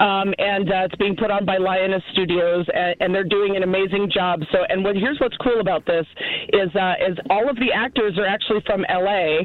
um, 0.00 0.34
and 0.38 0.70
uh, 0.70 0.86
it's 0.86 0.96
being 0.96 1.16
put 1.16 1.30
on 1.30 1.44
by 1.44 1.56
Lioness 1.58 2.02
Studios, 2.12 2.66
and, 2.74 2.94
and 3.00 3.14
they're 3.14 3.24
doing 3.24 3.56
an 3.56 3.62
amazing 3.62 4.10
job. 4.12 4.40
So, 4.52 4.58
and 4.68 4.84
what, 4.84 4.96
here's 4.96 5.18
what's 5.20 5.36
cool 5.38 5.60
about 5.60 5.86
this 5.86 6.06
is 6.52 6.74
uh, 6.74 6.94
is 7.00 7.18
all 7.30 7.48
of 7.48 7.56
the 7.56 7.72
actors 7.74 8.18
are 8.18 8.26
actually 8.26 8.60
from 8.66 8.84
LA, 8.88 9.44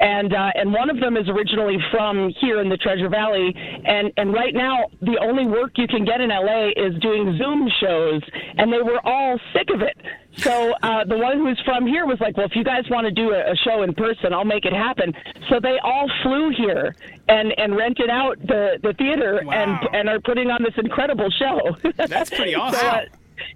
and 0.00 0.32
uh, 0.32 0.50
and 0.54 0.72
one 0.72 0.90
of 0.90 1.00
them 1.00 1.16
is 1.16 1.28
originally 1.28 1.78
from 1.90 2.32
here 2.40 2.60
in 2.60 2.68
the 2.68 2.76
Treasure 2.76 3.08
Valley, 3.08 3.54
and 3.84 4.12
and 4.16 4.32
right 4.32 4.54
now 4.54 4.86
the 5.02 5.18
only 5.22 5.46
work 5.46 5.72
you 5.76 5.86
can 5.86 6.04
get 6.04 6.20
in 6.20 6.30
LA 6.30 6.68
is 6.76 6.94
doing 7.00 7.36
Zoom 7.38 7.68
shows, 7.80 8.22
and 8.58 8.72
they 8.72 8.82
were 8.82 9.00
all 9.04 9.38
sick 9.52 9.68
of 9.74 9.82
it. 9.82 9.96
So 10.38 10.72
uh, 10.82 11.04
the 11.04 11.18
one 11.18 11.38
who's 11.38 11.60
from 11.64 11.86
here 11.86 12.06
was 12.06 12.18
like, 12.20 12.36
well, 12.36 12.46
if 12.46 12.54
you 12.56 12.64
guys 12.64 12.84
want 12.88 13.04
to 13.06 13.10
do 13.10 13.32
a, 13.32 13.52
a 13.52 13.56
show 13.56 13.82
in 13.82 13.94
person, 13.94 14.32
I'll 14.32 14.44
make 14.44 14.64
it 14.64 14.72
happen. 14.72 15.12
So 15.48 15.58
they 15.60 15.78
all 15.82 16.08
flew 16.22 16.50
here 16.56 16.94
and 17.28 17.52
and 17.58 17.76
rented 17.76 18.10
out 18.10 18.38
the 18.46 18.78
the 18.82 18.92
theater 18.94 19.42
Wow. 19.44 19.52
and 19.52 19.94
and 19.94 20.08
are 20.08 20.20
putting 20.20 20.50
on 20.50 20.62
this 20.62 20.74
incredible 20.76 21.30
show. 21.30 21.76
That's 21.96 22.30
pretty 22.30 22.52
So, 22.54 22.60
awesome. 22.60 22.86
uh, 22.88 23.00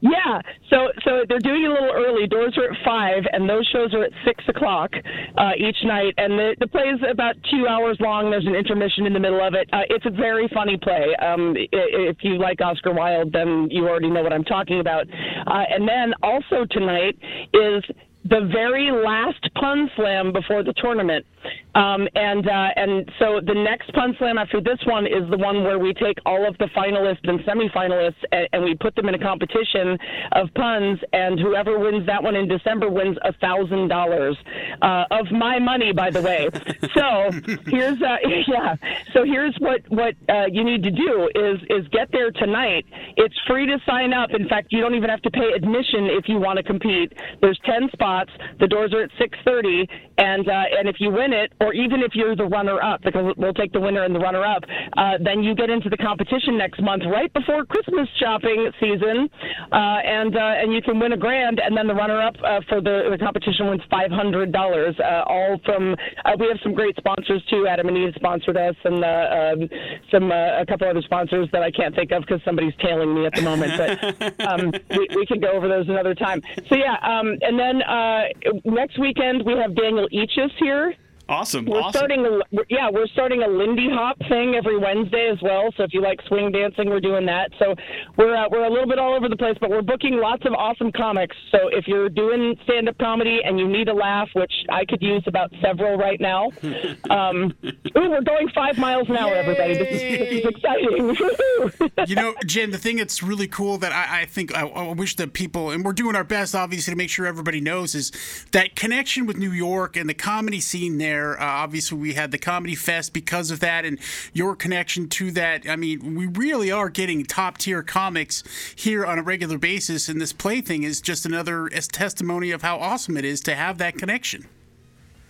Yeah, 0.01 0.41
so 0.71 0.89
so 1.05 1.25
they're 1.29 1.39
doing 1.39 1.65
it 1.65 1.71
a 1.71 1.73
little 1.73 1.93
early. 1.95 2.27
Doors 2.27 2.57
are 2.57 2.73
at 2.73 2.85
five, 2.85 3.23
and 3.33 3.49
those 3.49 3.67
shows 3.73 3.95
are 3.95 4.05
at 4.05 4.13
six 4.25 4.45
o'clock 4.49 4.91
uh, 5.39 5.53
each 5.57 5.77
night. 5.85 6.15
And 6.17 6.39
the 6.39 6.57
the 6.61 6.67
play 6.67 6.85
is 6.85 7.01
about 7.11 7.37
two 7.51 7.67
hours 7.67 7.97
long. 8.01 8.31
There's 8.31 8.47
an 8.47 8.55
intermission 8.55 9.07
in 9.07 9.13
the 9.13 9.21
middle 9.21 9.45
of 9.45 9.55
it. 9.55 9.69
Uh, 9.73 9.83
it's 9.91 10.07
a 10.07 10.11
very 10.11 10.49
funny 10.55 10.77
play. 10.77 11.15
Um, 11.17 11.55
if 11.57 12.19
you 12.23 12.39
like 12.39 12.61
Oscar 12.61 12.93
Wilde, 12.93 13.33
then 13.33 13.69
you 13.71 13.89
already 13.89 14.11
know 14.11 14.23
what 14.23 14.33
I'm 14.33 14.45
talking 14.45 14.81
about. 14.81 15.07
Uh, 15.47 15.65
and 15.71 15.89
then 15.89 16.15
also 16.23 16.65
tonight 16.71 17.19
is 17.53 17.85
the 18.25 18.49
very 18.53 18.91
last 18.91 19.43
pun 19.55 19.91
slam 19.97 20.33
before 20.33 20.63
the 20.63 20.73
tournament. 20.75 21.27
Um, 21.75 22.09
and 22.15 22.49
uh, 22.49 22.69
and 22.77 23.11
so 23.19 23.41
the 23.45 23.53
next 23.53 23.93
pun 23.93 24.15
slam 24.19 24.39
after 24.39 24.61
this 24.61 24.79
one 24.87 25.07
is 25.07 25.29
the 25.29 25.37
one 25.37 25.63
where 25.63 25.79
we 25.79 25.93
take 25.93 26.17
all 26.25 26.49
of 26.49 26.57
the 26.59 26.67
finalists 26.75 27.29
and 27.29 27.41
semifinalists 27.41 28.23
and, 28.33 28.49
and 28.53 28.65
we 28.65 28.75
put 28.77 28.95
them 28.95 29.09
in 29.09 29.15
a 29.15 29.19
competition 29.19 29.99
of 30.33 30.49
puns, 30.55 31.01
and 31.13 31.39
whoever 31.39 31.79
wins 31.79 32.07
that 32.07 32.23
one 32.23 32.35
in 32.35 32.49
December 32.49 32.89
wins 32.89 33.19
a 33.25 33.33
thousand 33.35 33.89
dollars 33.89 34.39
uh, 34.81 35.05
of 35.11 35.31
my 35.33 35.59
money, 35.59 35.93
by 35.93 36.11
the 36.11 36.23
way. 36.23 36.49
So 36.95 37.31
here's 37.67 38.01
uh, 38.01 38.17
yeah. 38.47 38.77
So 39.13 39.25
here's 39.25 39.55
what 39.59 39.83
what 39.89 40.15
uh, 40.29 40.47
you 40.51 40.65
need 40.65 40.83
to 40.85 40.91
do 40.91 41.29
is 41.35 41.61
is 41.69 41.87
get 41.89 42.11
there 42.13 42.31
tonight. 42.31 42.87
It's 43.17 43.35
free 43.47 43.67
to 43.67 43.79
sign 43.85 44.15
up. 44.15 44.31
In 44.31 44.49
fact, 44.49 44.69
you 44.71 44.81
don't 44.81 44.95
even 44.95 45.11
have 45.11 45.23
to 45.23 45.31
pay 45.31 45.53
admission 45.55 46.07
if 46.07 46.29
you 46.29 46.39
want 46.39 46.57
to 46.57 46.63
compete. 46.63 47.13
There's 47.43 47.61
ten 47.67 47.91
spots. 47.93 48.14
The 48.61 48.67
doors 48.69 48.93
are 48.95 49.03
at 49.03 49.11
six 49.19 49.39
thirty, 49.45 49.87
and 50.19 50.49
uh, 50.49 50.79
and 50.79 50.89
if 50.89 50.97
you 50.99 51.11
win 51.11 51.33
it, 51.33 51.53
or 51.61 51.75
even 51.75 52.01
if 52.01 52.15
you're 52.15 52.37
the 52.37 52.45
runner 52.47 52.81
up, 52.81 53.03
because 53.03 53.35
we'll 53.37 53.55
take 53.55 53.73
the 53.73 53.81
winner 53.81 54.05
and 54.05 54.15
the 54.15 54.21
runner 54.21 54.45
up, 54.45 54.63
uh, 54.97 55.19
then 55.23 55.43
you 55.43 55.55
get 55.55 55.71
into 55.71 55.89
the 55.89 55.97
competition 55.97 56.57
next 56.57 56.81
month, 56.83 57.03
right 57.11 57.33
before 57.33 57.65
Christmas 57.67 58.09
shopping 58.21 58.71
season, 58.81 59.29
uh, 59.73 59.99
and 60.05 60.37
uh, 60.37 60.61
and 60.63 60.73
you 60.73 60.83
can 60.83 60.99
win 60.99 61.13
a 61.13 61.17
grand, 61.17 61.61
and 61.61 61.77
then 61.77 61.87
the 61.87 61.95
runner 61.95 62.21
up 62.21 62.37
uh, 62.45 62.61
for 62.69 62.81
the, 62.81 63.09
the 63.11 63.19
competition 63.19 63.69
wins 63.69 63.83
five 63.91 64.11
hundred 64.11 64.53
dollars. 64.53 64.95
Uh, 65.01 65.23
all 65.27 65.59
from 65.65 65.97
uh, 66.25 66.33
we 66.39 66.47
have 66.47 66.59
some 66.63 66.75
great 66.75 66.97
sponsors 66.97 67.43
too. 67.51 67.67
Adam 67.67 67.89
and 67.89 67.97
Eve 67.97 68.13
sponsored 68.15 68.57
us, 68.57 68.77
and 68.85 69.05
uh, 69.05 69.09
um, 69.09 69.69
some 70.11 70.31
uh, 70.31 70.61
a 70.61 70.67
couple 70.67 70.89
other 70.89 71.03
sponsors 71.03 71.49
that 71.53 71.63
I 71.63 71.71
can't 71.71 71.95
think 71.95 72.13
of 72.13 72.23
because 72.23 72.41
somebody's 72.45 72.75
tailing 72.81 73.15
me 73.15 73.27
at 73.27 73.35
the 73.35 73.43
moment. 73.43 73.73
But 73.77 74.41
um, 74.47 74.73
we, 74.91 75.09
we 75.17 75.27
can 75.27 75.41
go 75.41 75.51
over 75.51 75.69
those 75.69 75.89
another 75.89 76.15
time. 76.15 76.41
So 76.69 76.77
yeah, 76.77 76.97
um, 77.03 77.37
and 77.43 77.59
then 77.59 77.83
uh, 77.83 78.23
next 78.65 78.99
weekend 78.99 79.45
we 79.45 79.55
have 79.55 79.75
Daniel 79.75 80.04
Eaches 80.11 80.51
here. 80.59 80.95
Awesome. 81.29 81.65
We're 81.65 81.81
awesome. 81.81 81.99
starting 81.99 82.27
a 82.27 82.41
yeah, 82.69 82.91
we're 82.91 83.07
starting 83.07 83.43
a 83.43 83.49
Lindy 83.49 83.89
Hop 83.91 84.19
thing 84.29 84.57
every 84.57 84.77
Wednesday 84.77 85.31
as 85.33 85.41
well. 85.41 85.71
So 85.77 85.85
if 85.85 85.95
you 85.95 86.03
like 86.03 86.21
swing 86.29 86.53
dancing, 86.53 86.91
we're 86.91 87.01
doing 87.01 87.25
that. 87.27 87.51
So 87.59 87.75
we're 88.19 88.37
uh, 88.37 88.49
we're 88.51 88.65
a 88.65 88.71
little 88.71 88.87
bit 88.87 88.99
all 88.99 89.15
over 89.15 89.29
the 89.29 89.37
place, 89.37 89.57
but 89.59 89.71
we're 89.71 89.83
booking 89.83 90.19
lots 90.19 90.45
of 90.45 90.53
awesome 90.53 90.93
comics. 90.93 91.35
So 91.51 91.69
if 91.69 91.87
you're 91.89 92.11
doing 92.11 92.57
stand 92.65 92.89
up 92.91 92.99
comedy 92.99 93.41
and 93.43 93.59
you 93.59 93.67
need 93.67 93.89
a 93.89 93.95
laugh, 93.95 94.29
which 94.35 94.53
I 94.69 94.85
could 94.85 95.01
use 95.01 95.23
about 95.27 95.51
several 95.63 95.97
right 95.97 96.21
now, 96.21 96.51
um, 97.11 97.55
ooh, 97.65 98.11
we're 98.11 98.21
going 98.21 98.49
five 98.55 98.77
miles 98.77 99.09
an 99.09 99.17
hour, 99.17 99.35
everybody. 99.35 99.75
This 99.75 100.03
is 100.03 100.19
this 100.19 100.29
is 100.31 100.47
exciting. 100.47 102.07
you 102.07 102.17
know, 102.17 102.35
Jen, 102.45 102.71
the 102.71 102.79
thing 102.79 102.97
that's 102.97 103.23
really 103.23 103.49
cool 103.49 103.79
that 103.79 103.93
I, 103.93 104.23
I 104.23 104.25
think 104.27 104.55
I, 104.55 104.67
I 104.67 104.93
wish 104.93 105.17
that 105.17 105.33
people, 105.33 105.71
and 105.71 105.85
we're 105.85 105.93
doing 105.95 106.17
our 106.17 106.25
best, 106.25 106.55
obviously, 106.55 106.93
to 106.93 106.97
make 106.97 107.09
sure 107.09 107.25
everybody 107.25 107.63
knows, 107.63 107.95
is 107.95 108.13
that 108.53 108.77
connection 108.77 109.25
with 109.25 109.39
New 109.39 109.53
York 109.53 109.97
and 109.97 110.09
the 110.09 110.15
comedy 110.15 110.61
scene 110.61 110.99
there. 110.99 111.14
Uh, 111.23 111.45
obviously, 111.45 111.99
we 111.99 112.15
had 112.15 112.31
the 112.31 112.39
Comedy 112.39 112.75
Fest 112.75 113.13
because 113.13 113.51
of 113.51 113.61
that, 113.61 113.85
and 113.85 113.99
your 114.33 114.57
connection 114.57 115.09
to 115.11 115.31
that. 115.33 115.69
I 115.69 115.77
mean, 115.77 116.15
we 116.15 116.27
really 116.27 116.71
are 116.71 116.89
getting 116.89 117.25
top 117.25 117.59
tier 117.59 117.83
comics 117.83 118.43
here 118.75 119.05
on 119.05 119.19
a 119.19 119.23
regular 119.23 119.59
basis, 119.59 120.09
and 120.09 120.21
this 120.21 120.33
play 120.33 120.61
thing 120.61 120.83
is 120.83 121.01
just 121.01 121.27
another 121.27 121.69
testimony 121.69 122.51
of 122.51 122.63
how 122.63 122.79
awesome 122.79 123.17
it 123.17 123.25
is 123.25 123.41
to 123.43 123.55
have 123.55 123.79
that 123.79 123.97
connection. 123.97 124.49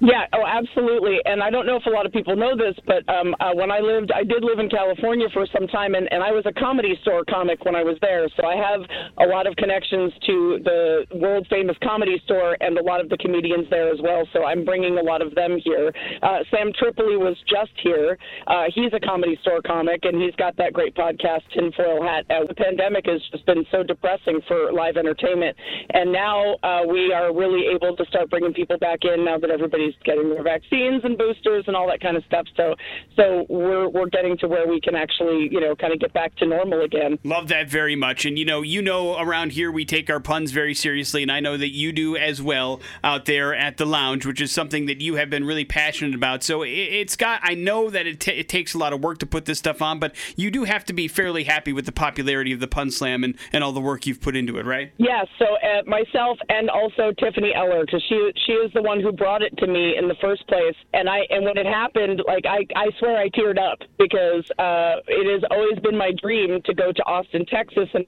Yeah, 0.00 0.26
oh, 0.32 0.44
absolutely. 0.44 1.18
And 1.24 1.42
I 1.42 1.50
don't 1.50 1.66
know 1.66 1.76
if 1.76 1.86
a 1.86 1.90
lot 1.90 2.04
of 2.04 2.12
people 2.12 2.34
know 2.34 2.56
this, 2.56 2.74
but 2.84 3.08
um, 3.08 3.34
uh, 3.38 3.54
when 3.54 3.70
I 3.70 3.78
lived, 3.78 4.10
I 4.10 4.24
did 4.24 4.42
live 4.42 4.58
in 4.58 4.68
California 4.68 5.28
for 5.32 5.46
some 5.54 5.68
time, 5.68 5.94
and, 5.94 6.12
and 6.12 6.22
I 6.22 6.32
was 6.32 6.44
a 6.46 6.52
comedy 6.52 6.98
store 7.02 7.24
comic 7.30 7.64
when 7.64 7.76
I 7.76 7.84
was 7.84 7.96
there. 8.02 8.28
So 8.36 8.44
I 8.44 8.56
have 8.56 8.80
a 9.18 9.26
lot 9.30 9.46
of 9.46 9.54
connections 9.56 10.12
to 10.26 10.58
the 10.64 11.06
world 11.14 11.46
famous 11.48 11.76
comedy 11.82 12.20
store 12.24 12.56
and 12.60 12.76
a 12.76 12.82
lot 12.82 13.00
of 13.00 13.08
the 13.08 13.16
comedians 13.18 13.66
there 13.70 13.88
as 13.92 14.00
well. 14.02 14.26
So 14.32 14.44
I'm 14.44 14.64
bringing 14.64 14.98
a 14.98 15.02
lot 15.02 15.22
of 15.22 15.34
them 15.34 15.58
here. 15.62 15.92
Uh, 16.22 16.38
Sam 16.50 16.72
Tripoli 16.76 17.16
was 17.16 17.36
just 17.48 17.72
here. 17.82 18.18
Uh, 18.48 18.64
he's 18.74 18.92
a 18.92 19.00
comedy 19.00 19.38
store 19.42 19.62
comic, 19.62 20.00
and 20.04 20.20
he's 20.20 20.34
got 20.34 20.56
that 20.56 20.72
great 20.72 20.94
podcast, 20.96 21.42
Tinfoil 21.54 22.02
Hat. 22.02 22.26
Uh, 22.28 22.44
the 22.46 22.54
pandemic 22.54 23.06
has 23.06 23.22
just 23.30 23.46
been 23.46 23.64
so 23.70 23.84
depressing 23.84 24.40
for 24.48 24.72
live 24.72 24.96
entertainment, 24.96 25.56
and 25.94 26.12
now 26.12 26.56
uh, 26.64 26.82
we 26.86 27.12
are 27.12 27.32
really 27.32 27.68
able 27.72 27.96
to 27.96 28.04
start 28.06 28.28
bringing 28.28 28.52
people 28.52 28.76
back 28.78 28.98
in 29.04 29.24
now 29.24 29.38
that 29.38 29.50
everybody's 29.84 30.04
getting 30.04 30.30
their 30.30 30.42
vaccines 30.42 31.02
and 31.04 31.16
boosters 31.16 31.64
and 31.66 31.76
all 31.76 31.88
that 31.88 32.00
kind 32.00 32.16
of 32.16 32.24
stuff. 32.24 32.46
So, 32.56 32.74
so 33.16 33.46
we're 33.48 33.88
we're 33.88 34.08
getting 34.08 34.36
to 34.38 34.48
where 34.48 34.66
we 34.66 34.80
can 34.80 34.94
actually, 34.94 35.48
you 35.50 35.60
know, 35.60 35.74
kind 35.74 35.92
of 35.92 36.00
get 36.00 36.12
back 36.12 36.34
to 36.36 36.46
normal 36.46 36.82
again. 36.82 37.18
Love 37.24 37.48
that 37.48 37.68
very 37.68 37.96
much. 37.96 38.24
And 38.24 38.38
you 38.38 38.44
know, 38.44 38.62
you 38.62 38.82
know, 38.82 39.18
around 39.18 39.52
here 39.52 39.70
we 39.70 39.84
take 39.84 40.10
our 40.10 40.20
puns 40.20 40.50
very 40.52 40.74
seriously, 40.74 41.22
and 41.22 41.30
I 41.32 41.40
know 41.40 41.56
that 41.56 41.70
you 41.70 41.92
do 41.92 42.16
as 42.16 42.42
well 42.42 42.80
out 43.02 43.24
there 43.26 43.54
at 43.54 43.76
the 43.76 43.86
lounge, 43.86 44.26
which 44.26 44.40
is 44.40 44.52
something 44.52 44.86
that 44.86 45.00
you 45.00 45.16
have 45.16 45.30
been 45.30 45.44
really 45.44 45.64
passionate 45.64 46.14
about. 46.14 46.42
So 46.42 46.62
it, 46.62 46.70
it's 46.70 47.16
got. 47.16 47.40
I 47.42 47.54
know 47.54 47.90
that 47.90 48.06
it, 48.06 48.20
ta 48.20 48.32
it 48.32 48.48
takes 48.48 48.74
a 48.74 48.78
lot 48.78 48.92
of 48.92 49.00
work 49.00 49.18
to 49.18 49.26
put 49.26 49.44
this 49.44 49.58
stuff 49.58 49.82
on, 49.82 49.98
but 49.98 50.14
you 50.36 50.50
do 50.50 50.64
have 50.64 50.84
to 50.86 50.92
be 50.92 51.08
fairly 51.08 51.44
happy 51.44 51.72
with 51.72 51.86
the 51.86 51.92
popularity 51.92 52.52
of 52.52 52.60
the 52.60 52.68
pun 52.68 52.90
slam 52.90 53.24
and, 53.24 53.36
and 53.52 53.64
all 53.64 53.72
the 53.72 53.80
work 53.80 54.06
you've 54.06 54.20
put 54.20 54.36
into 54.36 54.58
it, 54.58 54.66
right? 54.66 54.92
Yeah, 54.98 55.24
so 55.38 55.44
uh, 55.44 55.82
myself 55.86 56.38
and 56.48 56.70
also 56.70 57.12
Tiffany 57.18 57.52
Eller, 57.54 57.84
because 57.84 58.02
she 58.08 58.30
she 58.46 58.52
is 58.52 58.72
the 58.72 58.82
one 58.82 59.00
who 59.00 59.12
brought 59.12 59.42
it 59.42 59.56
to 59.58 59.66
me 59.66 59.73
in 59.74 60.08
the 60.08 60.16
first 60.20 60.46
place, 60.48 60.74
and 60.92 61.08
I 61.08 61.20
and 61.30 61.44
when 61.44 61.56
it 61.56 61.66
happened, 61.66 62.22
like 62.26 62.44
I 62.46 62.66
I 62.76 62.90
swear 62.98 63.16
I 63.16 63.28
teared 63.30 63.58
up 63.58 63.78
because 63.98 64.44
uh, 64.58 65.00
it 65.06 65.32
has 65.32 65.42
always 65.50 65.78
been 65.80 65.96
my 65.96 66.12
dream 66.20 66.60
to 66.64 66.74
go 66.74 66.92
to 66.92 67.02
Austin, 67.04 67.44
Texas, 67.46 67.88
and 67.94 68.06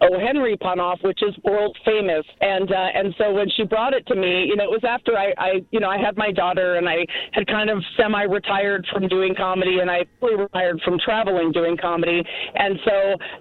O. 0.00 0.18
Henry 0.18 0.56
pun 0.56 0.80
off, 0.80 0.98
which 1.02 1.22
is 1.22 1.34
world 1.44 1.76
famous. 1.84 2.24
And 2.40 2.70
uh, 2.70 2.88
and 2.94 3.14
so 3.18 3.32
when 3.32 3.48
she 3.56 3.64
brought 3.64 3.94
it 3.94 4.06
to 4.08 4.14
me, 4.14 4.44
you 4.44 4.56
know, 4.56 4.64
it 4.64 4.70
was 4.70 4.84
after 4.84 5.16
I, 5.16 5.32
I 5.38 5.50
you 5.70 5.80
know 5.80 5.88
I 5.88 5.98
had 5.98 6.16
my 6.16 6.32
daughter 6.32 6.76
and 6.76 6.88
I 6.88 7.06
had 7.32 7.46
kind 7.46 7.70
of 7.70 7.82
semi-retired 7.96 8.86
from 8.92 9.08
doing 9.08 9.34
comedy 9.34 9.78
and 9.80 9.90
I 9.90 10.04
fully 10.20 10.36
retired 10.36 10.80
from 10.84 10.98
traveling 10.98 11.52
doing 11.52 11.76
comedy. 11.76 12.22
And 12.54 12.78
so 12.84 12.96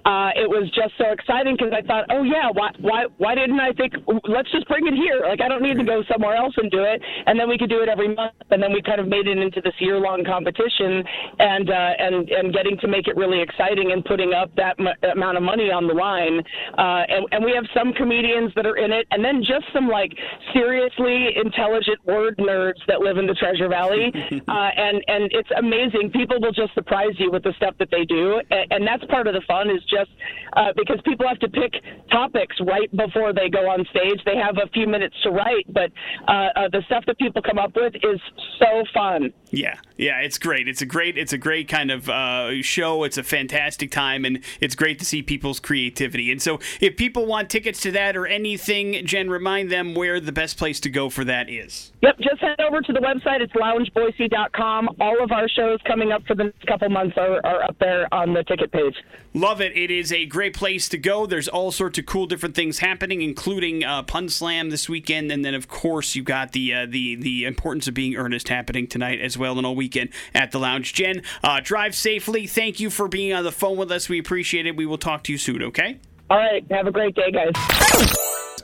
uh, 0.06 0.30
it 0.36 0.50
was 0.50 0.70
just 0.76 0.93
so 0.98 1.12
exciting 1.12 1.56
because 1.58 1.74
I 1.76 1.86
thought, 1.86 2.06
oh 2.10 2.24
yeah, 2.24 2.50
why 2.52 2.70
why 2.80 3.06
why 3.18 3.36
didn't 3.36 3.60
I 3.60 3.72
think 3.74 3.93
let's 4.28 4.52
just 4.52 4.68
bring 4.68 4.88
it 4.88 4.96
here? 4.96 5.22
Like 5.28 5.41
I 5.41 5.48
don't 5.48 5.62
need 5.62 5.78
to 5.78 5.84
go 5.84 6.04
somewhere 6.12 6.36
else 6.36 6.54
and 6.58 6.72
do 6.72 6.84
it. 6.84 7.02
And 7.26 7.39
then 7.39 7.50
we 7.50 7.58
could 7.58 7.70
do 7.70 7.82
it 7.82 7.89
every 7.89 8.14
month. 8.14 8.34
And 8.52 8.62
then 8.62 8.72
we 8.72 8.82
kind 8.82 9.00
of 9.00 9.08
made 9.08 9.28
it 9.28 9.38
into 9.38 9.62
this 9.62 9.74
year-long 9.80 10.24
competition 10.26 11.04
and 11.39 11.70
uh, 11.70 11.91
and 12.00 12.30
and 12.30 12.54
getting 12.54 12.78
to 12.80 12.88
make 12.88 13.08
it 13.08 13.16
really 13.16 13.41
exciting 13.41 13.91
and 13.91 14.04
putting 14.06 14.34
up 14.34 14.56
that 14.56 14.76
m- 14.80 15.12
amount 15.12 15.38
of 15.38 15.43
money 15.43 15.72
on 15.72 15.88
the 15.88 15.93
line. 15.93 16.34
Uh, 16.39 17.03
and, 17.07 17.25
and 17.31 17.43
we 17.43 17.51
have 17.51 17.65
some 17.73 17.93
comedians 17.93 18.51
that 18.55 18.65
are 18.65 18.77
in 18.77 18.91
it, 18.91 19.07
and 19.11 19.23
then 19.23 19.41
just 19.41 19.65
some 19.73 19.88
like 19.88 20.13
seriously 20.53 21.36
intelligent 21.36 21.99
word 22.05 22.38
nerds 22.38 22.79
that 22.88 22.99
live 22.99 23.17
in 23.17 23.27
the 23.27 23.36
Treasure 23.36 23.67
Valley. 23.67 24.11
uh, 24.47 24.69
and 24.75 25.03
and 25.07 25.31
it's 25.31 25.49
amazing. 25.57 26.11
People 26.11 26.39
will 26.39 26.53
just 26.53 26.73
surprise 26.73 27.15
you 27.17 27.31
with 27.31 27.43
the 27.43 27.53
stuff 27.57 27.75
that 27.79 27.89
they 27.91 28.05
do, 28.05 28.41
and, 28.51 28.71
and 28.71 28.88
that's 28.88 29.03
part 29.05 29.27
of 29.27 29.33
the 29.33 29.41
fun. 29.47 29.69
Is 29.69 29.83
just 29.89 30.11
uh, 30.53 30.71
because 30.75 30.99
people 31.05 31.27
have 31.27 31.39
to 31.39 31.49
pick 31.49 31.73
topics 32.11 32.55
right 32.61 32.89
before 32.95 33.33
they 33.33 33.49
go 33.49 33.69
on 33.69 33.86
stage. 33.89 34.19
They 34.25 34.38
have 34.38 34.57
a 34.57 34.69
few 34.69 34.88
minutes 34.88 35.15
to 35.23 35.31
write, 35.31 35.65
but 35.73 35.91
uh, 36.27 36.31
uh, 36.55 36.69
the 36.71 36.81
stuff 36.86 37.03
that 37.07 37.17
people 37.17 37.41
come 37.41 37.57
up 37.57 37.75
with 37.75 37.95
is 37.95 38.19
so 38.59 38.83
fun. 38.93 39.33
Yeah, 39.49 39.75
yeah, 39.97 40.19
it's 40.19 40.38
great. 40.38 40.67
It's 40.67 40.81
a 40.81 40.86
great, 40.86 41.17
it's 41.17 41.33
a 41.33 41.38
great 41.38 41.67
kind 41.67 41.91
of 41.91 42.09
uh, 42.09 42.61
show. 42.61 43.03
It's 43.03 43.17
a 43.17 43.23
fantastic 43.23 43.91
time, 43.91 44.25
and 44.25 44.43
it's 44.59 44.75
great 44.75 44.99
to 44.99 45.05
see 45.05 45.21
people's 45.21 45.59
creativity. 45.59 46.24
And 46.32 46.41
so, 46.41 46.59
if 46.82 46.97
people 46.97 47.26
want 47.26 47.49
tickets 47.49 47.82
to 47.82 47.91
that 47.91 48.15
or 48.15 48.28
anything, 48.28 49.05
Jen, 49.05 49.30
remind 49.30 49.71
them 49.71 49.95
where 49.95 50.19
the 50.19 50.32
best 50.32 50.57
place 50.57 50.80
to 50.82 50.89
go 50.89 51.09
for 51.09 51.23
that 51.26 51.49
is. 51.49 51.91
Yep, 52.01 52.19
just 52.19 52.41
head 52.41 52.59
over 52.61 52.82
to 52.82 52.93
the 52.93 52.99
website. 52.99 53.41
It's 53.41 53.53
loungeboise.com. 53.53 54.89
All 54.99 55.23
of 55.23 55.32
our 55.32 55.47
shows 55.49 55.80
coming 55.88 56.11
up 56.11 56.23
for 56.26 56.36
the 56.36 56.45
next 56.45 56.65
couple 56.67 56.89
months 56.89 57.17
are, 57.17 57.45
are 57.45 57.63
up 57.63 57.78
there 57.80 58.13
on 58.13 58.34
the 58.34 58.43
ticket 58.43 58.71
page. 58.71 58.95
Love 59.34 59.59
it. 59.59 59.76
It 59.76 59.91
is 59.91 60.13
a 60.13 60.26
great 60.26 60.53
place 60.53 60.88
to 60.89 60.97
go. 60.97 61.26
There's 61.26 61.49
all 61.49 61.71
sorts 61.71 61.99
of 61.99 62.05
cool 62.05 62.26
different 62.26 62.55
things 62.55 62.80
happening, 62.80 63.21
including 63.21 63.84
uh, 63.84 64.03
Pun 64.03 64.30
Slam 64.30 64.69
this 64.69 64.88
weekend, 64.88 65.32
and 65.32 65.43
then 65.43 65.53
of 65.53 65.67
course 65.67 66.15
you've 66.15 66.26
got 66.26 66.53
the 66.53 66.73
uh, 66.73 66.86
the 66.89 67.15
the 67.15 67.43
importance 67.43 67.88
of 67.88 67.93
being 67.93 68.15
earnest 68.15 68.47
happening 68.47 68.88
tonight 68.88 69.19
as 69.19 69.38
well, 69.38 69.57
and 69.57 69.65
all 69.65 69.76
weekend 69.76 70.09
at 70.34 70.51
the 70.51 70.59
lounge. 70.59 70.93
Jen, 70.93 71.21
uh, 71.43 71.59
drive 71.61 71.95
safely. 71.95 72.47
Thank 72.47 72.80
you 72.80 72.89
for 72.89 73.07
being 73.07 73.34
on 73.34 73.43
the 73.43 73.51
phone 73.51 73.78
with 73.78 73.91
us. 73.91 74.07
We 74.07 74.19
appreciate 74.19 74.65
it. 74.65 74.78
We 74.78 74.86
will 74.86 74.97
talk 74.97 75.23
to 75.23 75.32
you 75.34 75.38
soon. 75.38 75.61
Okay. 75.63 75.99
All 76.30 76.38
right. 76.38 76.65
Have 76.71 76.88
a 76.88 76.91
great 76.91 77.15
day, 77.15 77.32
guys. 77.32 77.53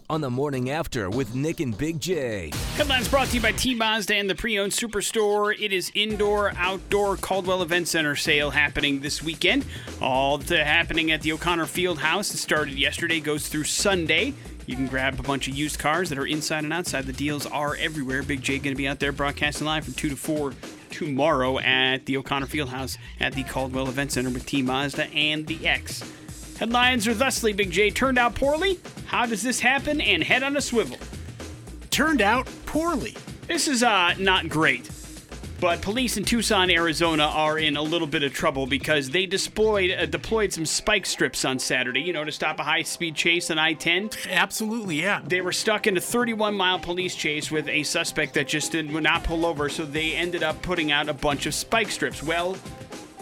on 0.09 0.20
the 0.20 0.30
morning 0.30 0.70
after 0.72 1.09
with 1.09 1.36
Nick 1.36 1.62
and 1.62 1.78
Big 1.78 1.99
J. 1.99 2.51
Headlines 2.76 3.07
brought 3.07 3.28
to 3.28 3.36
you 3.36 3.41
by 3.41 3.53
T 3.53 3.76
Mazda 3.76 4.16
and 4.16 4.30
the 4.30 4.36
Pre 4.36 4.59
Owned 4.59 4.74
Superstore. 4.74 5.57
It 5.57 5.72
is 5.72 5.91
indoor, 5.95 6.51
outdoor 6.57 7.16
Caldwell 7.18 7.62
Event 7.62 7.88
Center 7.88 8.16
sale 8.16 8.49
happening 8.49 8.99
this 8.99 9.24
weekend. 9.24 9.64
All 10.01 10.38
the 10.38 10.66
happening 10.66 11.12
at 11.12 11.22
the 11.22 11.32
O'Connor 11.32 11.68
Field 11.68 11.99
House. 11.99 12.34
It 12.34 12.38
started 12.38 12.78
yesterday, 12.78 13.20
goes 13.20 13.47
through 13.47 13.64
Sunday. 13.66 14.34
You 14.66 14.76
can 14.76 14.88
grab 14.88 15.20
a 15.20 15.24
bunch 15.24 15.47
of 15.47 15.55
used 15.55 15.80
cars 15.80 16.09
that 16.09 16.18
are 16.18 16.28
inside 16.28 16.64
and 16.64 16.74
outside. 16.74 17.05
The 17.05 17.14
deals 17.14 17.45
are 17.45 17.76
everywhere. 17.76 18.24
Big 18.24 18.41
J 18.41 18.57
going 18.57 18.76
to 18.76 18.78
be 18.78 18.88
out 18.88 18.99
there 18.99 19.12
broadcasting 19.12 19.66
live 19.66 19.86
from 19.86 19.93
2 19.93 20.09
to 20.09 20.16
4 20.16 20.53
tomorrow 20.89 21.59
at 21.59 22.05
the 22.05 22.18
O'Connor 22.18 22.47
Field 22.47 22.70
House 22.70 22.97
at 23.20 23.34
the 23.34 23.43
Caldwell 23.43 23.88
Event 23.88 24.12
Center 24.12 24.30
with 24.30 24.45
T 24.45 24.62
Mazda 24.62 25.05
and 25.14 25.47
the 25.47 25.66
X. 25.66 26.03
Headlines 26.62 27.07
are 27.07 27.16
thusly 27.16 27.53
Big 27.53 27.72
J 27.72 27.89
turned 27.89 28.20
out 28.20 28.36
poorly. 28.36 28.80
How 29.07 29.26
does 29.26 29.41
this 29.41 29.59
happen? 29.59 29.99
And 29.99 30.24
head 30.24 30.43
on 30.43 30.55
a 30.55 30.62
swivel. 30.62 30.95
Turned 31.89 32.22
out 32.22 32.47
poorly. 32.68 33.18
This 33.47 33.68
is 33.68 33.82
uh, 33.82 34.14
not 34.20 34.47
great. 34.47 34.88
But 35.59 35.82
police 35.82 36.18
in 36.18 36.24
Tucson, 36.24 36.70
Arizona 36.70 37.24
are 37.24 37.57
in 37.57 37.78
a 37.78 37.82
little 37.82 38.05
bit 38.05 38.22
of 38.22 38.32
trouble 38.32 38.68
because 38.68 39.09
they 39.09 39.26
deployed 39.26 39.89
uh, 39.89 40.05
deployed 40.05 40.53
some 40.53 40.68
spike 40.68 41.07
strips 41.07 41.45
on 41.45 41.57
Saturday, 41.57 42.01
you 42.01 42.14
know, 42.14 42.24
to 42.24 42.32
stop 42.32 42.59
a 42.59 42.64
high-speed 42.64 43.16
chase 43.16 43.49
on 43.49 43.57
I-10. 43.57 44.30
Absolutely, 44.30 45.01
yeah. 45.01 45.22
They 45.26 45.41
were 45.41 45.53
stuck 45.53 45.88
in 45.88 45.97
a 45.97 45.99
31-mile 45.99 46.78
police 46.78 47.16
chase 47.16 47.49
with 47.49 47.68
a 47.70 47.82
suspect 47.82 48.36
that 48.36 48.47
just 48.47 48.72
did 48.72 48.88
not 48.88 49.24
pull 49.24 49.47
over, 49.47 49.68
so 49.68 49.84
they 49.84 50.14
ended 50.14 50.43
up 50.43 50.62
putting 50.62 50.91
out 50.91 51.09
a 51.09 51.14
bunch 51.16 51.47
of 51.47 51.55
spike 51.55 51.89
strips. 51.89 52.22
Well, 52.22 52.55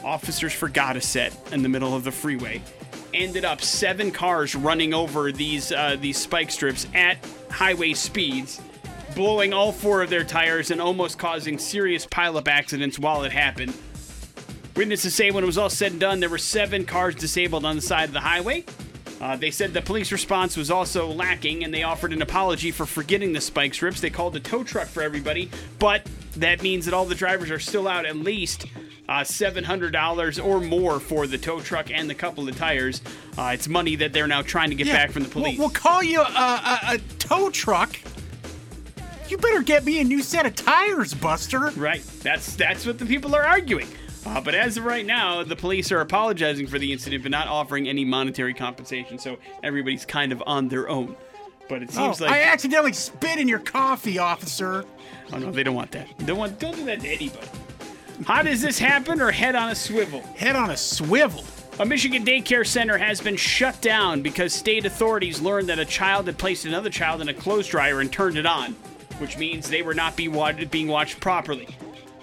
officers 0.03 0.51
forgot 0.51 0.97
a 0.97 1.01
set 1.01 1.33
in 1.53 1.63
the 1.63 1.69
middle 1.69 1.95
of 1.95 2.03
the 2.03 2.11
freeway. 2.11 2.61
Ended 3.13 3.45
up 3.45 3.61
seven 3.61 4.11
cars 4.11 4.55
running 4.55 4.93
over 4.93 5.31
these 5.31 5.71
uh, 5.71 5.97
these 5.99 6.17
spike 6.17 6.51
strips 6.51 6.87
at 6.93 7.17
highway 7.49 7.93
speeds 7.93 8.61
blowing 9.15 9.53
all 9.53 9.71
four 9.71 10.01
of 10.01 10.09
their 10.09 10.23
tires 10.23 10.71
and 10.71 10.79
almost 10.79 11.17
causing 11.17 11.57
serious 11.57 12.05
pileup 12.05 12.47
accidents 12.47 12.99
while 12.99 13.23
it 13.23 13.31
happened. 13.31 13.73
Witnesses 14.75 15.13
say 15.13 15.31
when 15.31 15.43
it 15.43 15.47
was 15.47 15.57
all 15.57 15.69
said 15.69 15.91
and 15.91 15.99
done, 15.99 16.19
there 16.19 16.29
were 16.29 16.37
seven 16.37 16.85
cars 16.85 17.15
disabled 17.15 17.65
on 17.65 17.75
the 17.75 17.81
side 17.81 18.05
of 18.05 18.13
the 18.13 18.19
highway. 18.19 18.63
Uh, 19.21 19.35
they 19.35 19.51
said 19.51 19.73
the 19.73 19.81
police 19.81 20.11
response 20.11 20.55
was 20.55 20.71
also 20.71 21.07
lacking, 21.07 21.63
and 21.63 21.73
they 21.73 21.83
offered 21.83 22.13
an 22.13 22.21
apology 22.21 22.71
for 22.71 22.85
forgetting 22.85 23.33
the 23.33 23.41
spike 23.41 23.73
strips. 23.73 23.99
They 23.99 24.09
called 24.09 24.35
a 24.35 24.39
tow 24.39 24.63
truck 24.63 24.87
for 24.87 25.03
everybody, 25.03 25.49
but 25.77 26.07
that 26.37 26.61
means 26.61 26.85
that 26.85 26.93
all 26.93 27.05
the 27.05 27.15
drivers 27.15 27.51
are 27.51 27.59
still 27.59 27.87
out 27.87 28.05
at 28.05 28.15
least 28.15 28.65
uh, 29.09 29.21
$700 29.21 30.45
or 30.45 30.61
more 30.61 30.99
for 31.01 31.27
the 31.27 31.37
tow 31.37 31.59
truck 31.59 31.91
and 31.91 32.09
the 32.09 32.15
couple 32.15 32.47
of 32.47 32.55
tires. 32.57 33.01
Uh, 33.37 33.51
it's 33.53 33.67
money 33.67 33.95
that 33.97 34.13
they're 34.13 34.27
now 34.27 34.41
trying 34.41 34.69
to 34.69 34.75
get 34.75 34.87
Yeah, 34.87 34.93
back 34.93 35.11
from 35.11 35.23
the 35.23 35.29
we'll- 35.29 35.43
police. 35.45 35.59
We'll, 35.59 35.69
call 35.69 36.01
you 36.01 36.21
a, 36.21 36.23
a, 36.23 36.79
a 36.93 36.97
tow 37.17 37.49
truck. 37.49 37.97
You 39.27 39.37
better 39.37 39.61
get 39.61 39.83
me 39.83 39.99
a 39.99 40.03
new 40.03 40.21
set 40.23 40.45
of 40.45 40.55
tires, 40.55 41.13
Buster. 41.13 41.71
Right. 41.75 42.03
That's 42.21 42.55
that's 42.55 42.85
what 42.85 42.97
the 42.97 43.05
people 43.05 43.35
are 43.35 43.43
arguing. 43.43 43.87
Uh, 44.25 44.41
but 44.41 44.53
as 44.53 44.77
of 44.77 44.85
right 44.85 45.05
now, 45.05 45.43
the 45.43 45.55
police 45.55 45.91
are 45.91 46.01
apologizing 46.01 46.67
for 46.67 46.77
the 46.77 46.91
incident, 46.91 47.23
but 47.23 47.31
not 47.31 47.47
offering 47.47 47.87
any 47.87 48.03
monetary 48.03 48.53
compensation. 48.53 49.17
So 49.17 49.37
everybody's 49.63 50.05
kind 50.05 50.31
of 50.31 50.43
on 50.45 50.67
their 50.67 50.89
own. 50.89 51.15
But 51.69 51.83
it 51.83 51.91
seems 51.91 52.19
oh, 52.19 52.25
like 52.25 52.33
I 52.33 52.41
accidentally 52.43 52.93
spit 52.93 53.37
in 53.37 53.47
your 53.47 53.59
coffee, 53.59 54.17
officer. 54.17 54.85
oh 55.31 55.37
no, 55.37 55.51
they 55.51 55.63
don't 55.63 55.75
want 55.75 55.91
that. 55.91 56.07
They 56.17 56.25
don't 56.25 56.37
want 56.37 56.59
don't 56.59 56.75
do 56.75 56.85
that 56.85 57.01
to 57.01 57.07
anybody. 57.07 57.47
How 58.25 58.41
does 58.41 58.61
this 58.61 58.79
happen? 58.79 59.21
Or 59.21 59.31
head 59.31 59.55
on 59.55 59.69
a 59.69 59.75
swivel? 59.75 60.21
Head 60.35 60.55
on 60.55 60.71
a 60.71 60.77
swivel. 60.77 61.43
A 61.79 61.85
Michigan 61.85 62.25
daycare 62.25 62.67
center 62.67 62.97
has 62.97 63.21
been 63.21 63.37
shut 63.37 63.79
down 63.81 64.21
because 64.21 64.51
state 64.51 64.85
authorities 64.85 65.39
learned 65.39 65.69
that 65.69 65.79
a 65.79 65.85
child 65.85 66.25
had 66.25 66.37
placed 66.37 66.65
another 66.65 66.89
child 66.89 67.21
in 67.21 67.29
a 67.29 67.33
clothes 67.33 67.67
dryer 67.67 68.01
and 68.01 68.11
turned 68.11 68.37
it 68.37 68.45
on, 68.45 68.73
which 69.19 69.37
means 69.37 69.69
they 69.69 69.81
were 69.81 69.93
not 69.93 70.17
being 70.17 70.33
watched 70.33 71.21
properly. 71.21 71.69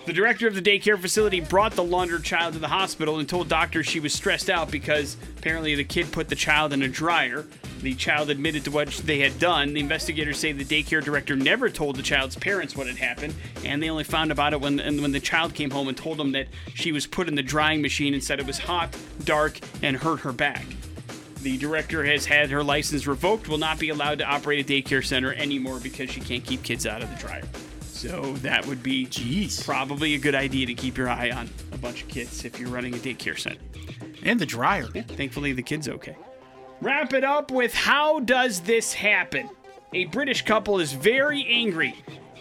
The 0.06 0.12
director 0.12 0.46
of 0.46 0.54
the 0.54 0.62
daycare 0.62 0.96
facility 0.96 1.40
brought 1.40 1.72
the 1.72 1.82
laundered 1.82 2.22
child 2.22 2.52
to 2.52 2.60
the 2.60 2.68
hospital 2.68 3.18
and 3.18 3.28
told 3.28 3.48
doctors 3.48 3.86
she 3.86 3.98
was 3.98 4.14
stressed 4.14 4.48
out 4.48 4.70
because 4.70 5.16
apparently 5.36 5.74
the 5.74 5.82
kid 5.82 6.12
put 6.12 6.28
the 6.28 6.36
child 6.36 6.72
in 6.72 6.82
a 6.82 6.88
dryer. 6.88 7.44
The 7.80 7.92
child 7.96 8.30
admitted 8.30 8.62
to 8.66 8.70
what 8.70 8.86
they 8.90 9.18
had 9.18 9.40
done. 9.40 9.74
The 9.74 9.80
investigators 9.80 10.38
say 10.38 10.52
the 10.52 10.64
daycare 10.64 11.02
director 11.02 11.34
never 11.34 11.68
told 11.68 11.96
the 11.96 12.04
child's 12.04 12.36
parents 12.36 12.76
what 12.76 12.86
had 12.86 12.98
happened, 12.98 13.34
and 13.64 13.82
they 13.82 13.90
only 13.90 14.04
found 14.04 14.30
about 14.30 14.52
it 14.52 14.60
when 14.60 14.78
when 14.78 15.10
the 15.10 15.18
child 15.18 15.54
came 15.54 15.72
home 15.72 15.88
and 15.88 15.96
told 15.96 16.18
them 16.18 16.30
that 16.32 16.46
she 16.72 16.92
was 16.92 17.04
put 17.08 17.26
in 17.26 17.34
the 17.34 17.42
drying 17.42 17.82
machine 17.82 18.14
and 18.14 18.22
said 18.22 18.38
it 18.38 18.46
was 18.46 18.58
hot, 18.58 18.96
dark, 19.24 19.58
and 19.82 19.96
hurt 19.96 20.20
her 20.20 20.32
back. 20.32 20.66
The 21.42 21.58
director 21.58 22.04
has 22.04 22.26
had 22.26 22.50
her 22.50 22.62
license 22.62 23.08
revoked, 23.08 23.48
will 23.48 23.58
not 23.58 23.80
be 23.80 23.88
allowed 23.88 24.18
to 24.18 24.24
operate 24.24 24.70
a 24.70 24.72
daycare 24.72 25.04
center 25.04 25.34
anymore 25.34 25.80
because 25.80 26.10
she 26.10 26.20
can't 26.20 26.44
keep 26.44 26.62
kids 26.62 26.86
out 26.86 27.02
of 27.02 27.10
the 27.10 27.16
dryer. 27.16 27.42
So 27.96 28.34
that 28.42 28.66
would 28.66 28.82
be 28.82 29.06
Jeez. 29.06 29.64
probably 29.64 30.14
a 30.14 30.18
good 30.18 30.34
idea 30.34 30.66
to 30.66 30.74
keep 30.74 30.98
your 30.98 31.08
eye 31.08 31.30
on 31.30 31.48
a 31.72 31.78
bunch 31.78 32.02
of 32.02 32.08
kids 32.08 32.44
if 32.44 32.60
you're 32.60 32.68
running 32.68 32.94
a 32.94 32.98
daycare 32.98 33.38
center. 33.38 33.58
And 34.22 34.38
the 34.38 34.44
dryer. 34.44 34.88
Yeah, 34.94 35.00
thankfully 35.02 35.54
the 35.54 35.62
kid's 35.62 35.88
okay. 35.88 36.14
Wrap 36.82 37.14
it 37.14 37.24
up 37.24 37.50
with 37.50 37.72
how 37.72 38.20
does 38.20 38.60
this 38.60 38.92
happen? 38.92 39.48
A 39.94 40.04
British 40.06 40.42
couple 40.42 40.78
is 40.78 40.92
very 40.92 41.46
angry 41.46 41.94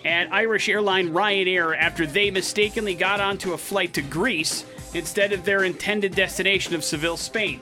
at 0.03 0.31
Irish 0.33 0.67
airline 0.67 1.11
Ryanair 1.11 1.77
after 1.77 2.05
they 2.05 2.29
mistakenly 2.31 2.93
got 2.93 3.21
onto 3.21 3.53
a 3.53 3.57
flight 3.57 3.93
to 3.93 4.01
Greece 4.01 4.65
instead 4.93 5.31
of 5.31 5.45
their 5.45 5.63
intended 5.63 6.15
destination 6.15 6.75
of 6.75 6.83
Seville, 6.83 7.15
Spain. 7.15 7.61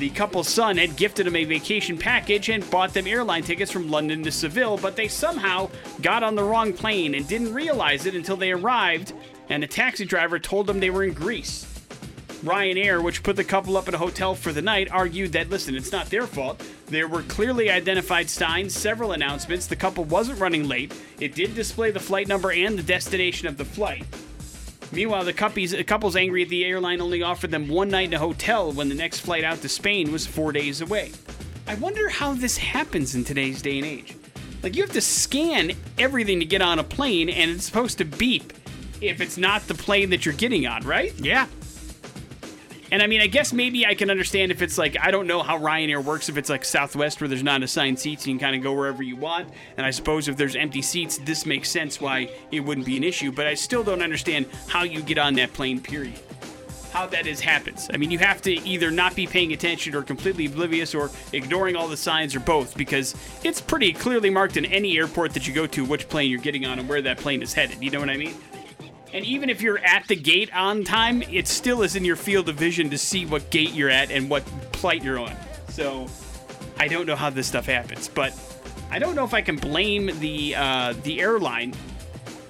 The 0.00 0.08
couple's 0.08 0.48
son 0.48 0.78
had 0.78 0.96
gifted 0.96 1.26
them 1.26 1.36
a 1.36 1.44
vacation 1.44 1.98
package 1.98 2.48
and 2.48 2.68
bought 2.70 2.94
them 2.94 3.06
airline 3.06 3.42
tickets 3.42 3.70
from 3.70 3.90
London 3.90 4.22
to 4.22 4.32
Seville, 4.32 4.78
but 4.78 4.96
they 4.96 5.08
somehow 5.08 5.68
got 6.00 6.22
on 6.22 6.34
the 6.34 6.42
wrong 6.42 6.72
plane 6.72 7.14
and 7.14 7.28
didn't 7.28 7.52
realize 7.52 8.06
it 8.06 8.14
until 8.14 8.38
they 8.38 8.50
arrived, 8.50 9.12
and 9.50 9.62
a 9.62 9.66
taxi 9.66 10.06
driver 10.06 10.38
told 10.38 10.66
them 10.66 10.80
they 10.80 10.88
were 10.88 11.04
in 11.04 11.12
Greece. 11.12 11.66
Ryanair, 12.42 13.02
which 13.02 13.22
put 13.22 13.36
the 13.36 13.44
couple 13.44 13.76
up 13.76 13.88
at 13.88 13.94
a 13.94 13.98
hotel 13.98 14.34
for 14.34 14.54
the 14.54 14.62
night, 14.62 14.90
argued 14.90 15.32
that, 15.32 15.50
listen, 15.50 15.74
it's 15.74 15.92
not 15.92 16.08
their 16.08 16.26
fault. 16.26 16.66
There 16.86 17.06
were 17.06 17.20
clearly 17.24 17.68
identified 17.68 18.30
signs, 18.30 18.74
several 18.74 19.12
announcements. 19.12 19.66
The 19.66 19.76
couple 19.76 20.04
wasn't 20.04 20.40
running 20.40 20.66
late. 20.66 20.94
It 21.20 21.34
did 21.34 21.54
display 21.54 21.90
the 21.90 22.00
flight 22.00 22.26
number 22.26 22.50
and 22.50 22.78
the 22.78 22.82
destination 22.82 23.48
of 23.48 23.58
the 23.58 23.66
flight. 23.66 24.06
Meanwhile, 24.92 25.24
the 25.24 25.32
couple's, 25.32 25.70
the 25.70 25.84
couple's 25.84 26.16
angry 26.16 26.42
at 26.42 26.48
the 26.48 26.64
airline 26.64 27.00
only 27.00 27.22
offered 27.22 27.50
them 27.50 27.68
one 27.68 27.88
night 27.88 28.08
in 28.08 28.14
a 28.14 28.18
hotel 28.18 28.72
when 28.72 28.88
the 28.88 28.94
next 28.94 29.20
flight 29.20 29.44
out 29.44 29.60
to 29.62 29.68
Spain 29.68 30.10
was 30.10 30.26
four 30.26 30.52
days 30.52 30.80
away. 30.80 31.12
I 31.66 31.74
wonder 31.74 32.08
how 32.08 32.34
this 32.34 32.56
happens 32.56 33.14
in 33.14 33.24
today's 33.24 33.62
day 33.62 33.78
and 33.78 33.86
age. 33.86 34.16
Like, 34.62 34.74
you 34.74 34.82
have 34.82 34.92
to 34.92 35.00
scan 35.00 35.72
everything 35.98 36.40
to 36.40 36.44
get 36.44 36.60
on 36.60 36.78
a 36.78 36.84
plane, 36.84 37.28
and 37.28 37.50
it's 37.50 37.64
supposed 37.64 37.98
to 37.98 38.04
beep 38.04 38.52
if 39.00 39.20
it's 39.20 39.38
not 39.38 39.66
the 39.68 39.74
plane 39.74 40.10
that 40.10 40.26
you're 40.26 40.34
getting 40.34 40.66
on, 40.66 40.82
right? 40.82 41.14
Yeah. 41.18 41.46
And 42.92 43.02
I 43.02 43.06
mean, 43.06 43.20
I 43.20 43.28
guess 43.28 43.52
maybe 43.52 43.86
I 43.86 43.94
can 43.94 44.10
understand 44.10 44.50
if 44.50 44.62
it's 44.62 44.76
like, 44.76 44.96
I 45.00 45.10
don't 45.10 45.26
know 45.26 45.42
how 45.42 45.58
Ryanair 45.58 46.04
works, 46.04 46.28
if 46.28 46.36
it's 46.36 46.50
like 46.50 46.64
Southwest 46.64 47.20
where 47.20 47.28
there's 47.28 47.42
not 47.42 47.62
assigned 47.62 47.98
seats 47.98 48.26
you 48.26 48.34
can 48.34 48.40
kind 48.40 48.56
of 48.56 48.62
go 48.62 48.72
wherever 48.72 49.02
you 49.02 49.16
want. 49.16 49.48
And 49.76 49.86
I 49.86 49.90
suppose 49.90 50.26
if 50.26 50.36
there's 50.36 50.56
empty 50.56 50.82
seats, 50.82 51.18
this 51.18 51.46
makes 51.46 51.70
sense 51.70 52.00
why 52.00 52.30
it 52.50 52.60
wouldn't 52.60 52.86
be 52.86 52.96
an 52.96 53.04
issue. 53.04 53.30
But 53.30 53.46
I 53.46 53.54
still 53.54 53.84
don't 53.84 54.02
understand 54.02 54.46
how 54.66 54.82
you 54.82 55.02
get 55.02 55.18
on 55.18 55.34
that 55.34 55.52
plane, 55.52 55.80
period. 55.80 56.18
How 56.92 57.06
that 57.06 57.28
is 57.28 57.38
happens. 57.38 57.88
I 57.94 57.96
mean, 57.96 58.10
you 58.10 58.18
have 58.18 58.42
to 58.42 58.50
either 58.50 58.90
not 58.90 59.14
be 59.14 59.24
paying 59.24 59.52
attention 59.52 59.94
or 59.94 60.02
completely 60.02 60.46
oblivious 60.46 60.92
or 60.92 61.10
ignoring 61.32 61.76
all 61.76 61.86
the 61.86 61.96
signs 61.96 62.34
or 62.34 62.40
both 62.40 62.76
because 62.76 63.14
it's 63.44 63.60
pretty 63.60 63.92
clearly 63.92 64.28
marked 64.28 64.56
in 64.56 64.64
any 64.64 64.98
airport 64.98 65.32
that 65.34 65.46
you 65.46 65.54
go 65.54 65.68
to 65.68 65.84
which 65.84 66.08
plane 66.08 66.28
you're 66.28 66.40
getting 66.40 66.66
on 66.66 66.80
and 66.80 66.88
where 66.88 67.00
that 67.02 67.18
plane 67.18 67.42
is 67.42 67.54
headed. 67.54 67.80
You 67.80 67.92
know 67.92 68.00
what 68.00 68.10
I 68.10 68.16
mean? 68.16 68.34
And 69.12 69.24
even 69.24 69.50
if 69.50 69.60
you're 69.60 69.78
at 69.78 70.06
the 70.06 70.16
gate 70.16 70.54
on 70.54 70.84
time, 70.84 71.22
it 71.22 71.48
still 71.48 71.82
is 71.82 71.96
in 71.96 72.04
your 72.04 72.16
field 72.16 72.48
of 72.48 72.56
vision 72.56 72.90
to 72.90 72.98
see 72.98 73.26
what 73.26 73.50
gate 73.50 73.72
you're 73.72 73.90
at 73.90 74.10
and 74.10 74.30
what 74.30 74.42
flight 74.74 75.02
you're 75.02 75.18
on. 75.18 75.34
So 75.68 76.06
I 76.78 76.88
don't 76.88 77.06
know 77.06 77.16
how 77.16 77.30
this 77.30 77.46
stuff 77.46 77.66
happens, 77.66 78.08
but 78.08 78.32
I 78.90 78.98
don't 78.98 79.14
know 79.14 79.24
if 79.24 79.34
I 79.34 79.42
can 79.42 79.56
blame 79.56 80.10
the 80.20 80.54
uh, 80.54 80.94
the 81.02 81.20
airline 81.20 81.74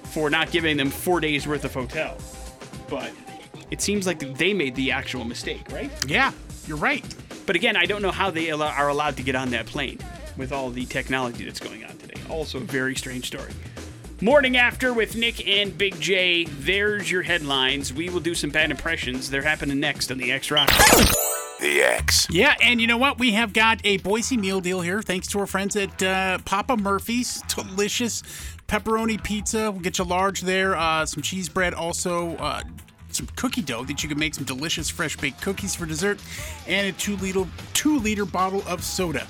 for 0.03 0.29
not 0.29 0.51
giving 0.51 0.77
them 0.77 0.89
four 0.89 1.19
days 1.19 1.47
worth 1.47 1.65
of 1.65 1.73
hotel. 1.73 2.17
But 2.89 3.11
it 3.71 3.81
seems 3.81 4.05
like 4.05 4.19
they 4.37 4.53
made 4.53 4.75
the 4.75 4.91
actual 4.91 5.23
mistake, 5.23 5.71
right? 5.71 5.91
Yeah, 6.07 6.31
you're 6.67 6.77
right. 6.77 7.03
But 7.45 7.55
again, 7.55 7.75
I 7.75 7.85
don't 7.85 8.01
know 8.01 8.11
how 8.11 8.29
they 8.29 8.51
are 8.51 8.89
allowed 8.89 9.17
to 9.17 9.23
get 9.23 9.35
on 9.35 9.49
that 9.51 9.65
plane 9.65 9.99
with 10.37 10.51
all 10.51 10.69
the 10.69 10.85
technology 10.85 11.45
that's 11.45 11.59
going 11.59 11.83
on 11.85 11.97
today. 11.97 12.21
Also, 12.29 12.59
a 12.59 12.61
very 12.61 12.95
strange 12.95 13.27
story. 13.27 13.51
Morning 14.23 14.55
after 14.55 14.93
with 14.93 15.15
Nick 15.15 15.47
and 15.47 15.75
Big 15.75 15.99
J. 15.99 16.43
There's 16.43 17.09
your 17.09 17.23
headlines. 17.23 17.91
We 17.91 18.11
will 18.11 18.19
do 18.19 18.35
some 18.35 18.51
bad 18.51 18.69
impressions. 18.69 19.31
They're 19.31 19.41
happening 19.41 19.79
next 19.79 20.11
on 20.11 20.19
the 20.19 20.31
X 20.31 20.51
Rock. 20.51 20.69
The 21.59 21.81
X. 21.81 22.27
Yeah, 22.29 22.55
and 22.61 22.79
you 22.79 22.85
know 22.85 22.97
what? 22.97 23.17
We 23.17 23.31
have 23.31 23.51
got 23.51 23.81
a 23.83 23.97
Boise 23.97 24.37
meal 24.37 24.61
deal 24.61 24.81
here, 24.81 25.01
thanks 25.01 25.25
to 25.29 25.39
our 25.39 25.47
friends 25.47 25.75
at 25.75 26.03
uh, 26.03 26.37
Papa 26.45 26.77
Murphy's. 26.77 27.41
Delicious 27.47 28.21
pepperoni 28.67 29.23
pizza. 29.23 29.71
We'll 29.71 29.81
get 29.81 29.97
you 29.97 30.05
large 30.05 30.41
there. 30.41 30.75
Uh, 30.75 31.03
some 31.07 31.23
cheese 31.23 31.49
bread, 31.49 31.73
also. 31.73 32.35
Uh, 32.35 32.61
some 33.09 33.27
cookie 33.35 33.63
dough 33.63 33.83
that 33.85 34.03
you 34.03 34.07
can 34.07 34.19
make 34.19 34.35
some 34.35 34.45
delicious 34.45 34.87
fresh 34.87 35.17
baked 35.17 35.41
cookies 35.41 35.75
for 35.75 35.87
dessert, 35.87 36.19
and 36.67 36.87
a 36.87 36.91
two 36.91 37.17
liter 37.17 37.45
two 37.73 37.97
liter 37.97 38.25
bottle 38.25 38.63
of 38.67 38.83
soda. 38.83 39.25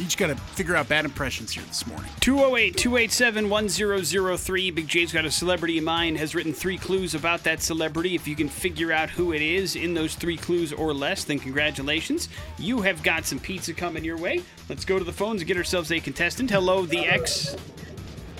You 0.00 0.06
just 0.06 0.16
got 0.16 0.28
to 0.28 0.34
figure 0.34 0.74
out 0.76 0.88
bad 0.88 1.04
impressions 1.04 1.52
here 1.52 1.62
this 1.64 1.86
morning. 1.86 2.10
208 2.20 2.74
287 2.74 3.50
1003. 3.50 4.70
Big 4.70 4.88
J's 4.88 5.12
got 5.12 5.26
a 5.26 5.30
celebrity 5.30 5.76
in 5.76 5.84
mind, 5.84 6.16
has 6.16 6.34
written 6.34 6.54
three 6.54 6.78
clues 6.78 7.14
about 7.14 7.44
that 7.44 7.60
celebrity. 7.60 8.14
If 8.14 8.26
you 8.26 8.34
can 8.34 8.48
figure 8.48 8.92
out 8.92 9.10
who 9.10 9.34
it 9.34 9.42
is 9.42 9.76
in 9.76 9.92
those 9.92 10.14
three 10.14 10.38
clues 10.38 10.72
or 10.72 10.94
less, 10.94 11.24
then 11.24 11.38
congratulations. 11.38 12.30
You 12.58 12.80
have 12.80 13.02
got 13.02 13.26
some 13.26 13.38
pizza 13.38 13.74
coming 13.74 14.02
your 14.02 14.16
way. 14.16 14.42
Let's 14.70 14.86
go 14.86 14.98
to 14.98 15.04
the 15.04 15.12
phones 15.12 15.42
and 15.42 15.48
get 15.48 15.58
ourselves 15.58 15.92
a 15.92 16.00
contestant. 16.00 16.50
Hello, 16.50 16.86
the 16.86 17.00
X. 17.00 17.54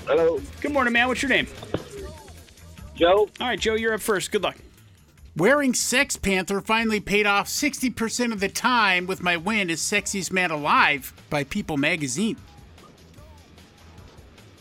Hello, 0.06 0.40
Good 0.62 0.72
morning, 0.72 0.94
man. 0.94 1.08
What's 1.08 1.20
your 1.20 1.28
name? 1.28 1.46
Joe. 2.94 3.28
All 3.38 3.48
right, 3.48 3.60
Joe, 3.60 3.74
you're 3.74 3.92
up 3.92 4.00
first. 4.00 4.32
Good 4.32 4.42
luck. 4.42 4.56
Wearing 5.36 5.74
Sex 5.74 6.16
Panther 6.16 6.60
finally 6.60 6.98
paid 6.98 7.24
off 7.24 7.46
60% 7.46 8.32
of 8.32 8.40
the 8.40 8.48
time 8.48 9.06
with 9.06 9.22
my 9.22 9.36
win 9.36 9.70
as 9.70 9.80
Sexiest 9.80 10.32
Man 10.32 10.50
Alive 10.50 11.12
by 11.30 11.44
People 11.44 11.76
magazine. 11.76 12.36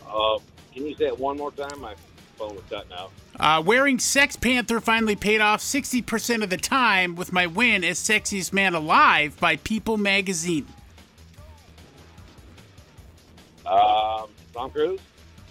Uh, 0.06 0.38
can 0.72 0.86
you 0.86 0.94
say 0.94 1.06
it 1.06 1.18
one 1.18 1.36
more 1.36 1.50
time? 1.50 1.80
My 1.80 1.94
phone 2.36 2.54
was 2.54 2.64
cutting 2.70 2.92
out. 2.92 3.10
Uh, 3.38 3.60
wearing 3.64 3.98
Sex 3.98 4.36
Panther 4.36 4.80
finally 4.80 5.16
paid 5.16 5.40
off 5.40 5.60
60% 5.60 6.42
of 6.42 6.50
the 6.50 6.56
time 6.56 7.16
with 7.16 7.32
my 7.32 7.46
win 7.46 7.82
as 7.82 7.98
Sexiest 7.98 8.52
Man 8.52 8.74
Alive 8.74 9.38
by 9.40 9.56
People 9.56 9.96
magazine. 9.96 10.66
Um, 13.66 14.28
Tom 14.52 14.70
Cruise. 14.70 15.00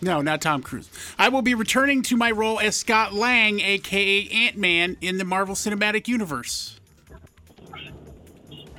No, 0.01 0.21
not 0.21 0.41
Tom 0.41 0.61
Cruise. 0.61 0.89
I 1.17 1.29
will 1.29 1.41
be 1.41 1.53
returning 1.53 2.01
to 2.03 2.15
my 2.17 2.31
role 2.31 2.59
as 2.59 2.75
Scott 2.75 3.13
Lang, 3.13 3.59
aka 3.59 4.27
Ant 4.29 4.57
Man, 4.57 4.97
in 5.01 5.17
the 5.17 5.25
Marvel 5.25 5.55
Cinematic 5.55 6.07
Universe. 6.07 6.79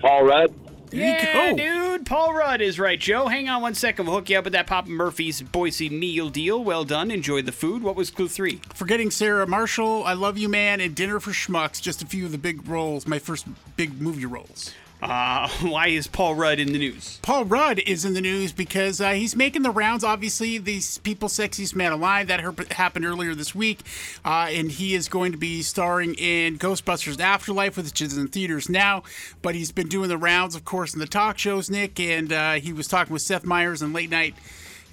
Paul 0.01 0.25
Rudd. 0.25 0.55
There 0.91 1.01
Yeah, 1.01 1.51
you 1.51 1.57
go. 1.57 1.57
dude. 1.99 2.07
Paul 2.07 2.35
Rudd 2.35 2.61
is 2.61 2.81
right, 2.81 2.99
Joe. 2.99 3.29
Hang 3.29 3.49
on 3.49 3.63
one 3.63 3.75
second. 3.75 4.07
We'll 4.07 4.17
hook 4.17 4.29
you 4.31 4.39
up 4.39 4.45
with 4.45 4.55
that 4.55 4.67
Papa 4.67 4.89
Murphy's 4.89 5.41
Boise 5.43 5.89
meal 5.89 6.31
deal. 6.31 6.65
Well 6.65 6.85
done. 6.85 7.11
Enjoy 7.13 7.43
the 7.43 7.53
food. 7.53 7.83
What 7.83 7.95
was 7.95 8.11
clue 8.11 8.27
three? 8.27 8.61
Forgetting 8.75 9.11
Sarah 9.13 9.47
Marshall, 9.47 10.03
I 10.05 10.15
Love 10.15 10.37
You 10.37 10.49
Man, 10.49 10.81
and 10.81 10.95
Dinner 10.97 11.21
for 11.21 11.31
Schmucks. 11.31 11.81
Just 11.81 12.03
a 12.03 12.07
few 12.07 12.25
of 12.27 12.33
the 12.33 12.39
big 12.39 12.67
roles, 12.67 13.07
my 13.07 13.19
first 13.21 13.47
big 13.77 14.01
movie 14.01 14.27
roles. 14.27 14.73
Uh, 15.03 15.49
why 15.63 15.89
is 15.89 16.07
Paul 16.07 16.35
Rudd 16.35 16.59
in 16.59 16.73
the 16.73 16.79
news? 16.79 17.19
Paul 17.23 17.45
Rudd 17.45 17.79
is 17.81 18.05
in 18.05 18.15
the 18.15 18.21
news 18.21 18.53
because 18.53 19.01
uh, 19.01 19.13
he's 19.13 19.35
making 19.35 19.63
the 19.63 19.71
rounds. 19.71 20.05
Obviously, 20.05 20.59
these 20.59 20.99
People 20.99 21.29
Sexiest 21.29 21.75
Man 21.75 21.93
Alive 21.93 22.29
that 22.29 22.41
happened 22.73 23.05
earlier 23.05 23.35
this 23.35 23.55
week, 23.55 23.81
uh, 24.25 24.49
and 24.51 24.71
he 24.71 24.95
is 24.95 25.09
going 25.09 25.33
to 25.33 25.39
be 25.39 25.63
starring 25.63 26.15
in 26.15 26.59
Ghostbusters 26.59 27.21
Afterlife, 27.21 27.77
which 27.77 28.01
is 28.03 28.17
in 28.17 28.29
theaters 28.29 28.69
now. 28.69 29.03
But 29.43 29.55
he's 29.55 29.73
been 29.73 29.89
doing 29.89 30.09
the 30.09 30.19
rounds, 30.19 30.55
of 30.55 30.65
course, 30.65 30.95
in 30.95 31.01
the 31.01 31.07
talk 31.07 31.39
shows, 31.39 31.71
Nick, 31.71 31.99
and 31.99 32.33
uh, 32.33 32.53
he 32.55 32.73
was 32.73 32.89
talking 32.89 33.13
with 33.13 33.23
Seth 33.23 33.45
Meyers 33.45 33.83
in 33.83 33.93
late 33.93 34.11
night. 34.11 34.35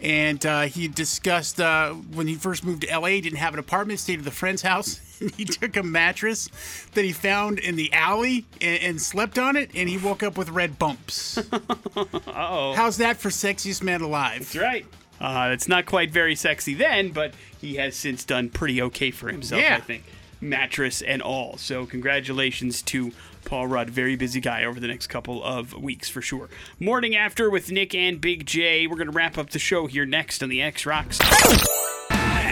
And 0.02 0.46
uh, 0.46 0.62
he 0.64 0.88
discussed 0.88 1.60
uh, 1.60 1.92
when 1.94 2.28
he 2.28 2.36
first 2.36 2.64
moved 2.64 2.82
to 2.84 3.00
LA, 3.00 3.08
he 3.08 3.22
didn't 3.22 3.40
have 3.40 3.54
an 3.54 3.60
apartment, 3.60 4.00
stayed 4.00 4.20
at 4.20 4.26
the 4.26 4.32
friend's 4.32 4.62
house. 4.62 5.02
He 5.36 5.46
took 5.46 5.76
a 5.78 5.82
mattress 5.82 6.48
that 6.94 7.04
he 7.04 7.12
found 7.12 7.58
in 7.58 7.76
the 7.76 7.92
alley 7.92 8.46
and, 8.62 8.84
and 8.84 9.02
slept 9.02 9.40
on 9.40 9.56
it, 9.56 9.72
and 9.74 9.90
he 9.90 9.98
woke 9.98 10.22
up 10.22 10.38
with 10.38 10.50
red 10.50 10.78
bumps. 10.78 11.40
Uh-oh. 11.98 12.74
How's 12.76 12.98
that 12.98 13.18
for 13.18 13.30
sexiest 13.30 13.82
man 13.82 14.02
alive? 14.02 14.42
That's 14.42 14.56
right. 14.58 14.86
Uh, 15.20 15.50
it's 15.54 15.68
not 15.68 15.88
quite 15.88 16.12
very 16.12 16.36
sexy 16.36 16.76
then, 16.76 17.10
but 17.10 17.34
he 17.60 17.78
has 17.78 17.96
since 17.96 18.24
done 18.24 18.50
pretty 18.50 18.80
okay 18.84 19.10
for 19.10 19.30
himself, 19.32 19.60
Yeah. 19.60 19.78
I 19.78 19.80
think. 19.80 20.04
Mattress 20.42 21.02
and 21.02 21.22
all. 21.22 21.58
So, 21.58 21.86
congratulations 21.86 22.82
to 22.84 23.12
Paul 23.46 23.68
Rudd. 23.68 23.90
Very 23.90 24.16
busy 24.16 24.42
guy 24.42 24.66
over 24.66 24.80
the 24.80 24.88
next 24.88 25.08
couple 25.08 25.44
of 25.44 25.74
weeks 25.74 26.10
for 26.10 26.22
sure. 26.22 26.50
Morning 26.80 27.16
after 27.16 27.50
with 27.50 27.72
Nick 27.72 27.96
and 27.96 28.20
Big 28.20 28.46
J. 28.46 28.88
We're 28.88 28.98
going 28.98 29.08
to 29.08 29.14
wrap 29.14 29.38
up 29.38 29.52
the 29.52 29.60
show 29.60 29.88
here 29.88 30.06
next 30.06 30.44
on 30.44 30.50
the 30.50 30.62
X 30.62 30.86
Rocks. 30.86 31.20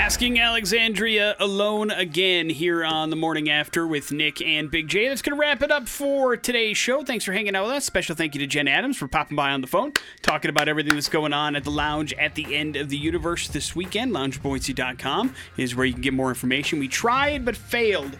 Asking 0.05 0.39
Alexandria 0.39 1.35
alone 1.39 1.89
again 1.89 2.47
here 2.47 2.85
on 2.85 3.09
the 3.09 3.15
morning 3.15 3.49
after 3.49 3.87
with 3.87 4.11
Nick 4.11 4.39
and 4.39 4.69
Big 4.69 4.87
J. 4.87 5.07
That's 5.07 5.23
going 5.23 5.35
to 5.35 5.41
wrap 5.41 5.63
it 5.63 5.71
up 5.71 5.87
for 5.87 6.37
today's 6.37 6.77
show. 6.77 7.03
Thanks 7.03 7.25
for 7.25 7.33
hanging 7.33 7.55
out 7.55 7.65
with 7.65 7.73
us. 7.73 7.85
Special 7.85 8.15
thank 8.15 8.35
you 8.35 8.39
to 8.41 8.45
Jen 8.45 8.67
Adams 8.67 8.97
for 8.97 9.07
popping 9.07 9.35
by 9.35 9.49
on 9.49 9.61
the 9.61 9.67
phone, 9.67 9.93
talking 10.21 10.49
about 10.49 10.67
everything 10.67 10.93
that's 10.93 11.09
going 11.09 11.33
on 11.33 11.55
at 11.55 11.63
the 11.63 11.71
lounge 11.71 12.13
at 12.13 12.35
the 12.35 12.55
end 12.55 12.75
of 12.75 12.89
the 12.89 12.97
universe 12.97 13.47
this 13.47 13.75
weekend. 13.75 14.11
LoungeBoise.com 14.11 15.33
is 15.57 15.75
where 15.75 15.87
you 15.87 15.93
can 15.93 16.03
get 16.03 16.13
more 16.13 16.29
information. 16.29 16.77
We 16.77 16.87
tried 16.87 17.43
but 17.43 17.57
failed 17.57 18.15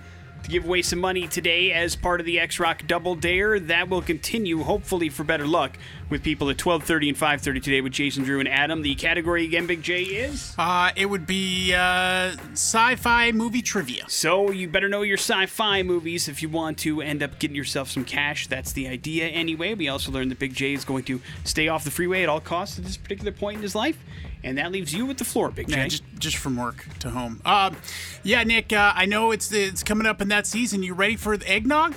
to 0.45 0.51
give 0.51 0.65
away 0.65 0.81
some 0.83 0.99
money 0.99 1.27
today 1.27 1.71
as 1.71 1.95
part 1.95 2.19
of 2.19 2.25
the 2.25 2.39
X 2.39 2.59
Rock 2.59 2.83
Double 2.85 3.15
Dare. 3.15 3.59
That 3.59 3.89
will 3.89 4.01
continue, 4.01 4.61
hopefully, 4.61 5.09
for 5.09 5.23
better 5.23 5.47
luck 5.47 5.77
with 6.09 6.21
people 6.21 6.51
at 6.51 6.57
12:30 6.57 7.09
and 7.09 7.17
5:30 7.17 7.63
today 7.63 7.81
with 7.81 7.93
Jason, 7.93 8.23
Drew, 8.23 8.39
and 8.39 8.47
Adam. 8.47 8.83
The 8.83 8.93
category 8.93 9.43
again, 9.43 9.65
Big 9.65 9.81
J 9.81 10.03
is. 10.03 10.53
Uh, 10.57 10.91
it 10.95 11.07
would 11.07 11.25
be 11.25 11.73
uh, 11.73 12.35
sci-fi 12.51 13.31
movie 13.31 13.63
trivia. 13.63 14.05
So 14.07 14.51
you 14.51 14.67
better 14.67 14.87
know 14.87 15.01
your 15.01 15.17
sci-fi 15.17 15.81
movies 15.81 16.27
if 16.27 16.43
you 16.43 16.49
want 16.49 16.77
to 16.79 17.01
end 17.01 17.23
up 17.23 17.39
getting 17.39 17.55
yourself 17.55 17.89
some 17.89 18.05
cash. 18.05 18.45
That's 18.47 18.71
the 18.71 18.87
idea 18.87 19.25
anyway. 19.27 19.73
We 19.73 19.87
also 19.87 20.11
learned 20.11 20.29
that 20.29 20.39
Big 20.39 20.53
J 20.53 20.73
is 20.73 20.85
going 20.85 21.05
to 21.05 21.21
stay 21.43 21.67
off 21.67 21.83
the 21.83 21.91
freeway 21.91 22.21
at 22.21 22.29
all 22.29 22.39
costs 22.39 22.77
at 22.77 22.85
this 22.85 22.97
particular 22.97 23.31
point 23.31 23.57
in 23.57 23.61
his 23.63 23.73
life, 23.73 23.97
and 24.45 24.59
that 24.59 24.71
leaves 24.71 24.93
you 24.93 25.05
with 25.05 25.17
the 25.17 25.25
floor, 25.25 25.49
Big 25.49 25.67
J. 25.67 25.75
Yeah, 25.75 25.87
just 25.87 26.03
just 26.19 26.37
from 26.37 26.55
work 26.55 26.85
to 26.99 27.09
home. 27.09 27.41
Um, 27.43 27.75
yeah, 28.23 28.43
Nick. 28.43 28.71
Uh, 28.71 28.93
I 28.95 29.05
know 29.05 29.31
it's 29.31 29.51
it's 29.51 29.83
coming 29.83 30.05
up 30.07 30.21
in 30.21 30.29
that 30.29 30.47
season. 30.47 30.83
You 30.83 30.93
ready 30.93 31.15
for 31.15 31.35
the 31.35 31.49
eggnog? 31.49 31.93
Uh, 31.93 31.95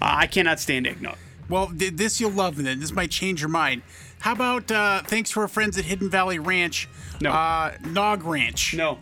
I 0.00 0.26
cannot 0.26 0.58
stand 0.58 0.86
eggnog. 0.86 1.16
Well, 1.48 1.68
th- 1.68 1.94
this 1.94 2.20
you'll 2.20 2.30
love. 2.30 2.56
Then 2.56 2.80
this 2.80 2.92
might 2.92 3.10
change 3.10 3.42
your 3.42 3.50
mind. 3.50 3.82
How 4.20 4.32
about 4.32 4.70
uh, 4.70 5.02
thanks 5.02 5.30
to 5.32 5.40
our 5.40 5.48
friends 5.48 5.78
at 5.78 5.84
Hidden 5.84 6.10
Valley 6.10 6.38
Ranch? 6.38 6.88
No. 7.20 7.30
Uh, 7.30 7.74
Nog 7.86 8.24
Ranch. 8.24 8.74
No, 8.74 8.98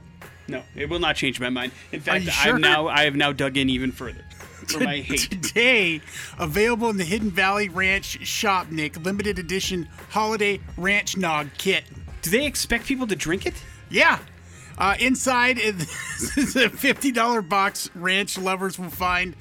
no, 0.48 0.62
it 0.74 0.90
will 0.90 0.98
not 0.98 1.14
change 1.14 1.40
my 1.40 1.50
mind. 1.50 1.72
In 1.92 2.00
fact, 2.00 2.24
sure? 2.24 2.56
I'm 2.56 2.60
now 2.60 2.88
I 2.88 3.04
have 3.04 3.14
now 3.14 3.32
dug 3.32 3.56
in 3.56 3.70
even 3.70 3.92
further 3.92 4.24
for 4.66 4.80
my 4.80 4.96
hate. 4.96 5.30
Today, 5.30 6.00
available 6.36 6.90
in 6.90 6.96
the 6.96 7.04
Hidden 7.04 7.30
Valley 7.30 7.68
Ranch 7.68 8.26
shop, 8.26 8.72
Nick. 8.72 8.96
Limited 9.04 9.38
edition 9.38 9.88
holiday 10.10 10.58
ranch 10.76 11.16
nog 11.16 11.48
kit. 11.58 11.84
Do 12.22 12.30
they 12.30 12.46
expect 12.46 12.86
people 12.86 13.06
to 13.06 13.16
drink 13.16 13.46
it? 13.46 13.54
Yeah. 13.90 14.18
Uh, 14.76 14.94
inside 15.00 15.58
is 15.58 15.82
a 16.54 16.68
$50 16.68 17.48
box 17.48 17.90
ranch 17.96 18.38
lovers 18.38 18.78
will 18.78 18.90
find 18.90 19.34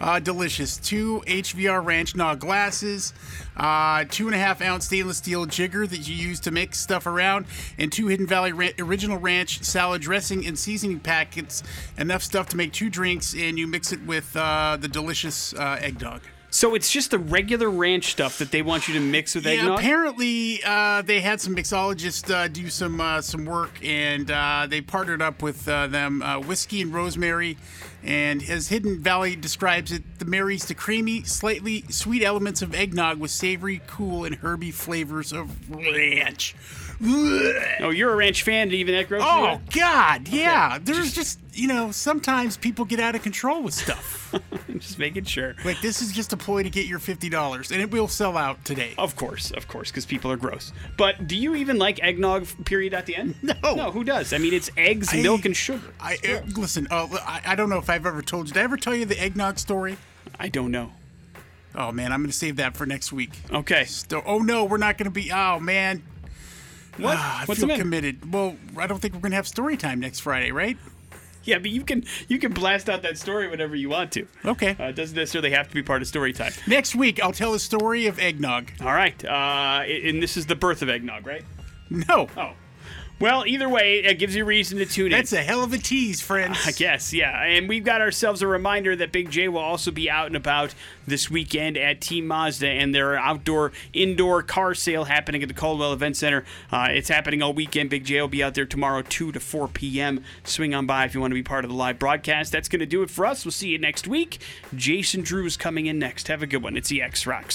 uh, 0.00 0.20
delicious. 0.20 0.76
Two 0.76 1.22
HVR 1.26 1.84
ranch 1.84 2.14
nog 2.14 2.38
glasses, 2.38 3.12
uh, 3.56 4.04
two 4.08 4.26
and 4.26 4.36
a 4.36 4.38
half 4.38 4.62
ounce 4.62 4.86
stainless 4.86 5.18
steel 5.18 5.46
jigger 5.46 5.84
that 5.86 6.08
you 6.08 6.14
use 6.14 6.38
to 6.40 6.52
mix 6.52 6.78
stuff 6.80 7.06
around, 7.06 7.46
and 7.76 7.90
two 7.90 8.06
Hidden 8.06 8.28
Valley 8.28 8.52
Ra- 8.52 8.68
Original 8.78 9.18
Ranch 9.18 9.64
salad 9.64 10.00
dressing 10.00 10.46
and 10.46 10.56
seasoning 10.56 11.00
packets. 11.00 11.64
Enough 11.98 12.22
stuff 12.22 12.48
to 12.50 12.56
make 12.56 12.72
two 12.72 12.88
drinks, 12.88 13.34
and 13.34 13.58
you 13.58 13.66
mix 13.66 13.92
it 13.92 14.02
with 14.06 14.36
uh, 14.36 14.76
the 14.80 14.88
delicious 14.88 15.54
uh, 15.54 15.78
eggnog. 15.80 16.20
So 16.54 16.76
it's 16.76 16.88
just 16.88 17.10
the 17.10 17.18
regular 17.18 17.68
ranch 17.68 18.12
stuff 18.12 18.38
that 18.38 18.52
they 18.52 18.62
want 18.62 18.86
you 18.86 18.94
to 18.94 19.00
mix 19.00 19.34
with 19.34 19.44
Yeah, 19.44 19.54
eggnog. 19.54 19.80
apparently 19.80 20.60
uh, 20.64 21.02
they 21.02 21.18
had 21.18 21.40
some 21.40 21.56
mixologists 21.56 22.32
uh, 22.32 22.46
do 22.46 22.70
some 22.70 23.00
uh, 23.00 23.22
some 23.22 23.44
work, 23.44 23.72
and 23.84 24.30
uh, 24.30 24.68
they 24.70 24.80
partnered 24.80 25.20
up 25.20 25.42
with 25.42 25.66
uh, 25.68 25.88
them, 25.88 26.22
uh, 26.22 26.38
whiskey 26.38 26.80
and 26.80 26.94
rosemary. 26.94 27.58
And 28.04 28.40
as 28.48 28.68
Hidden 28.68 29.00
Valley 29.00 29.34
describes 29.34 29.90
it, 29.90 30.20
the 30.20 30.26
marries 30.26 30.66
the 30.66 30.74
creamy, 30.74 31.24
slightly 31.24 31.86
sweet 31.88 32.22
elements 32.22 32.62
of 32.62 32.72
eggnog 32.72 33.18
with 33.18 33.32
savory, 33.32 33.80
cool, 33.88 34.24
and 34.24 34.36
herby 34.36 34.70
flavors 34.70 35.32
of 35.32 35.68
ranch. 35.68 36.54
Oh, 37.02 37.90
you're 37.90 38.12
a 38.12 38.16
ranch 38.16 38.42
fan, 38.42 38.62
and 38.68 38.74
even 38.74 38.94
that 38.94 39.08
gross. 39.08 39.22
Oh 39.24 39.60
God, 39.72 40.28
yeah. 40.28 40.78
There's 40.80 41.12
just 41.12 41.38
you 41.52 41.68
know 41.68 41.90
sometimes 41.90 42.56
people 42.56 42.84
get 42.84 43.00
out 43.00 43.14
of 43.14 43.22
control 43.22 43.62
with 43.62 43.74
stuff. 43.74 44.34
just 44.78 44.98
making 44.98 45.24
sure. 45.24 45.54
like 45.64 45.80
this 45.80 46.02
is 46.02 46.12
just 46.12 46.32
a 46.32 46.36
ploy 46.36 46.62
to 46.62 46.70
get 46.70 46.86
your 46.86 46.98
fifty 46.98 47.28
dollars, 47.28 47.70
and 47.70 47.80
it 47.80 47.90
will 47.90 48.08
sell 48.08 48.36
out 48.36 48.64
today. 48.64 48.94
Of 48.98 49.16
course, 49.16 49.50
of 49.52 49.68
course, 49.68 49.90
because 49.90 50.06
people 50.06 50.30
are 50.30 50.36
gross. 50.36 50.72
But 50.96 51.26
do 51.26 51.36
you 51.36 51.54
even 51.54 51.78
like 51.78 52.02
eggnog? 52.02 52.46
Period 52.64 52.94
at 52.94 53.06
the 53.06 53.16
end. 53.16 53.34
No. 53.44 53.74
no. 53.74 53.90
Who 53.90 54.04
does? 54.04 54.32
I 54.32 54.38
mean, 54.38 54.52
it's 54.52 54.70
eggs, 54.76 55.08
I- 55.12 55.22
milk, 55.22 55.44
and 55.44 55.56
sugar. 55.56 55.94
I 56.00 56.18
uh, 56.28 56.40
listen. 56.56 56.88
Uh, 56.90 57.06
I, 57.12 57.40
I 57.46 57.54
don't 57.54 57.70
know 57.70 57.78
if 57.78 57.88
I've 57.88 58.06
ever 58.06 58.22
told 58.22 58.48
you. 58.48 58.54
Did 58.54 58.60
I 58.60 58.64
ever 58.64 58.76
tell 58.76 58.94
you 58.94 59.04
the 59.04 59.20
eggnog 59.20 59.58
story? 59.58 59.96
I 60.38 60.48
don't 60.48 60.70
know. 60.70 60.92
Oh 61.74 61.90
man, 61.92 62.12
I'm 62.12 62.22
gonna 62.22 62.32
save 62.32 62.56
that 62.56 62.76
for 62.76 62.86
next 62.86 63.12
week. 63.12 63.32
Okay. 63.52 63.84
So, 63.84 64.22
oh 64.24 64.38
no, 64.38 64.64
we're 64.64 64.78
not 64.78 64.96
gonna 64.98 65.10
be. 65.10 65.30
Oh 65.32 65.58
man, 65.60 66.02
What? 66.98 67.16
Ah, 67.18 67.42
I 67.42 67.44
What's 67.44 67.60
feel 67.64 67.76
committed. 67.76 68.32
Well, 68.32 68.56
I 68.78 68.86
don't 68.86 69.00
think 69.00 69.14
we're 69.14 69.20
gonna 69.20 69.36
have 69.36 69.48
story 69.48 69.76
time 69.76 70.00
next 70.00 70.20
Friday, 70.20 70.52
right? 70.52 70.76
Yeah, 71.44 71.58
but 71.58 71.70
you 71.70 71.82
can 71.84 72.04
you 72.28 72.38
can 72.38 72.52
blast 72.52 72.88
out 72.88 73.02
that 73.02 73.18
story 73.18 73.48
whenever 73.48 73.76
you 73.76 73.88
want 73.88 74.12
to. 74.12 74.26
Okay. 74.44 74.76
Uh, 74.78 74.84
it 74.84 74.96
doesn't 74.96 75.16
necessarily 75.16 75.50
have 75.50 75.68
to 75.68 75.74
be 75.74 75.82
part 75.82 76.00
of 76.02 76.08
story 76.08 76.32
time. 76.32 76.52
Next 76.66 76.94
week, 76.94 77.22
I'll 77.22 77.32
tell 77.32 77.52
a 77.54 77.58
story 77.58 78.06
of 78.06 78.18
eggnog. 78.18 78.70
All 78.80 78.94
right. 78.94 79.22
Uh, 79.24 79.82
and 79.86 80.22
this 80.22 80.36
is 80.36 80.46
the 80.46 80.54
birth 80.56 80.80
of 80.82 80.88
eggnog, 80.88 81.26
right? 81.26 81.44
No, 81.90 82.28
Oh. 82.36 82.52
Well, 83.24 83.46
either 83.46 83.70
way, 83.70 84.00
it 84.00 84.18
gives 84.18 84.36
you 84.36 84.44
reason 84.44 84.76
to 84.76 84.84
tune 84.84 85.06
in. 85.06 85.12
That's 85.12 85.32
a 85.32 85.42
hell 85.42 85.64
of 85.64 85.72
a 85.72 85.78
tease, 85.78 86.20
friends. 86.20 86.58
I 86.66 86.72
guess, 86.72 87.10
yeah. 87.10 87.42
And 87.42 87.70
we've 87.70 87.82
got 87.82 88.02
ourselves 88.02 88.42
a 88.42 88.46
reminder 88.46 88.94
that 88.96 89.12
Big 89.12 89.30
J 89.30 89.48
will 89.48 89.60
also 89.60 89.90
be 89.90 90.10
out 90.10 90.26
and 90.26 90.36
about 90.36 90.74
this 91.06 91.30
weekend 91.30 91.78
at 91.78 92.02
Team 92.02 92.26
Mazda 92.26 92.68
and 92.68 92.94
their 92.94 93.16
outdoor 93.16 93.72
indoor 93.94 94.42
car 94.42 94.74
sale 94.74 95.04
happening 95.04 95.40
at 95.40 95.48
the 95.48 95.54
Caldwell 95.54 95.94
Event 95.94 96.18
Center. 96.18 96.44
Uh, 96.70 96.88
it's 96.90 97.08
happening 97.08 97.40
all 97.40 97.54
weekend. 97.54 97.88
Big 97.88 98.04
J 98.04 98.20
will 98.20 98.28
be 98.28 98.42
out 98.42 98.52
there 98.52 98.66
tomorrow, 98.66 99.00
2 99.00 99.32
to 99.32 99.40
4 99.40 99.68
p.m. 99.68 100.22
Swing 100.44 100.74
on 100.74 100.84
by 100.84 101.06
if 101.06 101.14
you 101.14 101.20
want 101.22 101.30
to 101.30 101.34
be 101.34 101.42
part 101.42 101.64
of 101.64 101.70
the 101.70 101.76
live 101.78 101.98
broadcast. 101.98 102.52
That's 102.52 102.68
going 102.68 102.80
to 102.80 102.86
do 102.86 103.02
it 103.02 103.08
for 103.08 103.24
us. 103.24 103.46
We'll 103.46 103.52
see 103.52 103.70
you 103.70 103.78
next 103.78 104.06
week. 104.06 104.38
Jason 104.74 105.22
Drew 105.22 105.46
is 105.46 105.56
coming 105.56 105.86
in 105.86 105.98
next. 105.98 106.28
Have 106.28 106.42
a 106.42 106.46
good 106.46 106.62
one. 106.62 106.76
It's 106.76 106.90
the 106.90 107.00
X 107.00 107.26
Rocks. 107.26 107.52